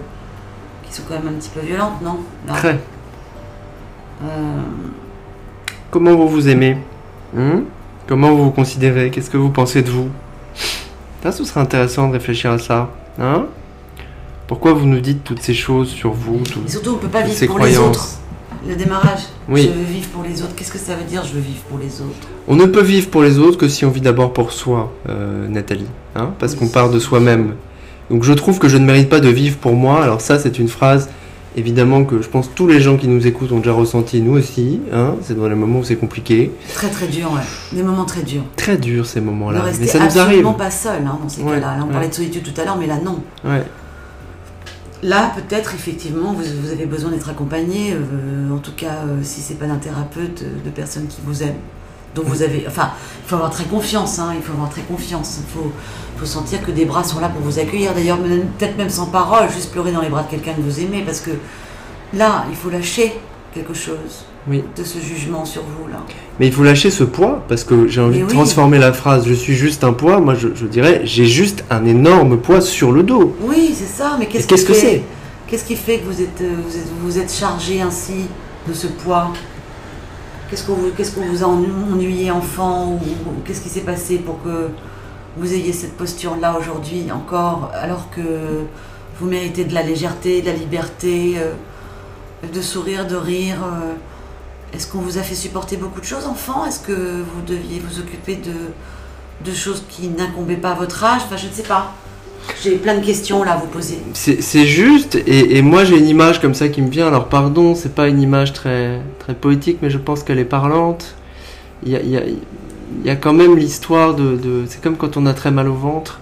qui 0.85 0.93
sont 0.95 1.03
quand 1.09 1.15
même 1.15 1.35
un 1.35 1.39
petit 1.39 1.49
peu 1.49 1.61
violentes, 1.61 2.01
non 2.03 2.19
Très. 2.47 2.79
Euh. 4.23 4.61
Comment 5.91 6.15
vous 6.15 6.29
vous 6.29 6.49
aimez? 6.49 6.77
Hmm? 7.35 7.63
Comment 8.07 8.31
vous 8.31 8.45
vous 8.45 8.51
considérez? 8.51 9.11
Qu'est-ce 9.11 9.31
que 9.31 9.39
vous 9.39 9.51
pensez 9.51 9.83
de 9.83 9.91
vous? 9.91 10.11
Ça, 11.23 11.33
ce 11.33 11.45
serait 11.45 11.61
intéressant 11.61 12.09
de 12.09 12.15
réfléchir 12.15 12.53
à 12.53 12.59
ça. 12.59 12.91
Hein? 13.21 13.47
Pourquoi 14.47 14.73
vous 14.73 14.87
nous 14.87 15.01
dites 15.01 15.23
toutes 15.23 15.43
ces 15.43 15.55
choses 15.55 15.89
sur 15.89 16.13
vous 16.13 16.41
Surtout, 16.67 16.91
on 16.91 16.95
ne 16.95 16.99
peut 16.99 17.09
pas 17.09 17.23
vivre 17.23 17.47
pour 17.47 17.59
les 17.61 17.79
autres. 17.79 18.09
le 18.67 18.75
démarrage. 18.75 19.21
Oui. 19.49 19.63
Je 19.63 19.69
veux 19.79 19.85
vivre 19.85 20.09
pour 20.09 20.23
les 20.23 20.43
autres. 20.43 20.55
Qu'est-ce 20.57 20.73
que 20.73 20.79
ça 20.79 20.95
veut 20.95 21.05
dire 21.05 21.23
je 21.25 21.35
veux 21.35 21.41
vivre 21.41 21.61
pour 21.69 21.79
les 21.79 22.01
autres? 22.01 22.27
On 22.49 22.57
ne 22.57 22.67
peut 22.67 22.83
vivre 22.83 23.09
pour 23.11 23.23
les 23.23 23.39
autres 23.39 23.59
que 23.59 23.69
si 23.69 23.85
on 23.85 23.91
vit 23.91 24.01
d'abord 24.01 24.33
pour 24.33 24.53
soi, 24.53 24.93
euh, 25.09 25.47
Nathalie. 25.49 25.87
Hein? 26.17 26.31
Parce 26.39 26.55
qu'on 26.55 26.69
part 26.69 26.91
de 26.91 26.99
soi-même. 26.99 27.55
Donc 28.11 28.25
je 28.25 28.33
trouve 28.33 28.59
que 28.59 28.69
je 28.69 28.77
ne 28.77 28.85
mérite 28.85 29.09
pas 29.09 29.21
de 29.21 29.29
vivre 29.29 29.57
pour 29.59 29.75
moi. 29.75 30.03
Alors 30.03 30.21
ça, 30.21 30.39
c'est 30.39 30.59
une 30.59 30.69
phrase 30.69 31.11
évidemment 31.57 32.05
que 32.05 32.23
je 32.23 32.29
pense 32.29 32.49
que 32.49 32.55
tous 32.55 32.67
les 32.67 32.81
gens 32.81 32.97
qui 32.97 33.09
nous 33.09 33.27
écoutent 33.27 33.53
ont 33.53 33.59
déjà 33.59 33.73
ressenti, 33.73 34.21
nous 34.21 34.33
aussi. 34.33 34.81
Hein 34.93 35.17
c'est 35.23 35.37
dans 35.37 35.49
les 35.49 35.55
moments 35.55 35.81
où 35.81 35.85
c'est 35.85 35.97
compliqué. 35.97 36.53
Très 36.75 36.89
très 36.89 37.07
dur, 37.07 37.33
ouais. 37.33 37.77
Des 37.77 37.83
moments 37.83 38.05
très 38.05 38.23
durs. 38.23 38.45
Très 38.57 38.77
durs 38.77 39.07
ces 39.07 39.21
moments-là. 39.21 39.65
Mais 39.79 39.87
ça 39.87 39.99
nous 39.99 40.19
arrive. 40.19 40.45
pas 40.57 40.71
seul 40.71 41.03
hein, 41.07 41.19
dans 41.23 41.29
ces 41.29 41.43
cas-là. 41.43 41.79
on 41.83 41.93
parlait 41.93 42.09
de 42.09 42.15
solitude 42.15 42.43
tout 42.43 42.61
à 42.61 42.65
l'heure, 42.65 42.77
mais 42.79 42.87
là 42.87 42.99
non. 43.03 43.19
Ouais. 43.45 43.65
Là, 45.03 45.33
peut-être 45.35 45.75
effectivement, 45.75 46.35
vous, 46.35 46.71
avez 46.71 46.85
besoin 46.85 47.11
d'être 47.11 47.31
accompagné. 47.31 47.95
Euh, 47.95 48.55
en 48.55 48.59
tout 48.59 48.75
cas, 48.77 49.05
euh, 49.07 49.21
si 49.23 49.41
c'est 49.41 49.55
pas 49.55 49.67
d'un 49.67 49.79
thérapeute, 49.79 50.43
euh, 50.43 50.65
de 50.65 50.71
personnes 50.71 51.07
qui 51.07 51.21
vous 51.25 51.43
aiment. 51.43 51.55
Donc 52.15 52.25
vous 52.27 52.43
avez, 52.43 52.65
enfin, 52.67 52.91
il 53.25 53.29
faut 53.29 53.37
avoir 53.37 53.51
très 53.51 53.65
confiance. 53.65 54.19
Hein, 54.19 54.33
il 54.37 54.43
faut 54.43 54.53
avoir 54.53 54.71
très 54.71 54.83
confiance. 54.83 55.39
Il 55.41 55.53
faut, 55.53 55.73
faut 56.17 56.27
sentir 56.27 56.65
que 56.65 56.71
des 56.71 56.85
bras 56.85 57.05
sont 57.05 57.21
là 57.21 57.29
pour 57.29 57.43
vous 57.43 57.59
accueillir. 57.59 57.95
D'ailleurs, 57.95 58.19
peut-être 58.19 58.77
même 58.77 58.91
sans 58.91 59.07
parole, 59.07 59.49
juste 59.51 59.71
pleurer 59.73 59.93
dans 59.93 60.03
les 60.03 60.09
bras 60.09 60.23
de 60.23 60.31
quelqu'un 60.31 60.53
que 60.53 60.61
vous 60.61 60.81
aimez, 60.81 61.03
parce 61.05 61.21
que 61.21 61.31
là, 62.15 62.47
il 62.51 62.57
faut 62.57 62.71
lâcher 62.71 63.13
quelque 63.55 63.75
chose 63.75 64.25
oui. 64.49 64.63
de 64.77 64.85
ce 64.85 64.99
jugement 64.99 65.45
sur 65.45 65.63
vous 65.63 65.89
là. 65.89 65.99
Mais 66.39 66.47
il 66.47 66.53
faut 66.53 66.63
lâcher 66.63 66.91
ce 66.91 67.05
poids 67.05 67.45
parce 67.49 67.65
que 67.65 67.89
j'ai 67.89 68.01
envie 68.01 68.21
de 68.21 68.27
transformer 68.27 68.79
la 68.79 68.93
phrase 68.93 69.27
je 69.27 69.35
suis 69.35 69.55
juste 69.55 69.85
un 69.85 69.93
poids. 69.93 70.21
Moi, 70.21 70.35
je, 70.35 70.67
dirais 70.67 71.03
j'ai 71.05 71.27
juste 71.27 71.65
un 71.71 71.85
énorme 71.85 72.39
poids 72.39 72.61
sur 72.61 72.93
le 72.93 73.03
dos. 73.03 73.37
Oui, 73.43 73.75
c'est 73.75 73.87
ça. 73.87 74.17
Mais 74.19 74.27
qu'est-ce 74.27 74.47
que 74.47 74.75
c'est? 74.75 75.03
Qu'est-ce 75.47 75.65
qui 75.65 75.75
fait 75.75 75.99
que 75.99 76.07
vous 76.07 76.23
êtes, 76.23 76.41
euh, 76.43 76.55
vous 76.65 76.77
êtes, 76.77 76.87
vous 77.03 77.19
êtes 77.19 77.33
chargé 77.33 77.81
ainsi 77.81 78.27
de 78.69 78.73
ce 78.73 78.87
poids? 78.87 79.33
Qu'est-ce 80.51 80.65
qu'on 80.65 80.75
vous, 80.75 81.45
a 81.45 81.47
ennuyé 81.47 82.31
enfant 82.33 82.95
ou, 82.95 82.99
qu'est-ce 83.45 83.61
qui 83.61 83.69
s'est 83.69 83.83
passé 83.83 84.19
pour 84.19 84.43
que 84.43 84.69
vous 85.37 85.55
ayez 85.55 85.73
cette 85.73 85.97
posture-là 85.97 86.59
aujourd'hui 86.59 87.13
encore, 87.13 87.71
alors 87.73 88.11
que 88.11 88.65
vous 89.19 89.27
méritez 89.27 89.65
de 89.65 89.73
la 89.73 89.85
légèreté, 89.85 90.43
de 90.43 90.47
la 90.47 90.55
liberté, 90.55 91.35
euh, 91.37 91.55
de 92.53 92.61
sourire, 92.61 93.07
de 93.07 93.15
rire 93.15 93.59
euh, 93.63 93.95
est-ce 94.73 94.87
qu'on 94.87 94.99
vous 95.01 95.19
a 95.19 95.23
fait 95.23 95.35
supporter 95.35 95.77
beaucoup 95.77 96.01
de 96.01 96.07
choses, 96.07 96.27
enfant? 96.27 96.65
Est-ce 96.65 96.81
que 96.81 96.93
vous 96.93 97.43
deviez 97.47 97.81
vous 97.81 97.99
occuper 97.99 98.37
de, 98.37 98.55
de 99.45 99.55
choses 99.55 99.85
qui 99.89 100.09
n'incombaient 100.09 100.57
pas 100.57 100.73
à 100.73 100.75
votre 100.75 101.03
âge? 101.03 101.23
Enfin, 101.25 101.37
je 101.37 101.49
ne 101.49 101.53
sais 101.53 101.65
pas. 101.65 101.93
J'ai 102.63 102.77
plein 102.77 102.99
de 102.99 103.05
questions 103.05 103.43
là 103.43 103.53
à 103.53 103.57
vous 103.57 103.67
poser. 103.67 103.99
C'est 104.13 104.67
juste, 104.67 105.19
et, 105.27 105.63
moi 105.63 105.85
j'ai 105.85 105.99
une 105.99 106.09
image 106.09 106.41
comme 106.41 106.55
ça 106.55 106.69
qui 106.69 106.83
me 106.83 106.91
vient. 106.91 107.07
Alors, 107.09 107.29
pardon, 107.29 107.75
c'est 107.75 107.95
pas 107.95 108.09
une 108.09 108.21
image 108.21 108.53
très, 108.53 109.01
très 109.19 109.35
poétique, 109.35 109.79
mais 109.83 109.91
je 109.91 109.99
pense 109.99 110.23
qu'elle 110.23 110.39
est 110.39 110.45
parlante. 110.45 111.15
Il 111.85 111.93
y 111.93 113.11
a, 113.11 113.17
quand 113.17 113.33
même 113.33 113.57
l'histoire 113.57 114.15
de. 114.15 114.65
c'est 114.67 114.83
comme 114.83 114.97
quand 114.97 115.17
on 115.17 115.27
a 115.27 115.33
très 115.33 115.51
mal 115.51 115.69
au 115.69 115.75
ventre. 115.75 116.21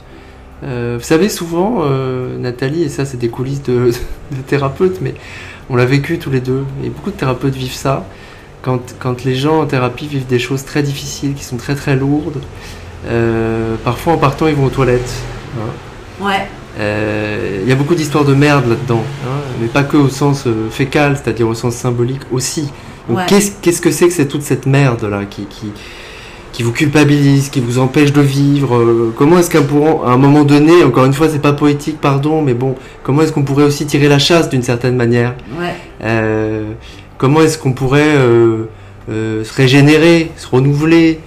Euh, 0.64 0.96
vous 0.98 1.04
savez, 1.04 1.28
souvent, 1.28 1.82
euh, 1.82 2.36
Nathalie, 2.38 2.82
et 2.82 2.88
ça 2.88 3.04
c'est 3.04 3.16
des 3.16 3.28
coulisses 3.28 3.62
de, 3.62 3.90
de 4.32 4.42
thérapeutes, 4.46 5.00
mais 5.00 5.14
on 5.70 5.76
l'a 5.76 5.84
vécu 5.84 6.18
tous 6.18 6.30
les 6.30 6.40
deux, 6.40 6.64
et 6.84 6.88
beaucoup 6.88 7.10
de 7.10 7.16
thérapeutes 7.16 7.54
vivent 7.54 7.72
ça 7.72 8.04
quand, 8.62 9.24
les 9.24 9.34
gens 9.34 9.60
en 9.60 9.66
thérapie 9.66 10.06
vivent 10.06 10.26
des 10.26 10.38
choses 10.38 10.64
très 10.64 10.82
difficiles, 10.82 11.34
qui 11.34 11.44
sont 11.44 11.56
très 11.56 11.74
très 11.74 11.96
lourdes, 11.96 12.40
euh, 13.06 13.76
parfois 13.84 14.14
en 14.14 14.18
partant 14.18 14.46
ils 14.46 14.54
vont 14.54 14.64
aux 14.64 14.70
toilettes. 14.70 15.12
Hein. 15.56 15.70
Ouais. 16.20 16.46
Euh, 16.78 17.60
il 17.62 17.68
y 17.68 17.72
a 17.72 17.74
beaucoup 17.74 17.94
d'histoires 17.94 18.24
de 18.24 18.34
merde 18.34 18.68
là-dedans, 18.68 19.02
hein, 19.24 19.40
mais 19.60 19.66
pas 19.66 19.82
que 19.82 19.96
au 19.96 20.08
sens 20.08 20.46
euh, 20.46 20.68
fécal, 20.70 21.16
c'est-à-dire 21.16 21.48
au 21.48 21.54
sens 21.54 21.74
symbolique 21.74 22.22
aussi. 22.30 22.70
Donc 23.08 23.20
qu'est-ce, 23.26 23.80
que 23.80 23.90
c'est 23.90 24.06
que 24.08 24.12
c'est 24.12 24.28
toute 24.28 24.42
cette 24.42 24.66
merde 24.66 25.02
là 25.04 25.22
qui, 25.24 25.46
qui, 26.52 26.62
vous 26.62 26.72
culpabilise, 26.72 27.48
qui 27.48 27.60
vous 27.60 27.78
empêche 27.78 28.12
de 28.12 28.20
vivre 28.20 29.12
Comment 29.16 29.38
est-ce 29.38 29.48
qu'un 29.48 29.64
à 30.04 30.10
un 30.10 30.18
moment 30.18 30.44
donné, 30.44 30.84
encore 30.84 31.06
une 31.06 31.14
fois, 31.14 31.30
c'est 31.30 31.40
pas 31.40 31.54
poétique, 31.54 32.02
pardon, 32.02 32.42
mais 32.42 32.52
bon, 32.52 32.74
comment 33.02 33.22
est-ce 33.22 33.32
qu'on 33.32 33.44
pourrait 33.44 33.64
aussi 33.64 33.86
tirer 33.86 34.08
la 34.08 34.18
chasse 34.18 34.50
d'une 34.50 34.62
certaine 34.62 34.94
manière 34.94 35.34
ouais 35.58 35.74
comment 37.18 37.42
est-ce 37.42 37.58
qu'on 37.58 37.72
pourrait 37.72 38.16
euh, 38.16 38.64
euh, 39.10 39.44
se 39.44 39.52
régénérer, 39.52 40.30
se 40.36 40.46
renouveler. 40.46 41.20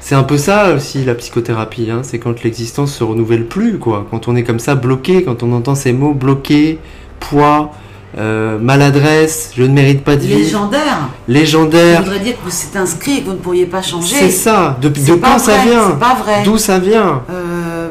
Euh, 0.00 0.06
c'est 0.06 0.14
un 0.14 0.22
peu 0.22 0.38
ça 0.38 0.74
aussi 0.74 1.04
la 1.04 1.14
psychothérapie, 1.14 1.90
hein. 1.90 2.00
c'est 2.02 2.18
quand 2.18 2.42
l'existence 2.42 2.94
se 2.94 3.04
renouvelle 3.04 3.46
plus, 3.46 3.78
quoi. 3.78 4.06
Quand 4.10 4.28
on 4.28 4.36
est 4.36 4.44
comme 4.44 4.58
ça 4.58 4.74
bloqué, 4.74 5.22
quand 5.22 5.42
on 5.42 5.52
entend 5.52 5.74
ces 5.74 5.92
mots 5.92 6.14
bloqué, 6.14 6.78
poids, 7.18 7.72
maladresse, 8.16 9.52
je 9.56 9.62
ne 9.62 9.72
mérite 9.72 10.02
pas 10.02 10.16
de 10.16 10.22
vivre. 10.22 10.40
Légendaire. 10.40 11.08
Légendaire. 11.28 11.98
Ça 11.98 12.02
voudrait 12.02 12.20
dire 12.20 12.34
que 12.44 12.50
c'est 12.50 12.76
inscrit 12.76 13.18
et 13.18 13.20
que 13.20 13.26
vous 13.26 13.34
ne 13.34 13.38
pourriez 13.38 13.66
pas 13.66 13.82
changer. 13.82 14.16
C'est 14.16 14.30
ça. 14.30 14.76
De, 14.82 14.88
de 14.88 15.14
quand 15.14 15.38
ça 15.38 15.58
vient 15.58 15.90
pas 15.90 16.16
vrai. 16.16 16.42
D'où 16.44 16.58
ça 16.58 16.78
vient 16.80 17.22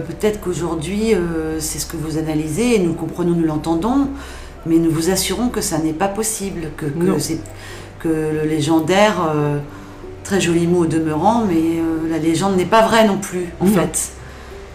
Peut-être 0.08 0.42
qu'aujourd'hui, 0.42 1.14
c'est 1.60 1.80
ce 1.80 1.86
que 1.86 1.96
vous 1.96 2.18
analysez 2.18 2.76
et 2.76 2.80
nous 2.80 2.94
comprenons, 2.94 3.34
nous 3.34 3.46
l'entendons 3.46 4.10
mais 4.66 4.78
nous 4.78 4.92
vous 4.92 5.10
assurons 5.10 5.50
que 5.50 5.62
ça 5.62 5.78
n'est 5.80 5.94
pas 5.94 6.08
possible, 6.08 6.72
que, 6.78 6.86
que, 6.86 7.18
que 8.00 8.08
le 8.08 8.48
légendaire, 8.48 9.16
euh, 9.34 9.60
très 10.30 10.40
joli 10.40 10.68
mot 10.68 10.84
au 10.84 10.86
demeurant, 10.86 11.44
mais 11.48 11.56
euh, 11.56 12.08
la 12.08 12.20
légende 12.20 12.56
n'est 12.56 12.66
pas 12.66 12.84
vraie 12.84 13.08
non 13.08 13.18
plus, 13.18 13.48
en 13.60 13.66
fait. 13.66 14.12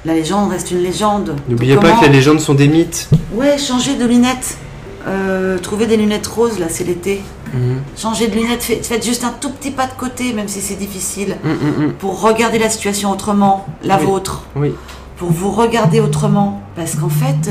La 0.05 0.13
légende 0.13 0.51
reste 0.51 0.73
une 0.73 0.83
légende. 0.83 1.37
N'oubliez 1.49 1.77
pas 1.77 1.93
que 1.93 2.07
les 2.07 2.11
légendes 2.11 2.41
sont 2.41 2.55
des 2.55 2.67
mythes. 2.67 3.09
Ouais, 3.33 3.57
changer 3.57 3.95
de 3.95 4.05
lunettes. 4.05 4.59
Euh, 5.07 5.57
trouver 5.59 5.87
des 5.87 5.97
lunettes 5.97 6.27
roses, 6.27 6.59
là, 6.59 6.67
c'est 6.69 6.83
l'été. 6.83 7.23
Mhm. 7.53 7.77
Changer 7.97 8.27
de 8.27 8.35
lunettes, 8.35 8.65
faites, 8.65 9.05
juste 9.05 9.23
un 9.23 9.31
tout 9.31 9.51
petit 9.51 9.71
pas 9.71 9.87
de 9.87 9.93
côté, 9.93 10.33
même 10.33 10.49
si 10.49 10.61
c'est 10.61 10.75
difficile, 10.75 11.37
mm, 11.45 11.49
mm. 11.51 11.93
pour 12.01 12.21
regarder 12.21 12.59
la 12.59 12.69
situation 12.69 13.13
autrement, 13.13 13.65
la 13.85 13.97
vôtre. 13.97 14.43
Oui. 14.57 14.73
Pour 15.19 15.31
vous 15.31 15.53
regarder 15.53 16.01
autrement. 16.01 16.63
Parce 16.75 16.97
qu'en 16.97 17.09
fait, 17.09 17.49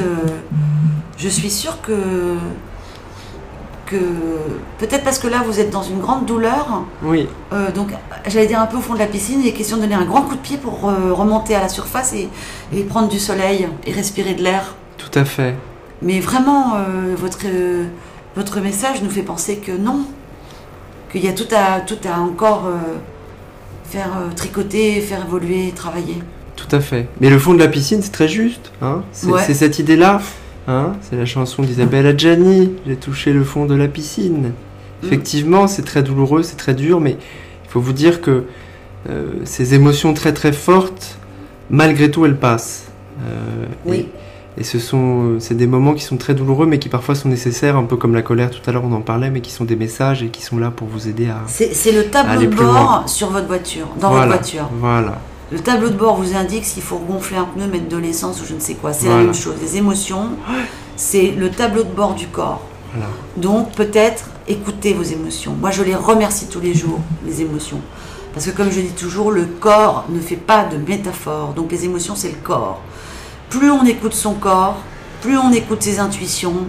je 1.17 1.29
suis 1.29 1.49
sûre 1.49 1.79
que 1.81 1.93
que 3.93 3.99
peut-être 4.79 5.03
parce 5.03 5.19
que 5.19 5.27
là 5.27 5.43
vous 5.45 5.59
êtes 5.59 5.69
dans 5.69 5.83
une 5.83 5.99
grande 5.99 6.25
douleur. 6.25 6.83
Oui. 7.03 7.27
Euh, 7.51 7.71
donc 7.71 7.89
j'allais 8.27 8.47
dire 8.47 8.59
un 8.59 8.65
peu 8.65 8.77
au 8.77 8.81
fond 8.81 8.93
de 8.93 8.99
la 8.99 9.05
piscine, 9.05 9.41
il 9.41 9.47
est 9.47 9.53
question 9.53 9.77
de 9.77 9.83
donner 9.83 9.95
un 9.95 10.05
grand 10.05 10.23
coup 10.23 10.35
de 10.35 10.41
pied 10.41 10.57
pour 10.57 10.89
euh, 10.89 11.13
remonter 11.13 11.55
à 11.55 11.61
la 11.61 11.69
surface 11.69 12.13
et, 12.13 12.29
prendre 12.83 13.07
du 13.07 13.19
soleil 13.19 13.67
et 13.85 13.91
respirer 13.91 14.33
de 14.33 14.43
l'air. 14.43 14.75
Tout 14.97 15.17
à 15.17 15.25
fait. 15.25 15.55
Mais 16.01 16.19
vraiment, 16.19 16.75
euh, 16.75 17.15
votre, 17.15 17.45
votre 18.35 18.59
message 18.59 19.01
nous 19.01 19.09
fait 19.09 19.21
penser 19.21 19.57
que 19.57 19.71
non, 19.71 20.01
qu'il 21.11 21.23
y 21.23 21.27
a 21.27 21.33
tout 21.33 21.47
à, 21.55 21.79
tout 21.81 21.99
à 22.07 22.19
encore 22.19 22.69
faire 23.85 24.11
tricoter, 24.35 24.99
faire 25.01 25.23
évoluer, 25.25 25.71
travailler. 25.75 26.17
Tout 26.55 26.75
à 26.75 26.81
fait. 26.81 27.07
Mais 27.21 27.29
le 27.29 27.39
fond 27.39 27.53
de 27.53 27.59
la 27.59 27.67
piscine, 27.67 28.01
c'est 28.01 28.11
très 28.11 28.27
juste. 28.27 28.71
Hein 28.81 29.03
c'est 29.11 29.53
cette 29.53 29.79
idée-là. 29.79 30.19
Hein 30.67 30.93
c'est 31.01 31.17
la 31.17 31.25
chanson 31.25 31.61
d'Isabelle 31.61 32.07
Adjani, 32.07 32.71
J'ai 32.87 32.95
touché 32.95 33.33
le 33.33 33.43
fond 33.43 33.65
de 33.65 33.75
la 33.75 33.87
piscine. 33.87 34.51
Mm. 35.01 35.05
Effectivement, 35.05 35.67
c'est 35.67 35.81
très 35.81 36.03
douloureux, 36.03 36.43
c'est 36.43 36.55
très 36.55 36.73
dur, 36.73 37.01
mais 37.01 37.11
il 37.11 37.69
faut 37.69 37.81
vous 37.81 37.93
dire 37.93 38.21
que 38.21 38.45
euh, 39.09 39.31
ces 39.43 39.73
émotions 39.73 40.13
très 40.13 40.33
très 40.33 40.53
fortes, 40.53 41.17
malgré 41.69 42.09
tout, 42.09 42.25
elles 42.25 42.37
passent. 42.37 42.85
Euh, 43.27 43.65
oui. 43.85 44.07
Et, 44.57 44.63
ce 44.63 44.77
sont, 44.77 45.37
c'est 45.39 45.55
des 45.55 45.65
moments 45.65 45.95
qui 45.95 46.03
sont 46.03 46.15
très 46.15 46.35
douloureux, 46.35 46.67
mais 46.67 46.77
qui 46.77 46.87
parfois 46.87 47.15
sont 47.15 47.27
nécessaires, 47.27 47.75
un 47.75 47.85
peu 47.85 47.97
comme 47.97 48.13
la 48.13 48.21
colère 48.21 48.51
tout 48.51 48.61
à 48.67 48.71
l'heure, 48.71 48.85
on 48.85 48.93
en 48.93 49.01
parlait, 49.01 49.31
mais 49.31 49.41
qui 49.41 49.51
sont 49.51 49.65
des 49.65 49.75
messages 49.75 50.21
et 50.21 50.27
qui 50.27 50.43
sont 50.43 50.59
là 50.59 50.69
pour 50.69 50.87
vous 50.87 51.07
aider 51.07 51.27
à. 51.27 51.41
C'est 51.47 51.91
le 51.91 52.05
tableau 52.05 52.39
de 52.39 52.55
bord 52.55 53.03
sur 53.07 53.31
votre 53.31 53.47
voiture, 53.47 53.87
dans 53.99 54.11
votre 54.11 54.27
voiture. 54.27 54.69
Voilà. 54.79 55.19
Le 55.51 55.59
tableau 55.59 55.89
de 55.89 55.95
bord 55.95 56.15
vous 56.15 56.35
indique 56.35 56.65
s'il 56.65 56.81
faut 56.81 56.97
gonfler 56.97 57.37
un 57.37 57.45
pneu, 57.45 57.67
mettre 57.67 57.87
de 57.87 57.97
l'essence 57.97 58.41
ou 58.41 58.45
je 58.45 58.53
ne 58.53 58.59
sais 58.59 58.75
quoi. 58.75 58.93
C'est 58.93 59.09
la 59.09 59.17
même 59.17 59.33
chose. 59.33 59.55
Les 59.61 59.77
émotions, 59.77 60.29
c'est 60.95 61.31
le 61.31 61.51
tableau 61.51 61.83
de 61.83 61.91
bord 61.91 62.15
du 62.15 62.27
corps. 62.27 62.61
Donc 63.37 63.71
peut-être 63.73 64.25
écoutez 64.47 64.93
vos 64.93 65.03
émotions. 65.03 65.55
Moi 65.59 65.71
je 65.71 65.83
les 65.83 65.95
remercie 65.95 66.47
tous 66.47 66.59
les 66.59 66.73
jours, 66.73 66.99
les 67.25 67.41
émotions. 67.41 67.81
Parce 68.33 68.47
que 68.47 68.51
comme 68.51 68.71
je 68.71 68.81
dis 68.81 68.93
toujours, 68.93 69.31
le 69.31 69.45
corps 69.45 70.05
ne 70.09 70.19
fait 70.19 70.35
pas 70.35 70.65
de 70.65 70.77
métaphore. 70.77 71.53
Donc 71.53 71.71
les 71.71 71.85
émotions, 71.85 72.15
c'est 72.15 72.29
le 72.29 72.37
corps. 72.43 72.81
Plus 73.49 73.69
on 73.69 73.85
écoute 73.85 74.13
son 74.13 74.33
corps, 74.33 74.77
plus 75.21 75.37
on 75.37 75.51
écoute 75.51 75.83
ses 75.83 75.99
intuitions, 75.99 76.65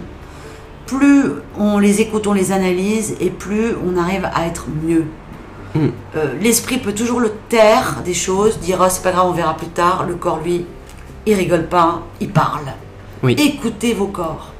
plus 0.85 1.23
on 1.57 1.79
les 1.79 2.01
écoute, 2.01 2.27
on 2.27 2.33
les 2.33 2.51
analyse, 2.51 3.15
et 3.19 3.31
plus 3.31 3.73
on 3.83 3.97
arrive 3.97 4.29
à 4.33 4.45
être 4.45 4.65
mieux. 4.83 5.05
Mm. 5.75 5.87
Euh, 6.15 6.33
l'esprit 6.41 6.77
peut 6.77 6.93
toujours 6.93 7.19
le 7.19 7.31
taire 7.49 8.01
des 8.03 8.13
choses, 8.13 8.59
dire 8.59 8.79
oh, 8.81 8.87
c'est 8.89 9.03
pas 9.03 9.11
grave, 9.11 9.27
on 9.27 9.33
verra 9.33 9.55
plus 9.55 9.67
tard. 9.67 10.05
Le 10.07 10.15
corps, 10.15 10.39
lui, 10.43 10.65
il 11.25 11.33
rigole 11.35 11.67
pas, 11.67 12.01
il 12.19 12.29
parle. 12.29 12.73
Écoutez 13.27 13.93
vos 13.93 14.07
corps. 14.07 14.51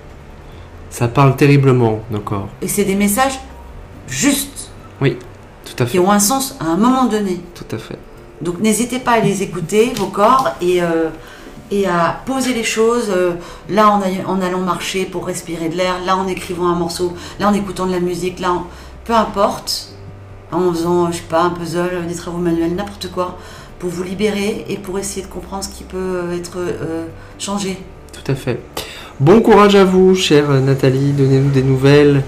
Ça 0.89 1.07
parle 1.07 1.35
terriblement, 1.35 1.99
nos 2.09 2.19
corps. 2.19 2.49
Et 2.61 2.67
c'est 2.67 2.83
des 2.83 2.95
messages 2.95 3.39
justes. 4.07 4.71
Oui, 5.01 5.17
tout 5.65 5.83
à 5.83 5.85
fait. 5.85 5.91
Qui 5.91 5.99
ont 5.99 6.11
un 6.11 6.19
sens 6.19 6.55
à 6.59 6.65
un 6.65 6.77
moment 6.77 7.05
donné. 7.05 7.41
Tout 7.53 7.75
à 7.75 7.77
fait. 7.77 7.99
Donc 8.41 8.59
n'hésitez 8.59 8.99
pas 8.99 9.13
à 9.13 9.19
les 9.19 9.43
écouter, 9.43 9.93
vos 9.95 10.07
corps, 10.07 10.51
et, 10.61 10.81
euh, 10.81 11.09
et 11.71 11.87
à 11.87 12.21
poser 12.25 12.53
les 12.53 12.63
choses, 12.63 13.09
euh, 13.09 13.33
là 13.69 13.89
en, 13.89 14.01
en, 14.27 14.41
allant 14.41 14.59
marcher 14.59 15.05
pour 15.05 15.25
respirer 15.25 15.69
de 15.69 15.75
l'air, 15.75 15.95
là 16.05 16.17
en 16.17 16.27
écrivant 16.27 16.67
un 16.67 16.75
morceau, 16.75 17.13
là 17.39 17.49
en 17.49 17.53
écoutant 17.53 17.85
de 17.85 17.91
la 17.91 17.99
musique, 17.99 18.39
là, 18.39 18.53
peu 19.05 19.13
importe, 19.13 19.94
en 20.51 20.71
faisant, 20.71 21.11
je 21.11 21.17
sais 21.17 21.23
pas, 21.29 21.43
un 21.43 21.49
puzzle, 21.49 22.05
des 22.07 22.15
travaux 22.15 22.37
manuels, 22.37 22.75
n'importe 22.75 23.11
quoi, 23.11 23.37
pour 23.79 23.89
vous 23.89 24.03
libérer 24.03 24.65
et 24.69 24.77
pour 24.77 24.97
essayer 24.99 25.25
de 25.25 25.31
comprendre 25.31 25.63
ce 25.63 25.69
qui 25.69 25.83
peut 25.83 26.31
être 26.33 26.57
euh, 26.57 27.05
changé. 27.39 27.77
Tout 28.13 28.31
à 28.31 28.35
fait. 28.35 28.59
Bon 29.19 29.41
courage 29.41 29.75
à 29.75 29.85
vous, 29.85 30.15
chère 30.15 30.49
Nathalie, 30.49 31.13
donnez-nous 31.13 31.51
des 31.51 31.63
nouvelles 31.63 32.23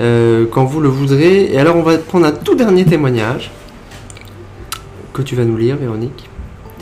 euh, 0.00 0.46
quand 0.50 0.64
vous 0.64 0.80
le 0.80 0.88
voudrez. 0.88 1.52
Et 1.52 1.58
alors 1.58 1.76
on 1.76 1.82
va 1.82 1.98
prendre 1.98 2.26
un 2.26 2.32
tout 2.32 2.54
dernier 2.54 2.84
témoignage 2.84 3.50
que 5.12 5.22
tu 5.22 5.36
vas 5.36 5.44
nous 5.44 5.56
lire, 5.56 5.76
Véronique. 5.76 6.28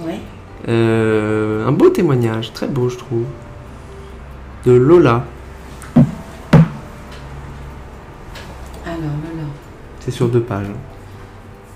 Oui. 0.05 0.15
Euh, 0.69 1.67
un 1.67 1.73
beau 1.73 1.91
témoignage, 1.91 2.53
très 2.53 2.67
beau 2.67 2.89
je 2.89 2.97
trouve, 2.97 3.25
de 4.67 4.73
Lola. 4.73 5.25
Alors 5.95 6.05
Lola. 8.87 9.49
C'est 10.05 10.11
sur 10.11 10.29
deux 10.29 10.43
pages. 10.43 10.67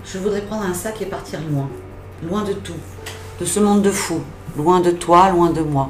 Je 0.05 0.19
voudrais 0.19 0.43
prendre 0.43 0.65
un 0.65 0.75
sac 0.75 1.01
et 1.01 1.07
partir 1.07 1.41
loin, 1.51 1.67
loin 2.29 2.45
de 2.45 2.53
tout, 2.53 2.75
de 3.41 3.47
ce 3.47 3.59
monde 3.59 3.81
de 3.81 3.91
fous, 3.91 4.21
loin 4.55 4.81
de 4.81 4.91
toi, 4.91 5.31
loin 5.31 5.49
de 5.49 5.63
moi. 5.63 5.89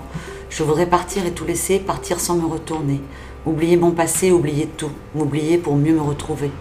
Je 0.48 0.62
voudrais 0.62 0.86
partir 0.86 1.26
et 1.26 1.32
tout 1.32 1.44
laisser, 1.44 1.80
partir 1.80 2.20
sans 2.20 2.36
me 2.36 2.46
retourner. 2.46 3.00
Oublier 3.44 3.76
mon 3.76 3.90
passé, 3.90 4.30
oublier 4.30 4.66
tout, 4.66 4.92
m'oublier 5.16 5.58
pour 5.58 5.74
mieux 5.74 5.94
me 5.94 6.00
retrouver. 6.00 6.52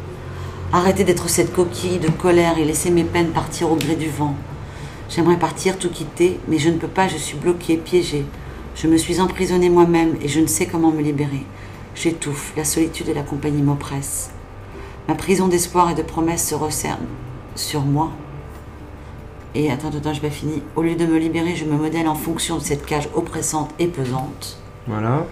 Arrêter 0.74 1.04
d'être 1.04 1.30
cette 1.30 1.54
coquille 1.54 2.00
de 2.00 2.10
colère 2.10 2.58
et 2.58 2.66
laisser 2.66 2.90
mes 2.90 3.04
peines 3.04 3.30
partir 3.30 3.72
au 3.72 3.76
gré 3.76 3.96
du 3.96 4.10
vent. 4.10 4.34
J'aimerais 5.10 5.38
partir, 5.38 5.78
tout 5.78 5.92
quitter, 5.92 6.40
mais 6.48 6.58
je 6.58 6.70
ne 6.70 6.78
peux 6.78 6.88
pas, 6.88 7.08
je 7.08 7.18
suis 7.18 7.38
bloquée, 7.38 7.78
piégée. 7.78 8.26
Je 8.76 8.88
me 8.88 8.98
suis 8.98 9.22
emprisonnée 9.22 9.70
moi-même 9.70 10.16
et 10.24 10.28
je 10.28 10.40
ne 10.40 10.48
sais 10.48 10.66
comment 10.66 10.92
me 10.92 11.04
libérer. 11.04 11.46
J'étouffe, 11.94 12.54
la 12.58 12.64
solitude 12.64 13.10
et 13.10 13.14
la 13.14 13.22
compagnie 13.22 13.62
m'oppressent. 13.62 14.32
Ma 15.08 15.16
prison 15.16 15.48
d'espoir 15.48 15.90
et 15.90 15.96
de 15.96 16.02
promesses 16.02 16.48
se 16.48 16.56
resserre 16.56 16.98
sur 17.56 17.82
moi. 17.82 18.10
Et 19.56 19.72
attends, 19.72 19.88
attends, 19.88 20.14
je 20.14 20.22
vais 20.22 20.30
finir. 20.30 20.60
Au 20.76 20.82
lieu 20.82 20.96
de 20.96 21.06
me 21.06 21.18
libérer, 21.18 21.56
je 21.56 21.66
me 21.66 21.78
modèle 21.78 22.08
en 22.08 22.16
fonction 22.16 22.58
de 22.58 22.64
cette 22.64 22.86
cage 22.86 23.08
oppressante 23.16 23.72
et 23.80 23.88
pesante. 23.88 24.58
Voilà. 24.86 25.26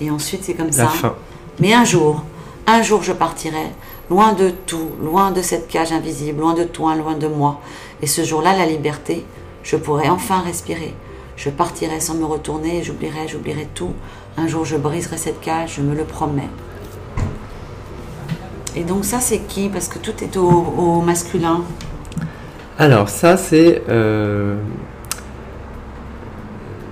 Et 0.00 0.10
ensuite, 0.10 0.44
c'est 0.44 0.54
comme 0.54 0.66
La 0.66 0.72
ça. 0.72 0.88
fin. 0.88 1.14
Mais 1.60 1.72
un 1.72 1.84
jour, 1.84 2.24
un 2.66 2.82
jour, 2.82 3.02
je 3.02 3.12
partirai, 3.12 3.70
loin 4.10 4.32
de 4.32 4.50
tout, 4.66 4.90
loin 5.00 5.30
de 5.30 5.42
cette 5.42 5.68
cage 5.68 5.92
invisible, 5.92 6.40
loin 6.40 6.54
de 6.54 6.64
toi, 6.64 6.94
loin 6.96 7.14
de 7.14 7.28
moi. 7.28 7.60
Et 8.02 8.06
ce 8.06 8.24
jour-là, 8.24 8.56
la 8.56 8.66
liberté, 8.66 9.24
je 9.62 9.76
pourrai 9.76 10.08
enfin 10.08 10.40
respirer. 10.40 10.94
Je 11.36 11.50
partirai 11.50 12.00
sans 12.00 12.14
me 12.14 12.24
retourner, 12.24 12.78
et 12.78 12.82
j'oublierai, 12.82 13.28
j'oublierai 13.28 13.68
tout. 13.74 13.92
Un 14.36 14.46
jour, 14.46 14.64
je 14.64 14.76
briserai 14.76 15.16
cette 15.16 15.40
cage, 15.40 15.76
je 15.76 15.82
me 15.82 15.94
le 15.94 16.04
promets. 16.04 16.48
Et 18.76 18.82
donc 18.84 19.04
ça, 19.04 19.20
c'est 19.20 19.38
qui? 19.40 19.68
Parce 19.68 19.88
que 19.88 19.98
tout 19.98 20.12
est 20.22 20.36
au, 20.36 20.48
au 20.48 21.00
masculin. 21.00 21.62
Alors 22.78 23.08
ça 23.10 23.36
c'est... 23.36 23.82
euh, 23.88 24.56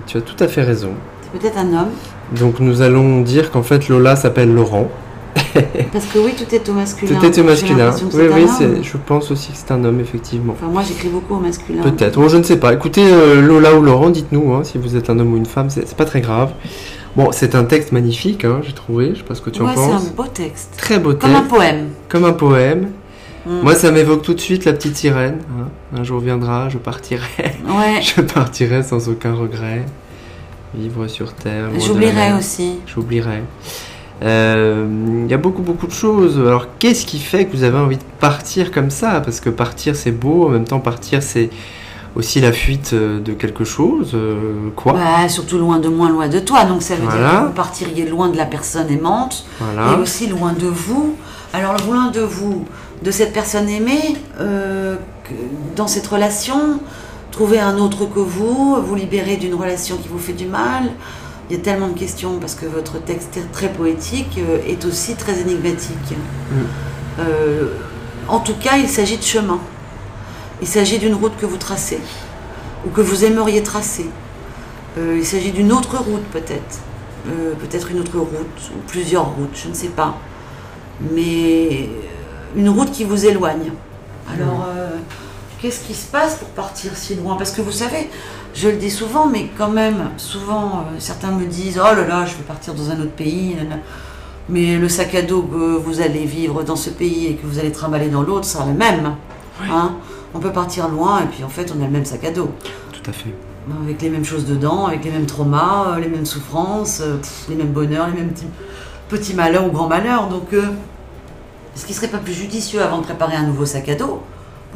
Tu 0.05 0.17
as 0.17 0.21
tout 0.21 0.41
à 0.43 0.47
fait 0.47 0.61
raison. 0.61 0.91
C'est 1.23 1.39
peut-être 1.39 1.57
un 1.57 1.67
homme. 1.73 1.89
Donc 2.39 2.59
nous 2.59 2.81
allons 2.81 3.21
dire 3.21 3.49
qu'en 3.51 3.63
fait 3.63 3.87
Lola 3.89 4.15
s'appelle 4.15 4.53
Laurent. 4.53 4.87
Parce 5.93 6.05
que 6.05 6.19
oui, 6.19 6.33
tout 6.37 6.53
est 6.53 6.67
au 6.69 6.73
masculin. 6.73 7.19
Tout 7.19 7.25
est 7.25 7.39
au 7.39 7.43
masculin. 7.43 7.91
Oui, 8.13 8.23
oui, 8.33 8.45
c'est- 8.57 8.83
je 8.83 8.97
pense 8.97 9.31
aussi 9.31 9.51
que 9.51 9.57
c'est 9.57 9.71
un 9.71 9.83
homme, 9.83 9.99
effectivement. 9.99 10.53
Enfin, 10.59 10.71
moi, 10.71 10.81
j'écris 10.87 11.07
beaucoup 11.07 11.35
au 11.35 11.39
masculin. 11.39 11.81
Peut-être. 11.83 12.19
Bon, 12.19 12.27
je 12.27 12.37
ne 12.37 12.43
sais 12.43 12.57
pas. 12.57 12.73
Écoutez, 12.73 13.03
euh, 13.05 13.41
Lola 13.41 13.73
ou 13.75 13.81
Laurent, 13.81 14.09
dites-nous 14.09 14.53
hein, 14.53 14.63
si 14.63 14.77
vous 14.77 14.95
êtes 14.95 15.09
un 15.09 15.17
homme 15.19 15.33
ou 15.33 15.37
une 15.37 15.45
femme, 15.45 15.69
c'est 15.69 15.87
c'est 15.87 15.95
pas 15.97 16.05
très 16.05 16.21
grave. 16.21 16.51
Bon, 17.15 17.29
c'est 17.31 17.55
un 17.55 17.63
texte 17.65 17.91
magnifique, 17.91 18.45
hein, 18.45 18.61
j'ai 18.63 18.73
trouvé. 18.73 19.11
Je 19.13 19.19
sais 19.19 19.23
pas 19.23 19.35
ce 19.35 19.41
que 19.41 19.49
tu 19.49 19.61
Ouais, 19.61 19.69
en 19.69 19.75
c'est 19.75 19.75
penses. 19.91 20.07
un 20.07 20.15
beau 20.15 20.25
texte. 20.27 20.75
Très 20.77 20.99
beau 20.99 21.13
Comme 21.13 21.31
texte, 21.31 21.35
un 21.37 21.41
poème. 21.47 21.87
comme 22.07 22.25
un 22.25 22.33
poème. 22.33 22.89
Mm. 23.45 23.61
Moi, 23.61 23.75
ça 23.75 23.91
m'évoque 23.91 24.21
tout 24.21 24.33
de 24.33 24.39
suite 24.39 24.65
la 24.65 24.73
petite 24.73 24.95
sirène. 24.97 25.39
hein. 25.59 25.67
Un 25.97 26.03
jour 26.03 26.19
viendra, 26.19 26.69
je 26.69 26.77
partirai. 26.77 27.25
Ouais. 27.65 28.01
je 28.01 28.21
partirai 28.21 28.83
sans 28.83 29.09
aucun 29.09 29.33
regret. 29.33 29.85
Vivre 30.75 31.07
sur 31.07 31.33
terre. 31.33 31.69
J'oublierai 31.79 32.33
aussi. 32.33 32.79
J'oublierai. 32.85 33.41
Euh, 34.21 34.85
Il 35.25 35.31
y 35.31 35.33
a 35.33 35.37
beaucoup 35.37 35.61
beaucoup 35.63 35.87
de 35.87 35.91
choses. 35.93 36.37
Alors 36.37 36.67
qu'est-ce 36.77 37.05
qui 37.05 37.19
fait 37.19 37.45
que 37.45 37.55
vous 37.55 37.63
avez 37.63 37.77
envie 37.77 37.97
de 37.97 38.03
partir 38.19 38.71
comme 38.71 38.89
ça? 38.91 39.21
Parce 39.21 39.39
que 39.39 39.49
partir 39.49 39.95
c'est 39.95 40.11
beau, 40.11 40.45
en 40.47 40.49
même 40.49 40.65
temps 40.65 40.79
partir 40.79 41.23
c'est 41.23 41.49
aussi 42.15 42.41
la 42.41 42.51
fuite 42.51 42.91
euh, 42.93 43.19
de 43.19 43.33
quelque 43.33 43.63
chose. 43.63 44.11
euh, 44.13 44.69
quoi? 44.75 44.93
Bah, 44.93 45.29
surtout 45.29 45.57
loin 45.57 45.79
de 45.79 45.89
moi, 45.89 46.09
loin 46.09 46.27
de 46.27 46.39
toi. 46.39 46.65
Donc 46.65 46.81
ça 46.81 46.95
veut 46.95 47.03
Voilà. 47.05 47.29
dire 47.31 47.39
que 47.41 47.45
vous 47.47 47.53
partiriez 47.53 48.05
loin 48.07 48.29
de 48.29 48.37
la 48.37 48.45
personne 48.45 48.89
aimante 48.89 49.45
Voilà. 49.59 49.93
et 49.93 50.01
aussi 50.01 50.27
loin 50.27 50.53
de 50.53 50.67
vous. 50.67 51.15
Alors 51.53 51.75
loin 51.87 52.09
de 52.11 52.21
vous, 52.21 52.65
de 53.03 53.11
cette 53.11 53.33
personne 53.33 53.69
aimée, 53.69 54.15
euh, 54.39 54.95
dans 55.75 55.87
cette 55.87 56.07
relation, 56.07 56.79
trouver 57.31 57.59
un 57.59 57.77
autre 57.77 58.05
que 58.05 58.19
vous, 58.19 58.77
vous 58.81 58.95
libérer 58.95 59.37
d'une 59.37 59.55
relation 59.55 59.97
qui 59.97 60.07
vous 60.07 60.19
fait 60.19 60.33
du 60.33 60.45
mal. 60.45 60.83
Il 61.49 61.55
y 61.57 61.59
a 61.59 61.63
tellement 61.63 61.87
de 61.87 61.97
questions 61.97 62.37
parce 62.39 62.53
que 62.53 62.65
votre 62.67 62.99
texte 63.03 63.37
est 63.37 63.51
très 63.51 63.69
poétique 63.69 64.39
est 64.67 64.85
aussi 64.85 65.15
très 65.15 65.39
énigmatique. 65.41 66.11
Mm. 66.51 66.55
Euh, 67.21 67.69
en 68.27 68.39
tout 68.39 68.53
cas, 68.61 68.77
il 68.77 68.87
s'agit 68.87 69.17
de 69.17 69.23
chemin. 69.23 69.59
Il 70.61 70.67
s'agit 70.67 70.99
d'une 70.99 71.15
route 71.15 71.37
que 71.37 71.45
vous 71.45 71.57
tracez 71.57 71.99
ou 72.85 72.89
que 72.89 73.01
vous 73.01 73.23
aimeriez 73.23 73.63
tracer. 73.63 74.09
Euh, 74.97 75.17
il 75.17 75.25
s'agit 75.25 75.51
d'une 75.51 75.71
autre 75.71 75.97
route 75.97 76.25
peut-être. 76.31 76.79
Euh, 77.27 77.53
peut-être 77.55 77.91
une 77.91 77.99
autre 77.99 78.17
route 78.17 78.71
ou 78.73 78.79
plusieurs 78.87 79.25
routes, 79.25 79.55
je 79.55 79.67
ne 79.67 79.73
sais 79.73 79.89
pas. 79.89 80.17
Mais 81.11 81.89
euh, 81.89 82.59
une 82.59 82.69
route 82.69 82.91
qui 82.91 83.03
vous 83.03 83.25
éloigne. 83.25 83.71
Alors, 84.33 84.67
euh, 84.69 84.89
qu'est-ce 85.61 85.85
qui 85.85 85.93
se 85.93 86.07
passe 86.07 86.35
pour 86.35 86.49
partir 86.49 86.95
si 86.95 87.15
loin? 87.15 87.35
Parce 87.35 87.51
que 87.51 87.61
vous 87.61 87.71
savez, 87.71 88.09
je 88.53 88.69
le 88.69 88.77
dis 88.77 88.91
souvent, 88.91 89.27
mais 89.27 89.49
quand 89.57 89.69
même, 89.69 90.11
souvent, 90.17 90.85
certains 90.97 91.31
me 91.31 91.45
disent 91.45 91.79
Oh 91.79 91.95
là 91.95 92.07
là, 92.07 92.25
je 92.25 92.35
vais 92.35 92.43
partir 92.43 92.73
dans 92.73 92.89
un 92.89 92.99
autre 93.01 93.11
pays. 93.11 93.57
Mais 94.47 94.77
le 94.77 94.89
sac 94.89 95.13
à 95.13 95.21
dos 95.21 95.43
que 95.43 95.77
vous 95.77 96.01
allez 96.01 96.25
vivre 96.25 96.63
dans 96.63 96.75
ce 96.75 96.89
pays 96.89 97.27
et 97.27 97.35
que 97.35 97.45
vous 97.45 97.59
allez 97.59 97.71
trimballer 97.71 98.07
dans 98.07 98.23
l'autre 98.23 98.45
sera 98.45 98.65
le 98.65 98.73
même. 98.73 99.15
Hein 99.69 99.95
on 100.33 100.39
peut 100.39 100.51
partir 100.51 100.89
loin 100.89 101.21
et 101.23 101.27
puis 101.27 101.43
en 101.43 101.49
fait, 101.49 101.73
on 101.75 101.81
a 101.81 101.85
le 101.85 101.91
même 101.91 102.05
sac 102.05 102.23
à 102.23 102.31
dos. 102.31 102.49
Tout 102.91 103.09
à 103.09 103.13
fait. 103.13 103.33
Avec 103.83 104.01
les 104.01 104.09
mêmes 104.09 104.25
choses 104.25 104.45
dedans, 104.45 104.87
avec 104.87 105.03
les 105.03 105.11
mêmes 105.11 105.25
traumas, 105.25 105.93
euh, 105.95 105.99
les 105.99 106.07
mêmes 106.07 106.25
souffrances, 106.25 107.01
euh, 107.01 107.17
les 107.49 107.55
mêmes 107.55 107.71
bonheurs, 107.71 108.07
les 108.07 108.19
mêmes 108.19 108.31
petits, 108.31 108.47
petits 109.09 109.33
malheurs 109.35 109.67
ou 109.67 109.71
grands 109.71 109.87
malheurs. 109.87 110.27
Donc, 110.27 110.53
euh, 110.53 110.63
est-ce 111.75 111.85
qu'il 111.85 111.95
serait 111.95 112.07
pas 112.07 112.17
plus 112.17 112.33
judicieux 112.33 112.81
avant 112.81 112.97
de 112.97 113.03
préparer 113.03 113.35
un 113.35 113.43
nouveau 113.43 113.65
sac 113.65 113.89
à 113.89 113.95
dos 113.95 114.23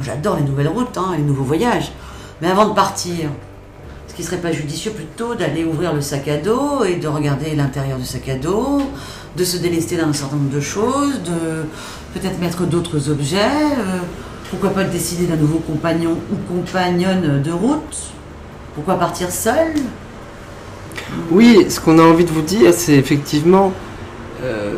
j'adore 0.02 0.38
les 0.38 0.44
nouvelles 0.44 0.68
routes, 0.68 0.98
hein, 0.98 1.14
les 1.18 1.24
nouveaux 1.24 1.44
voyages. 1.44 1.92
Mais 2.42 2.50
avant 2.50 2.68
de 2.68 2.74
partir, 2.74 3.30
est-ce 4.08 4.16
qu'il 4.16 4.26
serait 4.26 4.38
pas 4.38 4.52
judicieux 4.52 4.92
plutôt 4.92 5.36
d'aller 5.36 5.64
ouvrir 5.64 5.94
le 5.94 6.02
sac 6.02 6.28
à 6.28 6.38
dos 6.38 6.84
et 6.84 6.96
de 6.96 7.08
regarder 7.08 7.56
l'intérieur 7.56 7.98
du 7.98 8.06
sac 8.06 8.28
à 8.30 8.36
dos, 8.36 8.82
de 9.36 9.44
se 9.44 9.58
délester 9.58 9.98
d'un 9.98 10.14
certain 10.14 10.36
nombre 10.36 10.54
de 10.54 10.60
choses, 10.60 11.22
de 11.24 11.66
peut-être 12.14 12.40
mettre 12.40 12.66
d'autres 12.66 13.10
objets 13.10 13.38
euh, 13.40 14.00
Pourquoi 14.54 14.70
pas 14.70 14.84
décider 14.84 15.26
d'un 15.26 15.36
nouveau 15.36 15.58
compagnon 15.58 16.12
ou 16.32 16.54
compagnonne 16.54 17.42
de 17.42 17.52
route? 17.52 18.14
Pourquoi 18.76 19.00
partir 19.00 19.32
seul? 19.32 19.74
Oui, 21.32 21.66
ce 21.70 21.80
qu'on 21.80 21.98
a 21.98 22.04
envie 22.04 22.24
de 22.24 22.30
vous 22.30 22.44
dire, 22.44 22.72
c'est 22.72 22.94
effectivement 22.94 23.74
euh, 24.44 24.72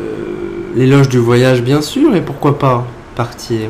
l'éloge 0.74 1.10
du 1.10 1.18
voyage, 1.18 1.60
bien 1.60 1.82
sûr, 1.82 2.16
et 2.16 2.22
pourquoi 2.22 2.58
pas 2.58 2.86
partir. 3.16 3.68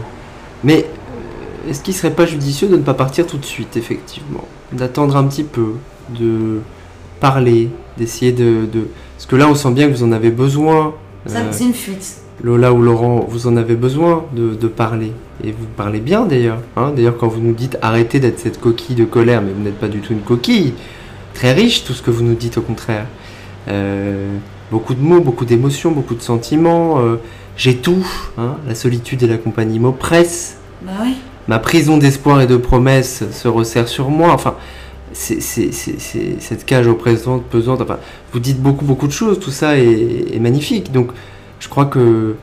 Mais 0.63 0.87
euh, 0.87 1.71
est-ce 1.71 1.83
qu'il 1.83 1.93
serait 1.93 2.13
pas 2.13 2.25
judicieux 2.25 2.69
de 2.69 2.77
ne 2.77 2.83
pas 2.83 2.95
partir 2.95 3.27
tout 3.27 3.39
de 3.39 3.45
suite, 3.45 3.77
effectivement? 3.77 4.45
D'attendre 4.71 5.17
un 5.17 5.25
petit 5.25 5.43
peu, 5.43 5.73
de 6.11 6.61
parler, 7.19 7.69
d'essayer 7.99 8.31
de, 8.31 8.65
de... 8.73 8.87
Parce 9.17 9.27
que 9.27 9.35
là, 9.35 9.49
on 9.49 9.57
sent 9.57 9.73
bien 9.73 9.89
que 9.89 9.95
vous 9.97 10.05
en 10.05 10.13
avez 10.13 10.31
besoin. 10.31 10.95
Euh, 11.29 11.49
C'est 11.51 11.65
une 11.65 11.75
fuite. 11.75 12.19
Lola 12.43 12.73
ou 12.73 12.83
Laurent, 12.83 13.25
vous 13.29 13.47
en 13.47 13.57
avez 13.57 13.75
besoin 13.77 14.25
de, 14.35 14.55
de 14.55 14.67
parler. 14.69 15.13
Et 15.45 15.51
vous 15.53 15.67
parlez 15.77 16.01
bien 16.01 16.25
d'ailleurs. 16.27 16.59
hein. 16.77 16.93
d'ailleurs, 16.95 17.17
quand 17.17 17.29
vous 17.29 17.41
nous 17.41 17.53
dites 17.55 17.79
arrêtez 17.83 18.21
d'être 18.21 18.39
cette 18.39 18.61
coquille 18.61 18.95
de 18.97 19.05
colère, 19.05 19.43
mais 19.43 19.53
vous 19.53 19.63
n'êtes 19.63 19.79
pas 19.79 19.89
du 19.89 20.01
tout 20.01 20.13
une 20.13 20.21
coquille. 20.21 20.75
Très 21.35 21.53
riche 21.53 21.85
tout 21.85 21.93
ce 21.93 22.03
que 22.03 22.11
vous 22.11 22.25
nous 22.25 22.35
dites 22.35 22.57
au 22.59 22.63
contraire. 22.63 23.07
Euh, 23.69 24.29
beaucoup 24.71 24.95
de 24.95 25.01
mots, 25.03 25.21
beaucoup 25.21 25.45
d'émotions, 25.45 25.91
beaucoup 25.93 26.15
de 26.15 26.23
sentiments. 26.23 27.01
euh, 27.01 27.17
J'ai 27.57 27.77
tout. 27.77 28.07
hein. 28.39 28.57
la 28.67 28.75
solitude 28.75 29.23
et 29.23 29.27
la 29.27 29.39
compagnie 29.39 29.79
m'oppressent. 29.79 30.57
Bah 30.83 30.93
oui. 31.03 31.15
Ma 31.49 31.59
prison 31.59 31.97
d'espoir 31.97 32.41
et 32.41 32.47
de 32.47 32.57
promesses 32.57 33.25
se 33.31 33.49
resserre 33.49 33.89
sur 33.89 34.09
moi. 34.11 34.33
Enfin, 34.33 34.55
c'est- 35.13 35.41
cette 35.41 36.65
cage 36.67 36.87
oppressante, 36.87 37.45
pesante. 37.45 37.81
Enfin, 37.83 37.99
vous 38.33 38.41
dites 38.41 38.61
beaucoup, 38.61 38.85
beaucoup 38.85 39.07
de 39.07 39.13
choses. 39.13 39.39
Tout 39.41 39.51
ça 39.51 39.79
est, 39.79 40.35
est 40.35 40.41
magnifique. 40.41 40.93
Donc, 40.93 41.11
je 41.67 41.69
crois 41.69 41.87
que 41.87 42.37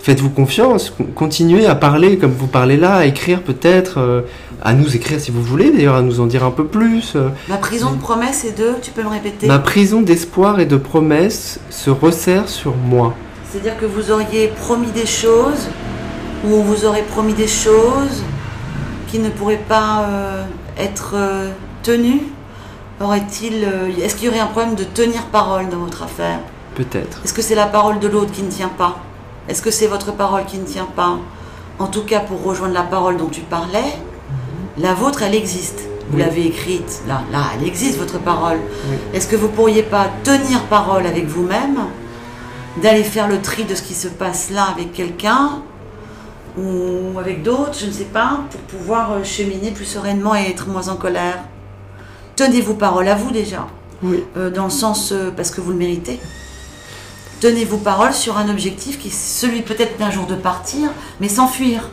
faites-vous 0.00 0.30
confiance, 0.30 0.92
continuez 1.14 1.64
à 1.64 1.76
parler 1.76 2.18
comme 2.18 2.32
vous 2.32 2.48
parlez 2.48 2.76
là, 2.76 2.96
à 2.96 3.04
écrire 3.04 3.40
peut-être, 3.40 3.98
euh, 3.98 4.22
à 4.62 4.72
nous 4.72 4.96
écrire 4.96 5.20
si 5.20 5.30
vous 5.30 5.42
voulez 5.42 5.70
d'ailleurs, 5.70 5.94
à 5.94 6.02
nous 6.02 6.18
en 6.18 6.26
dire 6.26 6.42
un 6.42 6.50
peu 6.50 6.64
plus. 6.64 7.16
Ma 7.48 7.56
prison 7.56 7.92
de 7.92 8.00
promesses 8.00 8.44
et 8.44 8.50
de, 8.50 8.72
tu 8.82 8.90
peux 8.90 9.04
me 9.04 9.08
répéter? 9.08 9.46
Ma 9.46 9.60
prison 9.60 10.02
d'espoir 10.02 10.58
et 10.58 10.66
de 10.66 10.76
promesses 10.76 11.60
se 11.70 11.88
resserre 11.88 12.48
sur 12.48 12.74
moi. 12.74 13.14
C'est-à-dire 13.48 13.78
que 13.78 13.86
vous 13.86 14.10
auriez 14.10 14.48
promis 14.48 14.90
des 14.90 15.06
choses, 15.06 15.68
ou 16.44 16.52
on 16.52 16.62
vous 16.62 16.84
aurait 16.84 17.04
promis 17.04 17.34
des 17.34 17.46
choses 17.46 18.24
qui 19.06 19.20
ne 19.20 19.28
pourraient 19.28 19.66
pas 19.68 20.08
euh, 20.08 20.44
être 20.76 21.12
euh, 21.14 21.50
tenues? 21.84 22.22
Aurait-il, 23.00 23.68
est-ce 24.02 24.16
qu'il 24.16 24.26
y 24.26 24.28
aurait 24.30 24.40
un 24.40 24.46
problème 24.46 24.74
de 24.74 24.82
tenir 24.82 25.26
parole 25.26 25.68
dans 25.68 25.78
votre 25.78 26.02
affaire? 26.02 26.40
Peut-être. 26.74 27.20
Est-ce 27.24 27.32
que 27.32 27.42
c'est 27.42 27.54
la 27.54 27.66
parole 27.66 27.98
de 28.00 28.08
l'autre 28.08 28.32
qui 28.32 28.42
ne 28.42 28.50
tient 28.50 28.68
pas? 28.68 28.98
Est-ce 29.48 29.62
que 29.62 29.70
c'est 29.70 29.86
votre 29.86 30.12
parole 30.12 30.44
qui 30.44 30.58
ne 30.58 30.64
tient 30.64 30.88
pas? 30.96 31.18
En 31.78 31.86
tout 31.86 32.02
cas, 32.04 32.20
pour 32.20 32.42
rejoindre 32.42 32.74
la 32.74 32.82
parole 32.82 33.16
dont 33.16 33.28
tu 33.28 33.42
parlais, 33.42 33.96
la 34.78 34.94
vôtre, 34.94 35.22
elle 35.22 35.34
existe. 35.34 35.80
Vous 36.10 36.18
l'avez 36.18 36.46
écrite, 36.46 37.02
là, 37.08 37.22
là, 37.32 37.44
elle 37.54 37.66
existe, 37.66 37.98
votre 37.98 38.18
parole. 38.18 38.58
Est-ce 39.12 39.26
que 39.26 39.36
vous 39.36 39.48
pourriez 39.48 39.82
pas 39.82 40.08
tenir 40.22 40.62
parole 40.64 41.06
avec 41.06 41.26
vous-même, 41.26 41.78
d'aller 42.82 43.04
faire 43.04 43.26
le 43.28 43.40
tri 43.40 43.64
de 43.64 43.74
ce 43.74 43.82
qui 43.82 43.94
se 43.94 44.08
passe 44.08 44.50
là 44.50 44.64
avec 44.64 44.92
quelqu'un 44.92 45.62
ou 46.58 47.18
avec 47.18 47.42
d'autres, 47.42 47.78
je 47.78 47.86
ne 47.86 47.90
sais 47.90 48.04
pas, 48.04 48.40
pour 48.50 48.60
pouvoir 48.60 49.12
euh, 49.12 49.24
cheminer 49.24 49.70
plus 49.70 49.86
sereinement 49.86 50.34
et 50.36 50.50
être 50.50 50.68
moins 50.68 50.88
en 50.88 50.96
colère? 50.96 51.38
Tenez-vous 52.36 52.74
parole 52.74 53.08
à 53.08 53.14
vous 53.14 53.30
déjà. 53.30 53.66
Oui. 54.02 54.22
Euh, 54.36 54.50
dans 54.50 54.64
le 54.64 54.70
sens, 54.70 55.10
euh, 55.12 55.30
parce 55.34 55.50
que 55.50 55.60
vous 55.60 55.70
le 55.70 55.78
méritez. 55.78 56.20
Tenez-vous 57.44 57.76
parole 57.76 58.14
sur 58.14 58.38
un 58.38 58.48
objectif 58.48 58.98
qui 58.98 59.08
est 59.08 59.14
celui 59.14 59.60
peut-être 59.60 59.98
d'un 59.98 60.10
jour 60.10 60.26
de 60.26 60.34
partir, 60.34 60.88
mais 61.20 61.28
sans 61.28 61.46
fuir. 61.46 61.90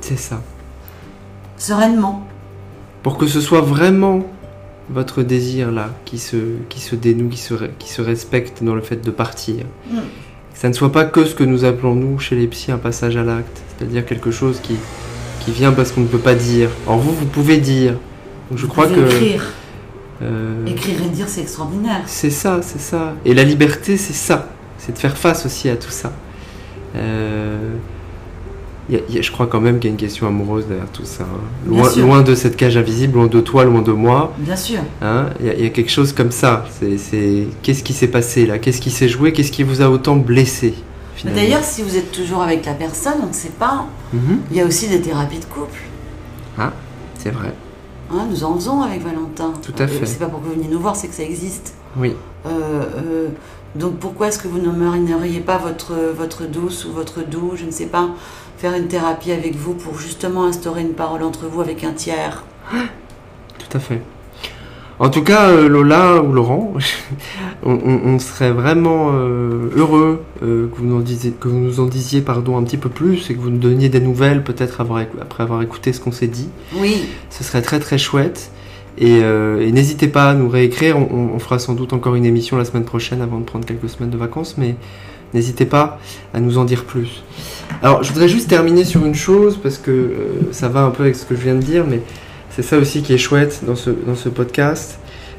C'est 0.00 0.18
ça. 0.18 0.42
Sereinement. 1.56 2.26
Pour 3.04 3.16
que 3.16 3.28
ce 3.28 3.40
soit 3.40 3.60
vraiment 3.60 4.26
votre 4.90 5.22
désir 5.22 5.70
là 5.70 5.90
qui 6.04 6.18
se, 6.18 6.56
qui 6.68 6.80
se 6.80 6.96
dénoue, 6.96 7.28
qui 7.28 7.38
se, 7.38 7.54
qui 7.78 7.88
se 7.88 8.02
respecte 8.02 8.64
dans 8.64 8.74
le 8.74 8.80
fait 8.80 8.96
de 8.96 9.12
partir. 9.12 9.66
Mm. 9.88 9.98
Que 9.98 10.58
ça 10.58 10.68
ne 10.68 10.72
soit 10.72 10.90
pas 10.90 11.04
que 11.04 11.24
ce 11.24 11.36
que 11.36 11.44
nous 11.44 11.64
appelons 11.64 11.94
nous 11.94 12.18
chez 12.18 12.34
les 12.34 12.48
psys 12.48 12.72
un 12.72 12.78
passage 12.78 13.16
à 13.16 13.22
l'acte, 13.22 13.62
c'est-à-dire 13.68 14.04
quelque 14.04 14.32
chose 14.32 14.58
qui, 14.60 14.74
qui 15.44 15.52
vient 15.52 15.70
parce 15.70 15.92
qu'on 15.92 16.00
ne 16.00 16.08
peut 16.08 16.18
pas 16.18 16.34
dire. 16.34 16.70
Or 16.88 16.98
vous, 16.98 17.12
vous 17.12 17.26
pouvez 17.26 17.58
dire. 17.58 17.94
je 18.52 18.66
crois 18.66 18.88
que. 18.88 18.98
Écrire. 18.98 19.44
Euh, 20.22 20.66
écrire 20.66 21.00
et 21.00 21.08
dire, 21.10 21.28
c'est 21.28 21.42
extraordinaire. 21.42 22.02
C'est 22.06 22.30
ça, 22.30 22.62
c'est 22.62 22.80
ça. 22.80 23.14
Et 23.24 23.32
la 23.32 23.44
liberté, 23.44 23.96
c'est 23.96 24.12
ça 24.12 24.48
c'est 24.78 24.92
de 24.92 24.98
faire 24.98 25.16
face 25.16 25.46
aussi 25.46 25.68
à 25.68 25.76
tout 25.76 25.90
ça. 25.90 26.12
Euh, 26.96 27.74
je 28.90 29.30
crois 29.30 29.46
quand 29.46 29.60
même 29.60 29.78
qu'il 29.78 29.90
y 29.90 29.92
a 29.92 29.92
une 29.92 30.00
question 30.00 30.26
amoureuse 30.26 30.66
derrière 30.66 30.90
tout 30.90 31.04
ça. 31.04 31.24
Hein. 31.24 31.40
Loin, 31.66 31.94
loin, 31.96 32.22
de 32.22 32.34
cette 32.34 32.56
cage 32.56 32.76
invisible, 32.76 33.14
loin 33.18 33.26
de 33.26 33.40
toi, 33.40 33.64
loin 33.64 33.82
de 33.82 33.92
moi. 33.92 34.32
Bien 34.38 34.56
sûr. 34.56 34.80
Hein, 35.02 35.26
il, 35.40 35.46
y 35.46 35.66
a, 35.66 35.70
quelque 35.70 35.90
chose 35.90 36.12
comme 36.12 36.30
ça. 36.30 36.64
C'est, 36.80 37.48
qu'est-ce 37.62 37.82
qui 37.82 37.92
s'est 37.92 38.08
passé 38.08 38.46
là? 38.46 38.58
Qu'est-ce 38.58 38.80
qui 38.80 38.90
s'est 38.90 39.08
joué? 39.08 39.32
Qu'est-ce 39.32 39.52
qui 39.52 39.62
vous 39.62 39.82
a 39.82 39.90
autant 39.90 40.16
blessé 40.16 40.74
D'ailleurs, 41.24 41.64
si 41.64 41.82
vous 41.82 41.96
êtes 41.96 42.12
toujours 42.12 42.42
avec 42.42 42.64
la 42.64 42.74
personne, 42.74 43.18
on 43.22 43.28
ne 43.28 43.32
sait 43.32 43.52
pas. 43.58 43.86
Mhm. 44.12 44.40
Il 44.50 44.56
y 44.56 44.60
a 44.60 44.64
aussi 44.64 44.88
des 44.88 45.00
thérapies 45.00 45.40
de 45.40 45.44
couple. 45.44 45.80
Ah, 46.56 46.72
c'est 47.18 47.30
vrai. 47.30 47.52
Hein, 48.10 48.26
nous 48.30 48.44
en 48.44 48.54
faisons 48.54 48.80
avec 48.80 49.02
Valentin. 49.02 49.52
Tout 49.62 49.74
à 49.78 49.86
fait. 49.86 50.06
C'est 50.06 50.18
pas 50.18 50.26
pour 50.26 50.40
que 50.40 50.46
vous 50.46 50.52
veniez 50.52 50.68
nous 50.68 50.80
voir, 50.80 50.96
c'est 50.96 51.08
que 51.08 51.14
ça 51.14 51.24
existe. 51.24 51.74
Oui. 51.96 52.14
Euh, 52.46 52.50
euh, 52.50 53.28
donc 53.74 53.98
pourquoi 53.98 54.28
est-ce 54.28 54.38
que 54.38 54.48
vous 54.48 54.58
ne 54.58 55.40
pas 55.40 55.58
votre, 55.58 55.94
votre 56.16 56.44
douce 56.44 56.84
ou 56.84 56.92
votre 56.92 57.22
doux, 57.22 57.52
je 57.54 57.64
ne 57.64 57.70
sais 57.70 57.86
pas, 57.86 58.10
faire 58.56 58.74
une 58.74 58.88
thérapie 58.88 59.32
avec 59.32 59.54
vous 59.54 59.74
pour 59.74 59.98
justement 59.98 60.44
instaurer 60.44 60.82
une 60.82 60.94
parole 60.94 61.22
entre 61.22 61.46
vous 61.46 61.60
avec 61.60 61.84
un 61.84 61.92
tiers? 61.92 62.44
Tout 62.70 63.76
à 63.76 63.80
fait. 63.80 64.02
En 65.00 65.10
tout 65.10 65.22
cas, 65.22 65.50
euh, 65.50 65.68
Lola 65.68 66.20
ou 66.22 66.32
Laurent, 66.32 66.74
on, 67.62 68.18
serait 68.18 68.50
vraiment 68.50 69.10
euh, 69.12 69.70
heureux 69.76 70.24
euh, 70.42 70.68
que, 70.68 70.78
vous 70.78 70.86
nous 70.86 71.02
disiez, 71.02 71.30
que 71.30 71.46
vous 71.46 71.58
nous 71.58 71.78
en 71.78 71.86
disiez 71.86 72.20
pardon, 72.20 72.56
un 72.56 72.64
petit 72.64 72.78
peu 72.78 72.88
plus 72.88 73.30
et 73.30 73.34
que 73.34 73.40
vous 73.40 73.50
nous 73.50 73.58
donniez 73.58 73.88
des 73.88 74.00
nouvelles 74.00 74.42
peut-être 74.42 74.80
après 74.80 75.42
avoir 75.42 75.62
écouté 75.62 75.92
ce 75.92 76.00
qu'on 76.00 76.10
s'est 76.10 76.26
dit. 76.26 76.48
Oui. 76.74 77.04
Ce 77.30 77.44
serait 77.44 77.62
très 77.62 77.78
très 77.78 77.96
chouette. 77.96 78.50
Euh, 79.02 79.60
et, 79.60 79.72
n'hésitez 79.72 80.08
pas 80.08 80.30
à 80.30 80.34
nous 80.34 80.48
réécrire. 80.48 80.96
On, 80.98 81.38
fera 81.38 81.58
sans 81.58 81.74
doute 81.74 81.92
encore 81.92 82.14
une 82.14 82.24
émission 82.24 82.56
la 82.56 82.64
semaine 82.64 82.84
prochaine 82.84 83.22
avant 83.22 83.38
de 83.38 83.44
prendre 83.44 83.64
quelques 83.64 83.88
semaines 83.88 84.10
de 84.10 84.16
vacances, 84.16 84.56
mais 84.58 84.74
n'hésitez 85.34 85.66
pas 85.66 85.98
à 86.34 86.40
nous 86.40 86.58
en 86.58 86.64
dire 86.64 86.84
plus. 86.84 87.22
Alors, 87.82 88.02
je 88.02 88.12
voudrais 88.12 88.28
juste 88.28 88.48
terminer 88.48 88.84
sur 88.84 89.04
une 89.06 89.14
chose 89.14 89.58
parce 89.62 89.78
que 89.78 89.90
euh, 89.90 90.14
ça 90.50 90.68
va 90.68 90.80
un 90.80 90.90
peu 90.90 91.04
avec 91.04 91.16
ce 91.16 91.24
que 91.24 91.36
je 91.36 91.42
viens 91.42 91.54
de 91.54 91.62
dire, 91.62 91.84
mais 91.88 92.00
c'est 92.50 92.62
ça 92.62 92.78
aussi 92.78 93.02
qui 93.02 93.12
est 93.12 93.18
chouette 93.18 93.62
dans 93.66 93.76
ce, 93.76 93.90
dans 93.90 94.16
ce 94.16 94.28
podcast. 94.28 94.98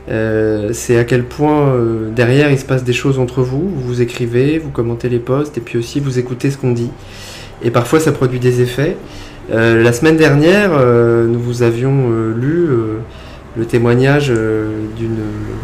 Euh, 0.10 0.70
c'est 0.74 0.98
à 0.98 1.04
quel 1.04 1.26
point 1.26 1.76
derrière 2.16 2.50
il 2.50 2.58
se 2.58 2.66
passe 2.66 2.84
des 2.84 2.94
choses 2.94 3.20
entre 3.20 3.42
vous. 3.42 3.70
Vous 3.76 3.82
vous 3.82 4.02
écrivez, 4.02 4.58
vous 4.58 4.70
commentez 4.70 5.10
les 5.10 5.20
posts 5.20 5.58
et 5.58 5.62
puis 5.62 5.78
aussi 5.78 6.00
vous 6.00 6.18
écoutez 6.18 6.50
ce 6.50 6.58
qu'on 6.58 6.72
dit. 6.72 6.90
Et 7.62 7.72
parfois 7.72 8.00
ça 8.00 8.14
produit 8.14 8.40
des 8.40 8.62
effets. 8.62 8.96
la 9.52 9.92
semaine 9.92 10.16
dernière, 10.16 10.72
nous 11.28 11.40
vous 11.40 11.62
avions 11.62 12.10
lu 12.34 12.70
le 13.60 13.66
témoignage 13.66 14.28
euh, 14.30 14.86
d'une 14.96 15.20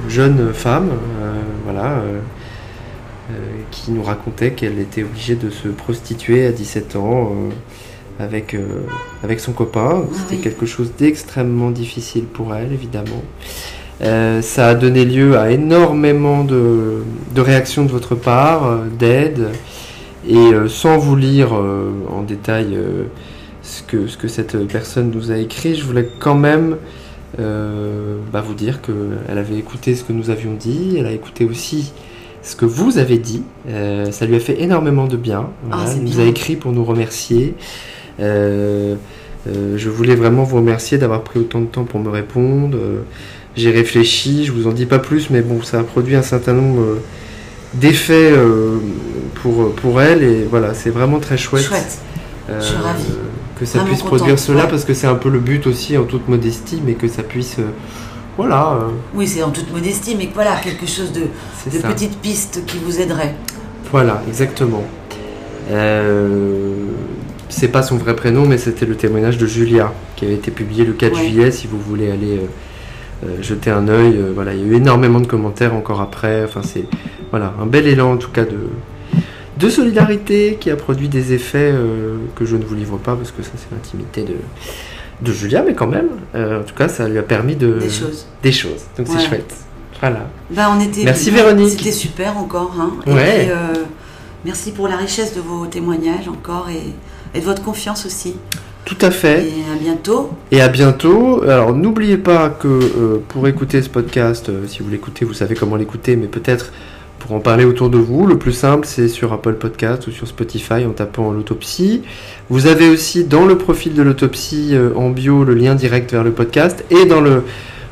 jeune 0.09 0.53
femme, 0.53 0.89
euh, 0.89 1.33
voilà, 1.63 2.01
euh, 2.01 3.33
qui 3.71 3.91
nous 3.91 4.03
racontait 4.03 4.51
qu'elle 4.51 4.79
était 4.79 5.03
obligée 5.03 5.35
de 5.35 5.49
se 5.49 5.69
prostituer 5.69 6.45
à 6.45 6.51
17 6.51 6.97
ans 6.97 7.31
avec, 8.19 8.55
avec 9.23 9.39
son 9.39 9.51
copain. 9.51 10.03
Ah 10.03 10.13
C'était 10.13 10.41
quelque 10.41 10.65
chose 10.65 10.91
d'extrêmement 10.97 11.71
difficile 11.71 12.25
pour 12.25 12.53
elle, 12.53 12.71
évidemment. 12.71 13.23
ça 13.99 14.67
a 14.67 14.75
donné 14.75 15.05
lieu 15.05 15.37
à 15.39 15.49
énormément 15.49 16.43
de, 16.43 17.03
de 17.33 17.41
réactions 17.41 17.83
de 17.83 17.91
votre 17.91 18.13
part, 18.13 18.77
d'aide. 18.99 19.49
Et 20.29 20.51
sans 20.67 20.97
vous 20.97 21.15
lire 21.15 21.53
en 21.53 22.21
détail 22.21 22.77
ce, 23.63 23.81
que, 23.81 24.07
ce 24.07 24.17
que 24.17 24.27
cette 24.27 24.55
personne 24.67 25.09
nous 25.09 25.31
a 25.31 25.37
écrit, 25.37 25.75
je 25.75 25.83
voulais 25.83 26.07
quand 26.19 26.35
même 26.35 26.77
euh, 27.39 28.17
bah, 28.31 28.41
vous 28.41 28.53
dire 28.53 28.79
qu'elle 28.81 29.37
avait 29.37 29.57
écouté 29.57 29.95
ce 29.95 30.03
que 30.03 30.13
nous 30.13 30.29
avions 30.29 30.53
dit, 30.53 30.95
elle 30.97 31.05
a 31.05 31.11
écouté 31.11 31.45
aussi 31.45 31.91
ce 32.41 32.55
que 32.55 32.65
vous 32.65 32.97
avez 32.97 33.17
dit. 33.17 33.43
Euh, 33.67 34.11
ça 34.11 34.25
lui 34.25 34.35
a 34.35 34.39
fait 34.39 34.61
énormément 34.61 35.05
de 35.05 35.17
bien. 35.17 35.49
Ah, 35.71 35.85
elle 35.91 36.03
nous 36.03 36.19
a 36.19 36.23
écrit 36.23 36.55
pour 36.55 36.71
nous 36.71 36.85
remercier. 36.85 37.55
Euh, 38.19 38.95
je 39.47 39.89
voulais 39.89 40.15
vraiment 40.15 40.43
vous 40.43 40.57
remercier 40.57 40.97
d'avoir 40.97 41.21
pris 41.23 41.39
autant 41.39 41.61
de 41.61 41.67
temps 41.67 41.83
pour 41.83 41.99
me 41.99 42.09
répondre. 42.09 42.77
J'ai 43.55 43.71
réfléchi, 43.71 44.45
je 44.45 44.51
vous 44.51 44.67
en 44.67 44.71
dis 44.71 44.85
pas 44.85 44.99
plus, 44.99 45.29
mais 45.29 45.41
bon, 45.41 45.61
ça 45.61 45.79
a 45.79 45.83
produit 45.83 46.15
un 46.15 46.21
certain 46.21 46.53
nombre 46.53 46.99
d'effets 47.73 48.33
pour, 49.35 49.73
pour 49.75 50.01
elle 50.01 50.23
et 50.23 50.43
voilà, 50.45 50.73
c'est 50.73 50.89
vraiment 50.89 51.19
très 51.19 51.37
chouette. 51.37 51.63
Chouette. 51.63 51.99
je 52.49 52.63
suis 52.63 52.77
ravie 52.77 53.03
que 53.55 53.65
ça 53.65 53.83
puisse 53.83 54.01
produire 54.01 54.37
cela 54.37 54.67
parce 54.67 54.85
que 54.85 54.93
c'est 54.93 55.07
un 55.07 55.15
peu 55.15 55.29
le 55.29 55.39
but 55.39 55.65
aussi 55.67 55.97
en 55.97 56.03
toute 56.03 56.27
modestie, 56.27 56.81
mais 56.85 56.93
que 56.93 57.07
ça 57.07 57.23
puisse. 57.23 57.59
Euh, 57.59 57.71
voilà. 58.37 58.73
Euh. 58.73 58.89
Oui, 59.13 59.27
c'est 59.27 59.43
en 59.43 59.51
toute 59.51 59.71
modestie, 59.71 60.15
mais 60.17 60.29
voilà, 60.33 60.57
quelque 60.57 60.85
chose 60.85 61.11
de, 61.11 61.21
de 61.71 61.81
petite 61.81 62.17
piste 62.19 62.65
qui 62.65 62.77
vous 62.77 62.99
aiderait. 62.99 63.35
Voilà, 63.91 64.21
exactement. 64.27 64.83
Euh, 65.71 66.73
c'est 67.49 67.69
pas 67.69 67.81
son 67.81 67.97
vrai 67.97 68.15
prénom, 68.15 68.45
mais 68.45 68.57
c'était 68.57 68.85
le 68.85 68.95
témoignage 68.95 69.37
de 69.37 69.47
Julia 69.47 69.93
qui 70.15 70.25
avait 70.25 70.35
été 70.35 70.51
publié 70.51 70.83
le 70.83 70.93
4 70.93 71.15
juillet. 71.15 71.51
Si 71.51 71.67
vous 71.67 71.79
voulez 71.79 72.11
aller 72.11 72.41
jeter 73.41 73.71
un 73.71 73.87
œil, 73.87 74.19
voilà, 74.33 74.53
il 74.53 74.59
y 74.59 74.63
a 74.63 74.65
eu 74.65 74.75
énormément 74.75 75.21
de 75.21 75.27
commentaires 75.27 75.73
encore 75.73 76.01
après. 76.01 76.43
Enfin, 76.43 76.61
c'est 76.63 76.85
voilà 77.31 77.53
un 77.59 77.65
bel 77.65 77.87
élan 77.87 78.13
en 78.13 78.17
tout 78.17 78.31
cas 78.31 78.43
de, 78.43 78.69
de 79.65 79.69
solidarité 79.69 80.57
qui 80.59 80.69
a 80.69 80.75
produit 80.75 81.09
des 81.09 81.33
effets 81.33 81.71
euh, 81.73 82.17
que 82.35 82.45
je 82.45 82.55
ne 82.55 82.63
vous 82.63 82.75
livre 82.75 82.97
pas 82.97 83.15
parce 83.15 83.31
que 83.31 83.41
ça 83.41 83.51
c'est 83.55 83.71
l'intimité 83.71 84.23
de, 84.23 84.35
de 85.21 85.31
Julia, 85.31 85.63
mais 85.63 85.73
quand 85.73 85.87
même, 85.87 86.09
euh, 86.35 86.61
en 86.61 86.63
tout 86.63 86.75
cas, 86.75 86.87
ça 86.87 87.07
lui 87.07 87.17
a 87.17 87.23
permis 87.23 87.55
de 87.55 87.79
des 87.79 87.89
choses. 87.89 88.27
Des 88.43 88.51
choses. 88.51 88.83
Donc 88.97 89.07
c'est 89.07 89.27
chouette. 89.27 89.53
Voilà. 89.99 90.27
Ben, 90.51 90.67
on 90.75 90.79
était. 90.79 91.03
Merci 91.03 91.31
Véronique. 91.31 91.69
C'était 91.69 91.91
super 91.91 92.37
encore. 92.37 92.73
Hein. 92.79 92.91
ouais. 93.07 93.49
Euh, 93.49 93.73
merci 94.43 94.71
pour 94.71 94.87
la 94.87 94.97
richesse 94.97 95.35
de 95.35 95.41
vos 95.41 95.65
témoignages 95.65 96.27
encore 96.27 96.69
et, 96.69 97.37
et, 97.37 97.39
de 97.39 97.45
votre 97.45 97.63
confiance 97.63 98.05
aussi. 98.05 98.35
Tout 98.83 98.97
à 99.01 99.09
fait. 99.09 99.47
Et 99.47 99.63
à 99.73 99.79
bientôt. 99.79 100.29
Et 100.51 100.61
à 100.61 100.67
bientôt. 100.67 101.41
Alors 101.43 101.73
n'oubliez 101.73 102.17
pas 102.17 102.49
que 102.49 103.19
pour 103.29 103.47
écouter 103.47 103.81
ce 103.81 103.89
podcast, 103.89 104.51
si 104.67 104.83
vous 104.83 104.89
l'écoutez, 104.91 105.25
vous 105.25 105.33
savez 105.33 105.55
comment 105.55 105.75
l'écouter, 105.75 106.15
mais 106.15 106.27
peut-être 106.27 106.71
pour 107.25 107.35
en 107.35 107.39
parler 107.39 107.65
autour 107.65 107.89
de 107.89 107.97
vous. 107.97 108.27
Le 108.27 108.37
plus 108.37 108.51
simple, 108.51 108.85
c'est 108.85 109.07
sur 109.07 109.33
Apple 109.33 109.55
Podcast 109.55 110.05
ou 110.07 110.11
sur 110.11 110.27
Spotify 110.27 110.85
en 110.85 110.91
tapant 110.91 111.31
l'autopsie. 111.31 112.03
Vous 112.49 112.67
avez 112.67 112.87
aussi 112.87 113.23
dans 113.23 113.45
le 113.45 113.57
profil 113.57 113.95
de 113.95 114.03
l'autopsie 114.03 114.69
euh, 114.73 114.93
en 114.95 115.09
bio 115.09 115.43
le 115.43 115.55
lien 115.55 115.73
direct 115.73 116.11
vers 116.11 116.23
le 116.23 116.31
podcast 116.31 116.85
et 116.91 117.05
dans 117.05 117.21
le, 117.21 117.43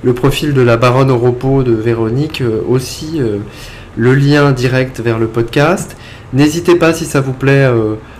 le 0.03 0.13
profil 0.13 0.53
de 0.53 0.61
la 0.61 0.77
baronne 0.77 1.09
au 1.09 1.17
repos 1.17 1.63
de 1.63 1.73
Véronique 1.73 2.41
euh, 2.41 2.61
aussi 2.69 3.19
euh, 3.19 3.39
le 3.97 4.13
lien 4.13 4.51
direct 4.51 4.99
vers 4.99 5.17
le 5.17 5.27
podcast. 5.27 5.97
N'hésitez 6.31 6.75
pas, 6.75 6.93
si 6.93 7.05
ça 7.05 7.21
vous 7.21 7.33
plaît, 7.33 7.63
à 7.63 7.75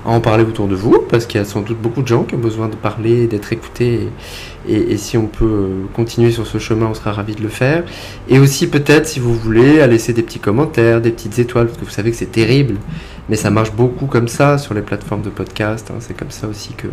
en 0.05 0.19
parler 0.19 0.43
autour 0.43 0.67
de 0.67 0.75
vous, 0.75 1.03
parce 1.09 1.25
qu'il 1.25 1.39
y 1.39 1.41
a 1.41 1.45
sans 1.47 1.61
doute 1.61 1.81
beaucoup 1.81 2.03
de 2.03 2.07
gens 2.07 2.21
qui 2.21 2.35
ont 2.35 2.39
besoin 2.39 2.67
de 2.67 2.75
parler, 2.75 3.25
d'être 3.25 3.51
écoutés. 3.51 4.07
Si 4.97 5.17
on 5.17 5.27
peut 5.27 5.45
euh, 5.45 5.85
continuer 5.93 6.31
sur 6.31 6.47
ce 6.47 6.57
chemin, 6.57 6.87
on 6.87 6.93
sera 6.93 7.11
ravis 7.11 7.35
de 7.35 7.41
le 7.41 7.49
faire. 7.49 7.83
Et 8.29 8.39
aussi, 8.39 8.67
peut-être, 8.67 9.07
si 9.07 9.19
vous 9.19 9.33
voulez, 9.33 9.81
à 9.81 9.87
laisser 9.87 10.13
des 10.13 10.23
petits 10.23 10.39
commentaires, 10.39 11.01
des 11.01 11.11
petites 11.11 11.37
étoiles, 11.39 11.67
parce 11.67 11.77
que 11.77 11.85
vous 11.85 11.91
savez 11.91 12.11
que 12.11 12.17
c'est 12.17 12.31
terrible, 12.31 12.75
mais 13.29 13.35
ça 13.35 13.49
marche 13.49 13.73
beaucoup 13.73 14.05
comme 14.05 14.27
ça 14.27 14.57
sur 14.57 14.73
les 14.73 14.81
plateformes 14.81 15.21
de 15.21 15.29
podcast. 15.29 15.91
Hein. 15.91 15.97
c'est 15.99 16.15
comme 16.15 16.31
ça 16.31 16.47
aussi 16.47 16.73
que 16.73 16.87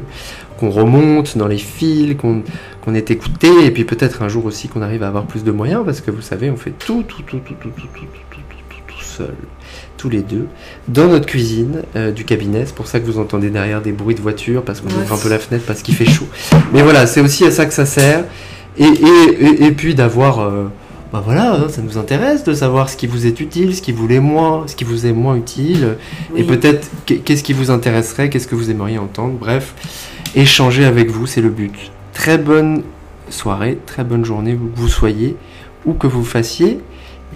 qu'on 0.59 0.71
remonte 0.71 1.39
dans 1.39 1.49
les 1.49 1.59
fils, 1.59 2.17
qu'on 2.17 2.95
est 2.95 3.11
écouté, 3.11 3.49
et 3.65 3.71
puis 3.71 3.85
peut-être 3.85 4.23
un 4.23 4.29
jour 4.29 4.45
aussi 4.45 4.69
qu'on 4.69 4.83
arrive 4.83 5.03
à 5.03 5.09
avoir 5.09 5.25
plus 5.25 5.45
de 5.45 5.53
moyens, 5.53 5.85
parce 5.85 6.01
que 6.01 6.11
vous 6.11 6.21
savez, 6.21 6.51
on 6.51 6.57
fait 6.57 6.73
tout, 6.73 7.03
tout, 7.03 7.23
tout, 7.23 7.39
tout, 7.39 7.55
tout, 7.55 7.71
tout, 7.71 7.71
tout, 7.71 7.87
tout, 7.87 8.07
tout, 8.31 8.41
tout, 8.69 8.83
tout 8.87 9.03
seul 9.03 9.35
tous 10.01 10.09
les 10.09 10.23
deux, 10.23 10.47
dans 10.89 11.09
notre 11.09 11.27
cuisine 11.27 11.83
euh, 11.95 12.11
du 12.11 12.25
cabinet. 12.25 12.65
C'est 12.65 12.75
pour 12.75 12.87
ça 12.87 13.01
que 13.01 13.05
vous 13.05 13.19
entendez 13.19 13.51
derrière 13.51 13.83
des 13.83 13.93
bruits 13.93 14.15
de 14.15 14.23
voiture, 14.23 14.63
parce 14.63 14.81
qu'on 14.81 14.89
ouvre 14.89 15.13
un 15.13 15.19
peu 15.19 15.29
la 15.29 15.39
fenêtre 15.39 15.65
parce 15.67 15.83
qu'il 15.83 15.95
fait 15.95 16.07
chaud. 16.09 16.27
Mais 16.73 16.81
voilà, 16.81 17.07
c'est 17.07 17.21
aussi 17.21 17.45
à 17.45 17.51
ça 17.51 17.67
que 17.67 17.75
ça 17.75 17.85
sert. 17.85 18.25
Et, 18.79 18.85
et, 18.85 19.65
et, 19.67 19.73
puis 19.73 19.95
d'avoir... 19.95 20.41
Euh, 20.41 20.69
bah 21.13 21.21
voilà, 21.23 21.55
hein, 21.55 21.67
ça 21.69 21.83
nous 21.83 21.99
intéresse 21.99 22.45
de 22.45 22.55
savoir 22.55 22.89
ce 22.89 22.97
qui 22.97 23.07
vous 23.07 23.27
est 23.27 23.41
utile, 23.41 23.75
ce 23.77 23.83
qui 23.83 23.93
vous 23.93 24.11
est 24.11 24.21
moins, 24.21 24.65
ce 24.69 24.75
qui 24.75 24.85
vous 24.85 25.07
est 25.07 25.13
moins 25.13 25.35
utile, 25.35 25.97
et 26.37 26.45
peut-être 26.45 26.89
qu'est-ce 27.05 27.43
qui 27.43 27.53
vous 27.53 27.73
intéresserait, 27.73 28.31
qu'est-ce 28.31 28.47
que 28.47 28.55
vous 28.55 28.71
aimeriez 28.71 28.99
entendre? 28.99 29.35
Bref, 29.39 29.75
échanger 30.37 30.85
avec 30.85 31.11
vous, 31.11 31.27
c'est 31.27 31.41
le 31.41 31.51
but. 31.51 31.91
Très 32.15 32.39
bonne 32.39 32.85
soirée, 33.29 33.77
très 33.87 34.05
bonne 34.05 34.25
journée, 34.25 34.55
où 34.55 34.69
que 34.69 34.79
vous 34.79 34.89
soyez, 34.89 35.37
où 35.85 35.95
que 35.95 36.07
vous 36.07 36.25
fassiez, 36.25 36.79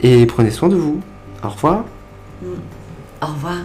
et 0.05 0.25
prenez 0.25 0.53
soin 0.53 0.69
de 0.69 0.77
vous. 0.77 1.01
Au 1.43 1.49
revoir. 1.49 1.85
Au 3.23 3.27
revoir. 3.27 3.59